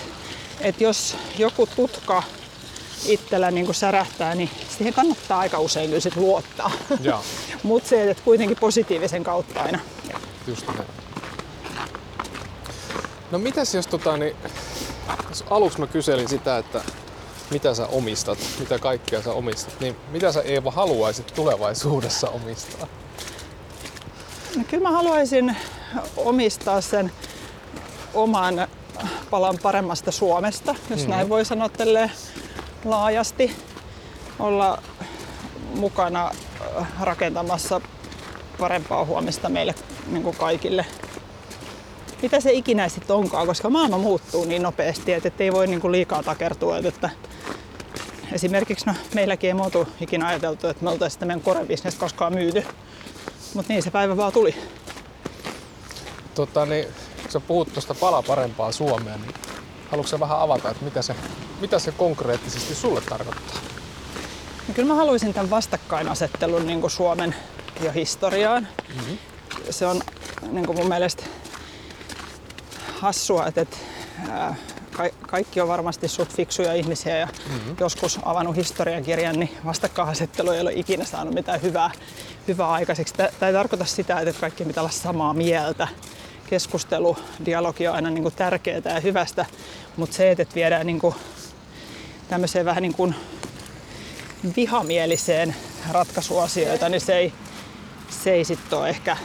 että 0.61 0.83
jos 0.83 1.17
joku 1.37 1.67
tutka 1.75 2.23
itsellä 3.05 3.51
niin 3.51 3.73
särähtää, 3.73 4.35
niin 4.35 4.49
siihen 4.77 4.93
kannattaa 4.93 5.39
aika 5.39 5.59
usein 5.59 5.89
kyllä 5.89 5.99
sit 6.01 6.15
luottaa. 6.15 6.71
Mutta 7.63 7.89
se, 7.89 8.11
että 8.11 8.23
kuitenkin 8.23 8.57
positiivisen 8.59 9.23
kautta 9.23 9.61
aina. 9.61 9.79
Just 10.47 10.67
näin. 10.67 10.87
No 13.31 13.39
mitäs 13.39 13.75
jos 13.75 13.87
tota, 13.87 14.17
niin, 14.17 14.35
jos 15.29 15.43
aluksi 15.49 15.79
mä 15.79 15.87
kyselin 15.87 16.29
sitä, 16.29 16.57
että 16.57 16.81
mitä 17.51 17.73
sä 17.73 17.87
omistat, 17.87 18.39
mitä 18.59 18.79
kaikkea 18.79 19.21
sä 19.21 19.33
omistat, 19.33 19.79
niin 19.79 19.95
mitä 20.11 20.31
sä 20.31 20.41
Eeva 20.41 20.71
haluaisit 20.71 21.33
tulevaisuudessa 21.35 22.29
omistaa? 22.29 22.87
No, 24.55 24.63
kyllä 24.69 24.89
mä 24.89 24.91
haluaisin 24.91 25.55
omistaa 26.17 26.81
sen 26.81 27.11
oman 28.13 28.67
palan 29.29 29.57
paremmasta 29.63 30.11
Suomesta, 30.11 30.75
jos 30.89 31.03
mm. 31.03 31.09
näin 31.09 31.29
voi 31.29 31.45
sanoa 31.45 31.69
laajasti. 32.85 33.55
Olla 34.39 34.83
mukana 35.75 36.31
rakentamassa 36.99 37.81
parempaa 38.59 39.05
huomista 39.05 39.49
meille 39.49 39.75
niin 40.07 40.23
kuin 40.23 40.35
kaikille. 40.35 40.85
Mitä 42.21 42.39
se 42.39 42.51
ikinä 42.51 42.89
sitten 42.89 43.15
onkaan, 43.15 43.47
koska 43.47 43.69
maailma 43.69 43.97
muuttuu 43.97 44.45
niin 44.45 44.63
nopeasti, 44.63 45.13
että 45.13 45.43
ei 45.43 45.51
voi 45.51 45.67
niin 45.67 45.81
kuin 45.81 45.91
liikaa 45.91 46.23
takertua. 46.23 46.77
Että 46.77 47.09
esimerkiksi 48.31 48.85
no, 48.85 48.93
meilläkin 49.15 49.47
ei 49.47 49.53
muutu 49.53 49.87
ikinä 50.01 50.27
ajateltu, 50.27 50.67
että 50.67 50.83
me 50.83 50.89
oltaisiin 50.89 51.13
sitä 51.13 51.25
meidän 51.25 51.41
korebisnes 51.41 51.95
koskaan 51.95 52.33
myyty. 52.33 52.65
Mutta 53.53 53.73
niin 53.73 53.83
se 53.83 53.91
päivä 53.91 54.17
vaan 54.17 54.33
tuli. 54.33 54.55
Tota, 56.35 56.65
niin, 56.65 56.87
kun 57.21 57.31
sä 57.31 57.39
puhut 57.39 57.73
tuosta 57.73 57.95
pala 57.95 58.21
parempaa 58.21 58.71
Suomea, 58.71 59.17
niin 59.17 59.33
haluatko 59.91 60.19
vähän 60.19 60.39
avata, 60.39 60.69
että 60.69 60.85
mitä 60.85 61.01
se, 61.01 61.15
mitä 61.61 61.79
se 61.79 61.91
konkreettisesti 61.91 62.75
sulle 62.75 63.01
tarkoittaa? 63.01 63.61
No 64.67 64.73
kyllä 64.73 64.87
mä 64.87 64.95
haluaisin 64.95 65.33
tämän 65.33 65.49
vastakkainasettelun 65.49 66.67
niin 66.67 66.81
kuin 66.81 66.91
Suomen 66.91 67.35
ja 67.81 67.91
historiaan. 67.91 68.67
Mm-hmm. 68.95 69.17
Se 69.69 69.87
on 69.87 70.01
niin 70.51 70.65
kuin 70.65 70.77
mun 70.77 70.87
mielestä 70.87 71.23
hassua, 72.99 73.47
että, 73.47 73.61
että 73.61 73.77
ää, 74.29 74.55
kaikki 75.27 75.61
on 75.61 75.67
varmasti 75.67 76.07
sut 76.07 76.33
fiksuja 76.33 76.73
ihmisiä 76.73 77.17
ja 77.17 77.25
mm-hmm. 77.25 77.75
joskus 77.79 78.19
avannut 78.23 78.55
historiankirjan, 78.55 79.39
niin 79.39 79.57
vastakkainasettelu 79.65 80.51
ei 80.51 80.61
ole 80.61 80.73
ikinä 80.73 81.05
saanut 81.05 81.33
mitään 81.33 81.61
hyvää, 81.61 81.91
hyvää 82.47 82.71
aikaiseksi. 82.71 83.13
Tämä 83.13 83.29
ei 83.47 83.53
tarkoita 83.53 83.85
sitä, 83.85 84.19
että 84.19 84.41
kaikki 84.41 84.65
pitää 84.65 84.83
olla 84.83 84.91
samaa 84.91 85.33
mieltä. 85.33 85.87
Keskustelu, 86.49 87.17
dialogi 87.45 87.87
on 87.87 87.95
aina 87.95 88.09
niin 88.09 88.23
kuin 88.23 88.35
tärkeää 88.35 88.81
ja 88.85 88.99
hyvästä, 88.99 89.45
mutta 89.97 90.15
se, 90.15 90.31
että 90.31 90.55
viedään 90.55 90.85
niin 90.85 90.99
kuin 90.99 91.15
tämmöiseen 92.29 92.65
vähän 92.65 92.81
niin 92.81 92.93
kuin 92.93 93.15
vihamieliseen 94.55 95.55
ratkaisuasioita, 95.91 96.89
niin 96.89 97.01
se 97.01 97.17
ei, 97.17 97.33
se 98.23 98.31
ei 98.31 98.45
sitten 98.45 98.79
ole 98.79 98.89
ehkä 98.89 99.17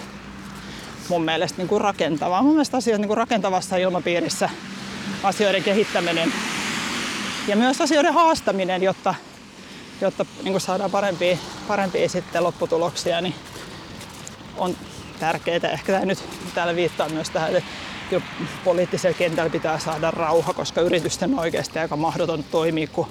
mun 1.08 1.24
mielestä 1.24 1.58
niin 1.58 1.68
kuin 1.68 1.80
rakentavaa. 1.80 2.42
Mun 2.42 2.52
mielestä 2.52 2.76
asiat 2.76 3.00
niin 3.00 3.08
kuin 3.08 3.16
rakentavassa 3.16 3.76
ilmapiirissä 3.76 4.50
asioiden 5.26 5.62
kehittäminen 5.62 6.32
ja 7.48 7.56
myös 7.56 7.80
asioiden 7.80 8.14
haastaminen, 8.14 8.82
jotta, 8.82 9.14
jotta 10.00 10.26
niin 10.42 10.60
saadaan 10.60 10.90
parempia, 10.90 11.36
parempia 11.68 12.08
sitten 12.08 12.44
lopputuloksia, 12.44 13.20
niin 13.20 13.34
on 14.56 14.76
tärkeää. 15.20 15.70
Ehkä 15.72 15.92
tämä 15.92 16.04
nyt 16.04 16.18
täällä 16.54 16.76
viittaa 16.76 17.08
myös 17.08 17.30
tähän, 17.30 17.56
että 17.56 17.70
jo 18.10 18.22
poliittisella 18.64 19.18
kentällä 19.18 19.50
pitää 19.50 19.78
saada 19.78 20.10
rauha, 20.10 20.52
koska 20.54 20.80
yritysten 20.80 21.34
on 21.34 21.38
oikeasti 21.38 21.78
aika 21.78 21.96
mahdoton 21.96 22.44
toimia, 22.44 22.86
kun 22.86 23.06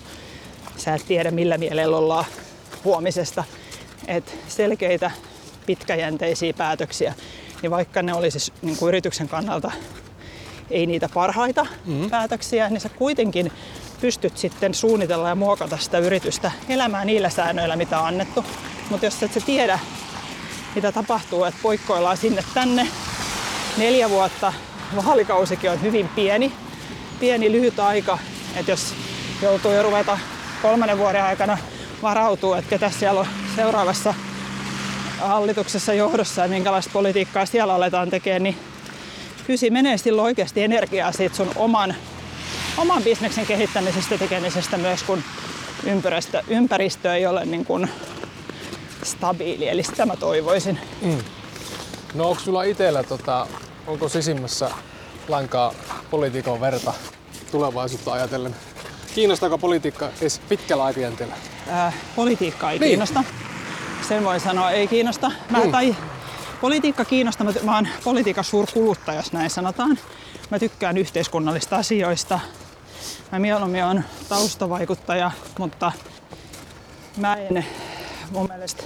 sä 0.78 0.96
et 0.96 1.06
tiedä 1.08 1.32
millä 1.32 1.58
mielellä 1.58 1.98
ollaan 1.98 2.26
huomisesta. 2.84 3.44
Et 4.08 4.38
selkeitä 4.48 5.12
pitkäjänteisiä 5.66 6.54
päätöksiä, 6.54 7.14
niin 7.62 7.72
vaikka 7.72 8.02
ne 8.02 8.14
olisi 8.14 8.54
niin 8.62 8.78
kuin 8.78 8.88
yrityksen 8.88 9.30
kannalta 9.30 9.72
ei 10.70 10.86
niitä 10.86 11.10
parhaita 11.14 11.66
mm-hmm. 11.86 12.10
päätöksiä, 12.10 12.70
niin 12.70 12.82
sä 12.82 12.90
kuitenkin 12.90 13.52
pystyt 14.02 14.38
sitten 14.38 14.74
suunnitella 14.74 15.30
ja 15.30 15.36
muokata 15.36 15.78
sitä 15.78 15.98
yritystä 15.98 16.52
elämään 16.70 17.08
niillä 17.08 17.30
säännöillä, 17.30 17.76
mitä 17.76 18.00
on 18.00 18.08
annettu. 18.08 18.46
Mutta 18.90 19.06
jos 19.06 19.24
et 19.24 19.34
sä 19.34 19.40
tiedä, 19.40 19.80
mitä 20.76 20.92
tapahtuu, 20.92 21.44
että 21.44 21.60
poikkoillaan 21.64 22.18
sinne 22.18 22.44
tänne 22.54 22.88
neljä 23.78 24.10
vuotta, 24.10 24.54
vaalikausikin 25.06 25.72
on 25.72 25.82
hyvin 25.82 26.10
pieni, 26.16 26.52
pieni 27.20 27.52
lyhyt 27.52 27.80
aika, 27.80 28.18
että 28.56 28.72
jos 28.72 28.94
joutuu 29.42 29.72
jo 29.72 29.84
ruveta 29.84 30.20
kolmannen 30.62 30.98
vuoden 30.98 31.24
aikana 31.24 31.58
varautuu, 32.02 32.54
että 32.54 32.70
ketä 32.70 32.90
siellä 32.90 33.20
on 33.20 33.28
seuraavassa 33.56 34.14
hallituksessa 35.20 35.94
johdossa 35.94 36.42
ja 36.42 36.48
minkälaista 36.48 36.92
politiikkaa 36.94 37.46
siellä 37.46 37.74
aletaan 37.74 38.10
tekemään, 38.10 38.44
niin 38.44 38.58
kysi 39.48 39.70
menee 39.70 39.98
silloin 39.98 40.26
oikeasti 40.26 40.64
energiaa 40.64 41.12
siitä 41.12 41.36
sun 41.36 41.52
oman, 41.56 41.96
oman 42.78 43.04
bisneksen 43.04 43.46
kehittämisestä 43.46 44.18
tekemisestä 44.18 44.78
myös, 44.78 45.04
kun 45.04 45.24
ympäristö, 45.84 46.44
ympäristö 46.48 47.16
ei 47.16 47.26
ole 47.26 47.46
niin 47.46 47.66
kuin 47.66 47.90
stabiili. 49.04 49.70
Eli 49.70 49.84
sitä 49.84 50.06
mä 50.06 50.16
toivoisin. 50.16 50.80
Mm. 51.02 51.18
No 52.14 52.30
onko 52.30 52.42
sulla 52.42 52.64
itsellä, 52.64 53.04
tota, 53.04 53.48
onko 53.88 54.10
sisimmässä 54.10 54.70
lainkaan 55.28 55.76
politiikan 56.12 56.62
verta 56.62 56.94
tulevaisuutta 57.52 58.14
ajatellen? 58.14 58.56
Kiinnostaako 59.16 59.58
politiikka 59.58 60.10
edes 60.22 60.42
pitkällä 60.50 60.84
aikajänteellä? 60.84 61.36
Äh, 61.72 61.94
politiikka 62.16 62.72
ei 62.72 62.80
niin. 62.80 62.90
kiinnosta. 62.90 63.24
Sen 64.08 64.24
voi 64.24 64.40
sanoa, 64.40 64.72
ei 64.72 64.88
kiinnosta. 64.88 65.32
Mä, 65.50 65.64
mm. 65.64 65.72
tai 65.72 65.96
politiikka 66.62 67.06
kiinnostaa, 67.06 67.48
mä 67.64 67.76
oon 67.76 67.88
politiikan 68.04 68.44
suurkuluttaja, 68.44 69.20
jos 69.20 69.34
näin 69.34 69.50
sanotaan. 69.50 70.00
Mä 70.52 70.60
tykkään 70.60 70.98
yhteiskunnallista 70.98 71.76
asioista. 71.76 72.40
Mä 73.32 73.40
mieluummin 73.40 73.84
on 73.84 74.04
taustavaikuttaja, 74.30 75.32
mutta 75.60 75.92
mä 77.18 77.36
en, 77.36 77.66
mun 78.32 78.48
mielestä 78.48 78.84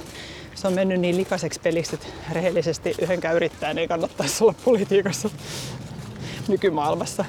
se 0.55 0.67
on 0.67 0.74
mennyt 0.74 0.99
niin 0.99 1.17
likaiseksi 1.17 1.59
peliksi, 1.59 1.95
että 1.95 2.07
rehellisesti 2.32 2.95
yhdenkään 3.01 3.36
yrittäjän 3.36 3.78
ei 3.78 3.88
kannattaisi 3.88 4.43
olla 4.43 4.55
politiikassa 4.65 5.30
nykymaailmassa, 6.47 7.26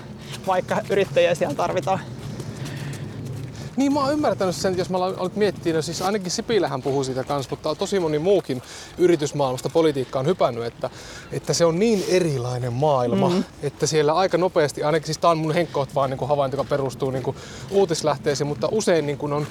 vaikka 0.46 0.82
yrittäjiä 0.90 1.34
siellä 1.34 1.54
tarvitaan. 1.54 2.00
Niin 3.80 3.92
mä 3.92 4.00
oon 4.00 4.12
ymmärtänyt 4.12 4.56
sen, 4.56 4.78
jos 4.78 4.90
mä 4.90 4.98
olet 4.98 5.36
miettinyt, 5.36 5.76
no 5.76 5.82
siis 5.82 6.02
ainakin 6.02 6.30
Sipilähän 6.30 6.82
puhuu 6.82 7.04
siitä 7.04 7.24
kanssa, 7.24 7.50
mutta 7.50 7.74
tosi 7.74 8.00
moni 8.00 8.18
muukin 8.18 8.62
yritysmaailmasta 8.98 9.68
politiikka 9.68 10.18
on 10.18 10.26
hypännyt, 10.26 10.64
että, 10.64 10.90
että 11.32 11.54
se 11.54 11.64
on 11.64 11.78
niin 11.78 12.04
erilainen 12.08 12.72
maailma, 12.72 13.28
mm-hmm. 13.28 13.44
että 13.62 13.86
siellä 13.86 14.12
aika 14.12 14.38
nopeasti, 14.38 14.82
ainakin 14.82 15.06
siis 15.06 15.18
tää 15.18 15.30
on 15.30 15.38
mun 15.38 15.54
henkkoot 15.54 15.94
vaan 15.94 16.10
niin 16.10 16.28
havainto, 16.28 16.56
joka 16.56 16.68
perustuu 16.68 17.10
niin 17.10 17.34
uutislähteisiin, 17.70 18.46
mutta 18.46 18.68
usein 18.72 19.06
niin 19.06 19.18
kuin 19.18 19.32
on, 19.32 19.46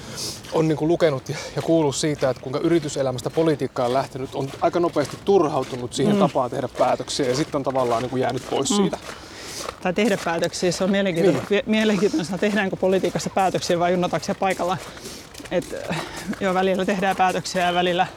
on 0.53 0.67
niin 0.67 0.77
kuin 0.77 0.87
lukenut 0.87 1.29
ja, 1.29 1.37
ja 1.55 1.61
kuullut 1.61 1.95
siitä, 1.95 2.29
että 2.29 2.43
kuinka 2.43 2.59
yrityselämästä 2.59 3.29
politiikkaa 3.29 3.85
on 3.85 3.93
lähtenyt, 3.93 4.35
on 4.35 4.49
aika 4.61 4.79
nopeasti 4.79 5.17
turhautunut 5.25 5.93
siihen 5.93 6.15
mm. 6.15 6.19
tapaan 6.19 6.49
tehdä 6.49 6.67
päätöksiä 6.77 7.27
ja 7.27 7.35
sitten 7.35 7.55
on 7.55 7.63
tavallaan 7.63 8.01
niin 8.01 8.09
kuin 8.09 8.21
jäänyt 8.21 8.49
pois 8.49 8.69
mm. 8.69 8.75
siitä 8.75 8.97
tai 9.81 9.93
tehdä 9.93 10.17
päätöksiä. 10.25 10.71
Se 10.71 10.83
on 10.83 10.91
mielenkiintoista, 10.91 11.45
niin. 11.49 11.63
mielenkiintoista 11.65 12.37
tehdäänkö 12.37 12.75
politiikassa 12.75 13.29
päätöksiä 13.29 13.79
vai 13.79 13.91
junnotaanko 13.91 14.35
paikalla. 14.39 14.77
Et, 15.51 15.75
jo 16.39 16.53
välillä 16.53 16.85
tehdään 16.85 17.15
päätöksiä 17.15 17.65
ja 17.65 17.73
välillä 17.73 18.07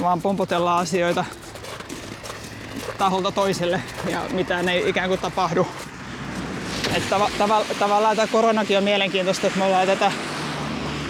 vaan 0.00 0.22
pompotellaan 0.22 0.82
asioita 0.82 1.24
taholta 2.98 3.32
toiselle 3.32 3.82
ja 4.10 4.22
mitään 4.32 4.68
ei 4.68 4.88
ikään 4.88 5.08
kuin 5.08 5.20
tapahdu. 5.20 5.66
Et 6.96 7.02
tav- 7.10 7.32
tav- 7.38 7.74
tavallaan 7.78 8.16
tämä 8.16 8.28
koronakin 8.32 8.78
on 8.78 8.84
mielenkiintoista, 8.84 9.46
että 9.46 9.58
me 9.58 9.64
ollaan 9.64 9.86
tätä 9.86 10.12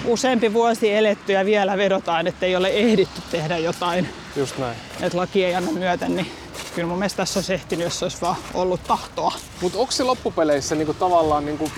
useampi 0.05 0.53
vuosi 0.53 0.95
eletty 0.95 1.33
ja 1.33 1.45
vielä 1.45 1.77
vedotaan, 1.77 2.27
että 2.27 2.47
ei 2.47 2.57
ole 2.57 2.68
ehditty 2.68 3.23
tehdä 3.31 3.59
jotain. 3.59 4.09
Just 4.37 4.59
näin. 4.59 4.77
Että 5.01 5.18
laki 5.18 5.45
ei 5.45 5.55
anna 5.55 5.73
myöten, 5.73 6.16
niin 6.16 6.33
kyllä 6.75 6.89
mun 6.89 6.99
mielestä 6.99 7.17
tässä 7.17 7.39
olisi 7.39 7.55
ehtinyt, 7.55 7.85
jos 7.85 8.03
olisi 8.03 8.21
vaan 8.21 8.37
ollut 8.55 8.85
tahtoa. 8.85 9.33
Mutta 9.61 9.79
onko 9.79 9.93
se 9.93 10.05
loppupeleissä 10.05 10.75
niinku 10.75 10.95
tavallaan 10.95 11.47
niinku 11.47 11.71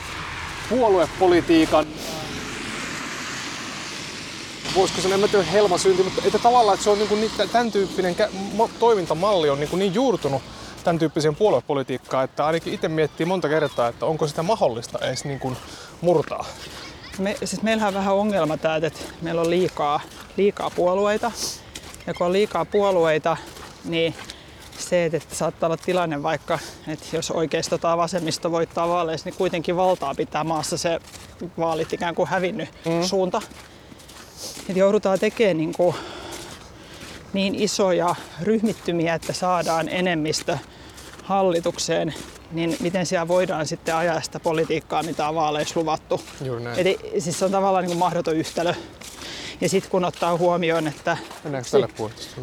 puoluepolitiikan 0.70 1.86
voisiko 4.74 5.00
se, 5.00 5.14
en 5.14 5.20
mä 5.20 5.28
tiedä 5.28 5.44
helma 5.44 5.78
synti, 5.78 6.02
mutta 6.02 6.22
että 6.24 6.38
tavallaan 6.38 6.74
että 6.74 6.84
se 6.84 6.90
on 6.90 6.98
niinku, 6.98 7.14
niin, 7.14 7.30
tämän 7.52 7.72
tyyppinen 7.72 8.16
toimintamalli 8.78 9.50
on 9.50 9.60
niinku 9.60 9.76
niin 9.76 9.94
juurtunut 9.94 10.42
tämän 10.84 10.98
tyyppiseen 10.98 11.36
puoluepolitiikkaan, 11.36 12.24
että 12.24 12.46
ainakin 12.46 12.74
itse 12.74 12.88
miettii 12.88 13.26
monta 13.26 13.48
kertaa, 13.48 13.88
että 13.88 14.06
onko 14.06 14.26
sitä 14.26 14.42
mahdollista 14.42 14.98
edes 14.98 15.24
niin 15.24 15.40
kuin 15.40 15.56
murtaa. 16.00 16.44
Me, 17.18 17.36
siis 17.44 17.62
meillähän 17.62 17.88
on 17.88 17.94
vähän 17.94 18.14
ongelma 18.14 18.56
tämä, 18.56 18.76
että 18.76 19.00
meillä 19.22 19.40
on 19.40 19.50
liikaa, 19.50 20.00
liikaa 20.36 20.70
puolueita. 20.70 21.32
Ja 22.06 22.14
kun 22.14 22.26
on 22.26 22.32
liikaa 22.32 22.64
puolueita, 22.64 23.36
niin 23.84 24.14
se, 24.92 25.04
että 25.04 25.34
saattaa 25.34 25.66
olla 25.66 25.76
tilanne 25.76 26.22
vaikka, 26.22 26.58
että 26.88 27.06
jos 27.12 27.30
oikeisto 27.30 27.78
tai 27.78 27.96
vasemmisto 27.96 28.50
voittaa 28.50 28.88
vaaleissa, 28.88 29.28
niin 29.28 29.38
kuitenkin 29.38 29.76
valtaa 29.76 30.14
pitää 30.14 30.44
maassa 30.44 30.78
se 30.78 31.00
vaalit 31.58 31.92
ikään 31.92 32.14
kuin 32.14 32.28
hävinnyt 32.28 32.68
mm. 32.84 33.02
suunta. 33.02 33.42
Että 34.60 34.78
joudutaan 34.78 35.18
tekemään 35.18 35.56
niin, 35.56 35.72
kuin 35.72 35.96
niin 37.32 37.54
isoja 37.54 38.14
ryhmittymiä, 38.42 39.14
että 39.14 39.32
saadaan 39.32 39.88
enemmistö 39.88 40.58
hallitukseen, 41.22 42.14
niin 42.50 42.76
miten 42.80 43.06
siellä 43.06 43.28
voidaan 43.28 43.66
sitten 43.66 43.94
ajaa 43.94 44.20
sitä 44.20 44.40
politiikkaa, 44.40 45.02
mitä 45.02 45.28
on 45.28 45.34
vaaleissa 45.34 45.80
luvattu. 45.80 46.20
Eli 46.76 46.98
siis 47.18 47.38
se 47.38 47.44
on 47.44 47.50
tavallaan 47.50 47.82
niin 47.82 47.90
kuin 47.90 47.98
mahdoton 47.98 48.36
yhtälö. 48.36 48.74
Ja 49.60 49.68
sitten 49.68 49.90
kun 49.90 50.04
ottaa 50.04 50.36
huomioon, 50.36 50.86
että 50.86 51.16
yksi, 51.58 51.76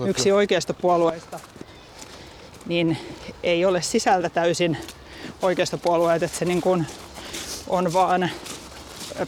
yksi 0.08 0.32
oikeistopuolueista 0.32 1.40
niin 2.70 2.98
ei 3.44 3.66
ole 3.66 3.82
sisältä 3.82 4.30
täysin 4.30 4.78
oikeistopuolueet, 5.42 6.24
että 6.24 6.38
se 6.38 6.46
niin 6.46 6.62
kuin 6.62 6.88
on 7.68 7.94
vaan 7.94 8.30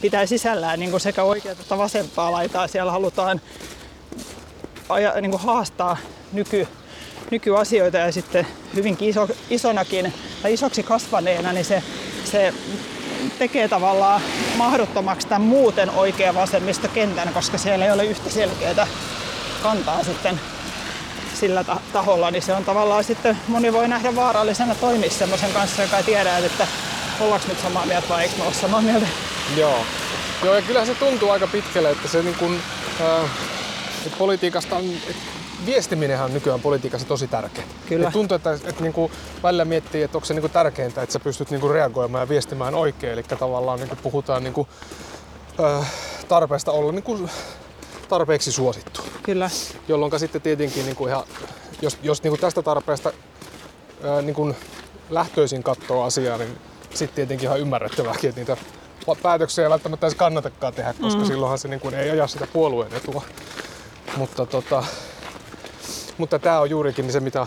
pitää 0.00 0.26
sisällään 0.26 0.80
niin 0.80 0.90
kuin 0.90 1.00
sekä 1.00 1.22
oikeaa 1.22 1.52
että 1.60 1.78
vasempaa 1.78 2.32
laitaa. 2.32 2.68
Siellä 2.68 2.92
halutaan 2.92 3.40
aja, 4.88 5.20
niin 5.20 5.30
kuin 5.30 5.40
haastaa 5.40 5.96
nyky, 6.32 6.68
nykyasioita 7.30 7.98
ja 7.98 8.12
sitten 8.12 8.46
hyvinkin 8.74 9.08
iso, 9.08 9.28
isonakin 9.50 10.12
tai 10.42 10.52
isoksi 10.52 10.82
kasvaneena, 10.82 11.52
niin 11.52 11.64
se, 11.64 11.82
se 12.24 12.54
tekee 13.38 13.68
tavallaan 13.68 14.20
mahdottomaksi 14.56 15.28
tämän 15.28 15.42
muuten 15.42 15.90
oikea 15.90 16.34
vasemmistokentän, 16.34 17.32
koska 17.34 17.58
siellä 17.58 17.84
ei 17.84 17.92
ole 17.92 18.04
yhtä 18.04 18.30
selkeää 18.30 18.86
kantaa 19.62 20.04
sitten 20.04 20.40
sillä 21.42 21.64
taholla, 21.92 22.30
niin 22.30 22.42
se 22.42 22.54
on 22.54 22.64
tavallaan 22.64 23.04
sitten, 23.04 23.38
moni 23.48 23.72
voi 23.72 23.88
nähdä 23.88 24.16
vaarallisena 24.16 24.74
toimia 24.74 25.10
semmoisen 25.10 25.52
kanssa, 25.52 25.82
joka 25.82 25.96
ei 25.96 26.02
tiedä, 26.02 26.38
että 26.38 26.66
ollaanko 27.20 27.48
nyt 27.48 27.60
samaa 27.60 27.86
mieltä 27.86 28.08
vai 28.08 28.22
eikö 28.22 28.36
me 28.36 28.42
olla 28.42 28.54
samaa 28.54 28.80
mieltä. 28.82 29.06
Joo. 29.56 29.78
Joo, 30.44 30.54
ja 30.54 30.62
kyllä 30.62 30.84
se 30.84 30.94
tuntuu 30.94 31.30
aika 31.30 31.46
pitkälle, 31.46 31.90
että 31.90 32.08
se 32.08 32.22
niin 32.22 32.34
kuin, 32.34 32.60
äh, 33.00 33.30
että 34.06 34.18
politiikasta 34.18 34.76
on, 34.76 34.84
että 34.84 35.22
viestiminenhän 35.66 36.26
on 36.26 36.34
nykyään 36.34 36.60
politiikassa 36.60 37.08
tosi 37.08 37.28
tärkeää. 37.28 37.66
Kyllä. 37.88 38.06
Et 38.06 38.12
tuntuu, 38.12 38.34
että, 38.34 38.52
että, 38.52 38.68
että 38.68 38.82
niin 38.82 38.92
kuin 38.92 39.12
välillä 39.42 39.64
miettii, 39.64 40.02
että 40.02 40.18
onko 40.18 40.26
se 40.26 40.34
niin 40.34 40.40
kuin 40.42 40.52
tärkeintä, 40.52 41.02
että 41.02 41.12
sä 41.12 41.20
pystyt 41.20 41.50
niin 41.50 41.60
kuin 41.60 41.72
reagoimaan 41.72 42.22
ja 42.22 42.28
viestimään 42.28 42.74
oikein. 42.74 43.12
Eli 43.12 43.22
tavallaan 43.22 43.78
niin 43.78 43.88
kuin 43.88 43.98
puhutaan 44.02 44.44
niin 44.44 44.54
kuin, 44.54 44.68
äh, 45.64 45.92
tarpeesta 46.28 46.72
olla 46.72 46.92
niin 46.92 47.02
kuin 47.02 47.30
tarpeeksi 48.12 48.52
suosittu. 48.52 49.00
Kyllä. 49.22 49.50
Jolloin 49.88 50.20
sitten 50.20 50.42
tietenkin, 50.42 50.84
niin 50.84 50.96
kuin 50.96 51.10
ihan, 51.10 51.24
jos, 51.82 51.98
jos 52.02 52.22
niin 52.22 52.30
kuin 52.30 52.40
tästä 52.40 52.62
tarpeesta 52.62 53.12
ää, 54.04 54.22
niin 54.22 54.34
kuin 54.34 54.56
lähtöisin 55.10 55.62
katsoo 55.62 56.02
asiaa, 56.02 56.38
niin 56.38 56.58
sitten 56.94 57.14
tietenkin 57.14 57.46
ihan 57.46 57.60
ymmärrettävääkin, 57.60 58.30
että 58.30 58.40
niitä 58.40 58.56
päätöksiä 59.22 59.64
ei 59.64 59.70
välttämättä 59.70 60.06
edes 60.06 60.16
kannatakaan 60.16 60.74
tehdä, 60.74 60.94
koska 61.00 61.20
mm. 61.20 61.26
silloinhan 61.26 61.58
se 61.58 61.68
niin 61.68 61.80
kuin 61.80 61.94
ei 61.94 62.10
aja 62.10 62.26
sitä 62.26 62.46
puolueen 62.52 62.94
etua. 62.94 63.22
Mutta, 64.16 64.46
tota, 64.46 64.84
mutta 66.18 66.38
tämä 66.38 66.60
on 66.60 66.70
juurikin 66.70 67.12
se, 67.12 67.20
mitä, 67.20 67.46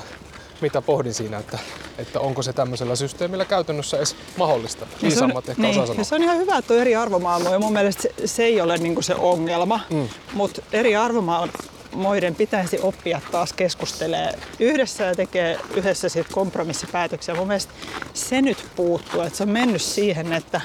mitä 0.61 0.81
pohdin 0.81 1.13
siinä, 1.13 1.37
että, 1.37 1.59
että 1.97 2.19
onko 2.19 2.41
se 2.41 2.53
tämmöisellä 2.53 2.95
systeemillä 2.95 3.45
käytännössä 3.45 3.97
edes 3.97 4.15
mahdollista. 4.37 4.87
Viisammat 5.01 5.49
ehkä 5.49 5.61
niin, 5.61 5.71
osaa 5.71 5.85
sanoa. 5.85 6.03
se 6.03 6.15
on 6.15 6.23
ihan 6.23 6.37
hyvä, 6.37 6.57
että 6.57 6.73
on 6.73 6.79
eri 6.79 6.95
arvomaailmoja. 6.95 7.59
Mun 7.59 7.73
mielestä 7.73 8.01
se, 8.01 8.13
se 8.27 8.43
ei 8.43 8.61
ole 8.61 8.77
niinku 8.77 9.01
se 9.01 9.15
ongelma, 9.15 9.79
mm. 9.89 10.09
mutta 10.33 10.61
eri 10.73 10.95
arvomaailmoiden 10.95 12.35
pitäisi 12.35 12.79
oppia 12.81 13.21
taas 13.31 13.53
keskustelee 13.53 14.39
yhdessä 14.59 15.03
ja 15.03 15.15
tekee 15.15 15.59
yhdessä 15.75 16.09
sit 16.09 16.27
kompromissipäätöksiä. 16.31 17.35
Mun 17.35 17.47
mielestä 17.47 17.73
se 18.13 18.41
nyt 18.41 18.65
puuttuu, 18.75 19.21
että 19.21 19.37
se 19.37 19.43
on 19.43 19.49
mennyt 19.49 19.81
siihen, 19.81 20.33
että 20.33 20.61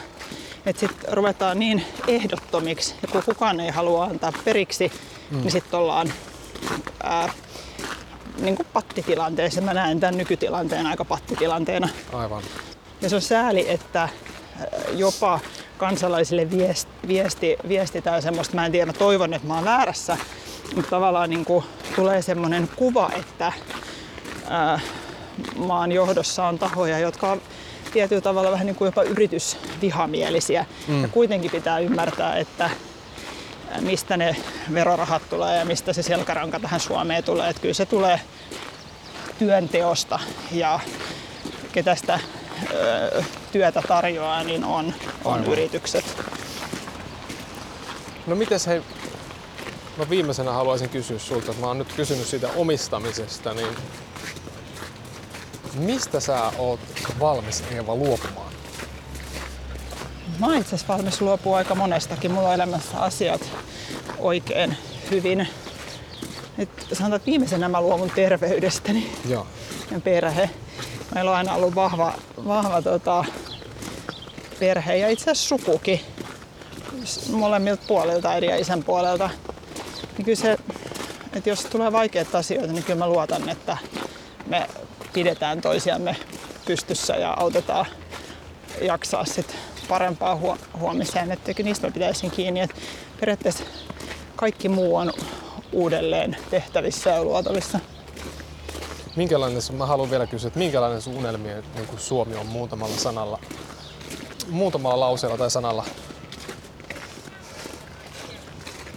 että 0.66 0.80
sitten 0.80 1.12
ruvetaan 1.12 1.59
niin 1.59 1.84
ehdottomiksi, 2.09 2.95
ja 3.03 3.09
kun 3.09 3.22
kukaan 3.22 3.61
ei 3.61 3.70
halua 3.70 4.05
antaa 4.05 4.32
periksi, 4.45 4.93
mm. 5.30 5.41
niin 5.41 5.51
sitten 5.51 5.80
ollaan 5.80 6.12
ää, 7.03 7.32
niin 8.41 8.57
kuin 8.57 8.66
pattitilanteessa. 8.72 9.61
Mä 9.61 9.74
näen 9.74 10.01
tämän 10.01 10.16
nykytilanteen 10.16 10.86
aika 10.86 11.05
pattitilanteena. 11.05 11.88
Aivan. 12.12 12.43
Ja 13.01 13.09
se 13.09 13.16
on 13.16 13.22
sääli, 13.22 13.70
että 13.70 14.03
äh, 14.03 14.11
jopa 14.93 15.41
kansalaisille 15.78 16.51
viesti, 16.51 16.93
viesti, 17.09 17.57
viestitään 17.68 18.22
semmoista, 18.22 18.55
mä 18.55 18.66
en 18.66 18.72
tiedä, 18.72 18.93
toivon, 18.93 19.34
että 19.34 19.49
mä 19.49 19.55
oon 19.55 19.64
väärässä, 19.64 20.16
mutta 20.74 20.91
tavallaan 20.91 21.30
niin 21.30 21.45
kuin 21.45 21.64
tulee 21.97 22.22
semmoinen 22.22 22.68
kuva, 22.76 23.11
että 23.18 23.53
ää, 24.49 24.74
äh, 24.74 24.82
maan 25.57 25.93
johdossa 25.93 26.47
on 26.47 26.59
tahoja, 26.59 26.99
jotka 26.99 27.32
on 27.32 27.43
tietyllä 27.93 28.22
tavalla 28.22 28.51
vähän 28.51 28.66
niin 28.66 28.76
kuin 28.76 28.86
jopa 28.86 29.03
yritysvihamielisiä. 29.03 30.66
Mm. 30.88 31.03
Ja 31.03 31.09
kuitenkin 31.09 31.51
pitää 31.51 31.78
ymmärtää, 31.78 32.36
että 32.36 32.70
mistä 33.81 34.16
ne 34.16 34.37
verorahat 34.75 35.23
tulee 35.31 35.59
ja 35.59 35.64
mistä 35.64 35.93
se 35.93 36.03
selkäranka 36.03 36.61
tähän 36.61 36.81
Suomeen 36.81 37.25
tulee. 37.25 37.51
Että 37.51 37.62
kyllä 37.62 37.75
se 37.75 37.87
tulee 37.87 38.21
työnteosta 39.39 40.18
ja 40.53 40.81
ketä 41.73 41.95
sitä 41.95 42.21
ö, 42.73 43.25
työtä 43.53 43.83
tarjoaa, 43.89 44.45
niin 44.45 44.64
on, 44.64 44.95
on 45.25 45.45
yritykset. 45.45 46.05
No 48.27 48.37
mites 48.37 48.66
hei, 48.66 48.83
mä 49.97 50.11
viimeisenä 50.11 50.53
haluaisin 50.53 50.89
kysyä 50.89 51.18
sulta, 51.18 51.51
että 51.51 51.61
mä 51.61 51.66
oon 51.66 51.79
nyt 51.79 51.93
kysynyt 51.93 52.27
siitä 52.27 52.49
omistamisesta, 52.57 53.55
niin 53.55 53.77
mistä 55.75 56.21
sä 56.21 56.53
oot 56.59 56.81
valmis 57.21 57.64
Eeva 57.71 57.95
luopumaan? 57.95 58.50
Mä 60.41 60.47
oon 60.47 60.57
itse 60.57 60.74
asiassa 60.74 60.95
valmis 60.95 61.20
luopua 61.20 61.57
aika 61.57 61.74
monestakin. 61.74 62.30
Mulla 62.30 62.49
on 62.49 62.55
elämässä 62.55 62.99
asiat 62.99 63.41
oikein 64.18 64.76
hyvin. 65.11 65.49
Nyt 66.57 66.68
sanotaan, 66.93 67.16
että 67.16 67.26
viimeisenä 67.26 67.68
mä 67.68 67.80
luovun 67.80 68.11
terveydestäni 68.11 69.12
Joo. 69.28 69.47
ja 69.91 70.01
perhe. 70.01 70.51
Meillä 71.14 71.30
on 71.30 71.36
aina 71.36 71.55
ollut 71.55 71.74
vahva, 71.74 72.12
vahva 72.47 72.82
tota, 72.82 73.24
perhe 74.61 74.97
ja 74.97 75.09
itse 75.09 75.30
asiassa 75.30 75.49
sukukin 75.49 76.01
molemmilta 77.32 77.82
puolilta, 77.88 78.30
äidin 78.30 78.51
ja 78.51 78.57
isän 78.57 78.84
puolelta. 78.84 79.30
Niin 80.16 80.24
kyllä 80.24 80.36
se, 80.36 80.59
että 81.32 81.51
jos 81.51 81.64
tulee 81.64 81.93
vaikeita 81.93 82.38
asioita, 82.38 82.72
niin 82.72 82.84
kyllä 82.84 82.99
mä 82.99 83.09
luotan, 83.09 83.49
että 83.49 83.78
me 84.47 84.66
pidetään 85.12 85.61
toisiamme 85.61 86.16
pystyssä 86.66 87.16
ja 87.16 87.34
autetaan 87.38 87.86
jaksaa 88.80 89.24
sit 89.24 89.57
parempaa 89.91 90.38
huomiseen, 90.78 91.32
että 91.32 91.62
niistä 91.62 91.86
me 91.86 91.93
pitäisin 91.93 92.30
kiinni. 92.30 92.61
Että 92.61 92.76
periaatteessa 93.20 93.64
kaikki 94.36 94.68
muu 94.68 94.97
on 94.97 95.12
uudelleen 95.72 96.36
tehtävissä 96.51 97.11
ja 97.11 97.24
luotavissa. 97.24 97.80
Minkälainen, 99.16 99.62
mä 99.72 99.86
haluan 99.86 100.11
vielä 100.11 100.26
kysyä, 100.26 100.49
että 100.49 100.59
minkälainen 100.59 101.03
sun 101.03 101.16
unelmien 101.16 101.64
niin 101.74 101.86
kuin 101.86 102.01
Suomi 102.01 102.36
on 102.36 102.47
muutamalla 102.47 102.97
sanalla, 102.97 103.38
muutamalla 104.51 105.01
lauseella 105.01 105.38
tai 105.38 105.51
sanalla? 105.51 105.84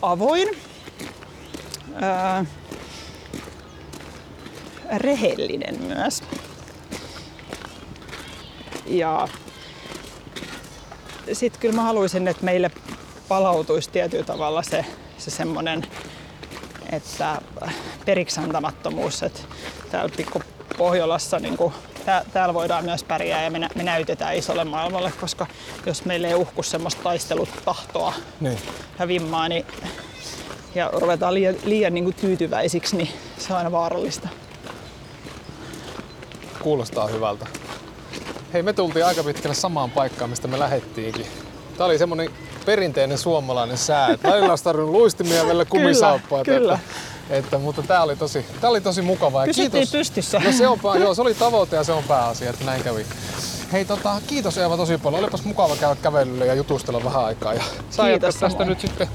Avoin, 0.01 0.47
ää, 2.01 2.45
rehellinen 4.97 5.81
myös. 5.81 6.23
Ja 8.85 9.27
sitten 11.33 11.61
kyllä 11.61 11.75
mä 11.75 11.81
haluaisin, 11.81 12.27
että 12.27 12.45
meille 12.45 12.71
palautuisi 13.27 13.89
tietyllä 13.89 14.23
tavalla 14.23 14.63
se, 14.63 14.85
se 15.17 15.31
semmoinen, 15.31 15.87
että 16.91 17.41
periksantamattomuus, 18.05 19.23
että 19.23 19.39
täällä 19.91 20.13
pikku 20.17 20.41
Pohjolassa 20.77 21.39
niin 21.39 21.57
kuin, 21.57 21.73
tää, 22.05 22.25
täällä 22.33 22.53
voidaan 22.53 22.85
myös 22.85 23.03
pärjää 23.03 23.43
ja 23.43 23.51
me, 23.51 23.69
me 23.75 23.83
näytetään 23.83 24.35
isolle 24.35 24.63
maailmalle, 24.63 25.13
koska 25.21 25.47
jos 25.85 26.05
meillä 26.05 26.27
ei 26.27 26.33
uhku 26.33 26.63
semmoista 26.63 27.03
taistelutahtoa 27.03 28.13
niin. 28.39 28.57
ja 28.99 29.07
vimmaa, 29.07 29.49
niin, 29.49 29.65
ja 30.75 30.89
ruvetaan 30.93 31.33
liian, 31.33 31.55
liian 31.63 31.93
niin 31.93 32.03
kuin 32.03 32.15
tyytyväisiksi, 32.15 32.97
niin 32.97 33.09
se 33.37 33.53
on 33.53 33.57
aina 33.57 33.71
vaarallista. 33.71 34.29
Kuulostaa 36.61 37.07
hyvältä. 37.07 37.62
Hei, 38.53 38.63
me 38.63 38.73
tultiin 38.73 39.05
aika 39.05 39.23
pitkälle 39.23 39.55
samaan 39.55 39.91
paikkaan, 39.91 40.29
mistä 40.29 40.47
me 40.47 40.59
lähettiinkin. 40.59 41.25
Tää 41.77 41.85
oli 41.85 41.97
semmonen 41.97 42.29
perinteinen 42.65 43.17
suomalainen 43.17 43.77
sää. 43.77 44.17
Välillä 44.23 44.49
olisi 44.49 44.63
tarvinnut 44.63 44.91
luistimia 44.91 45.35
ja 45.35 45.45
välillä 45.45 45.65
kumisaappaita. 45.65 46.51
Kyllä, 46.51 46.59
kyllä. 46.59 46.79
Että, 47.29 47.37
että, 47.37 47.57
mutta 47.57 47.81
tää 47.81 48.03
oli 48.03 48.15
tosi, 48.15 48.45
tää 48.61 48.69
oli 48.69 48.81
tosi 48.81 49.01
mukavaa. 49.01 49.45
Pysyttiin 49.45 49.71
kiitos. 49.71 49.91
pystyssä. 49.91 50.39
No 50.39 50.51
se, 50.51 50.67
on, 50.67 50.79
joo, 50.99 51.13
se 51.13 51.21
oli 51.21 51.33
tavoite 51.33 51.75
ja 51.75 51.83
se 51.83 51.91
on 51.91 52.03
pääasia, 52.03 52.49
että 52.49 52.65
näin 52.65 52.83
kävi. 52.83 53.05
Hei 53.71 53.85
tota, 53.85 54.21
kiitos 54.27 54.57
Eeva 54.57 54.77
tosi 54.77 54.97
paljon. 54.97 55.23
Olipas 55.23 55.43
mukava 55.43 55.75
käydä 55.75 55.95
kävelyllä 56.01 56.45
ja 56.45 56.53
jutustella 56.53 57.03
vähän 57.03 57.25
aikaa. 57.25 57.53
Ja 57.53 57.63
sä 57.89 58.03
kiitos 58.03 58.35
tästä 58.35 58.65
nyt 58.65 58.79
sitten 58.79 59.07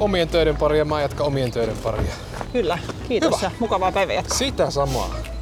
omien 0.00 0.28
töiden 0.28 0.56
paria 0.56 0.78
ja 0.78 0.84
mä 0.84 1.00
jatkan 1.00 1.26
omien 1.26 1.50
töiden 1.50 1.76
paria. 1.76 2.12
Kyllä, 2.52 2.78
kiitos 3.08 3.36
Hyvä. 3.36 3.46
ja 3.46 3.50
mukavaa 3.58 3.92
päivää. 3.92 4.22
Sitä 4.32 4.70
samaa. 4.70 5.35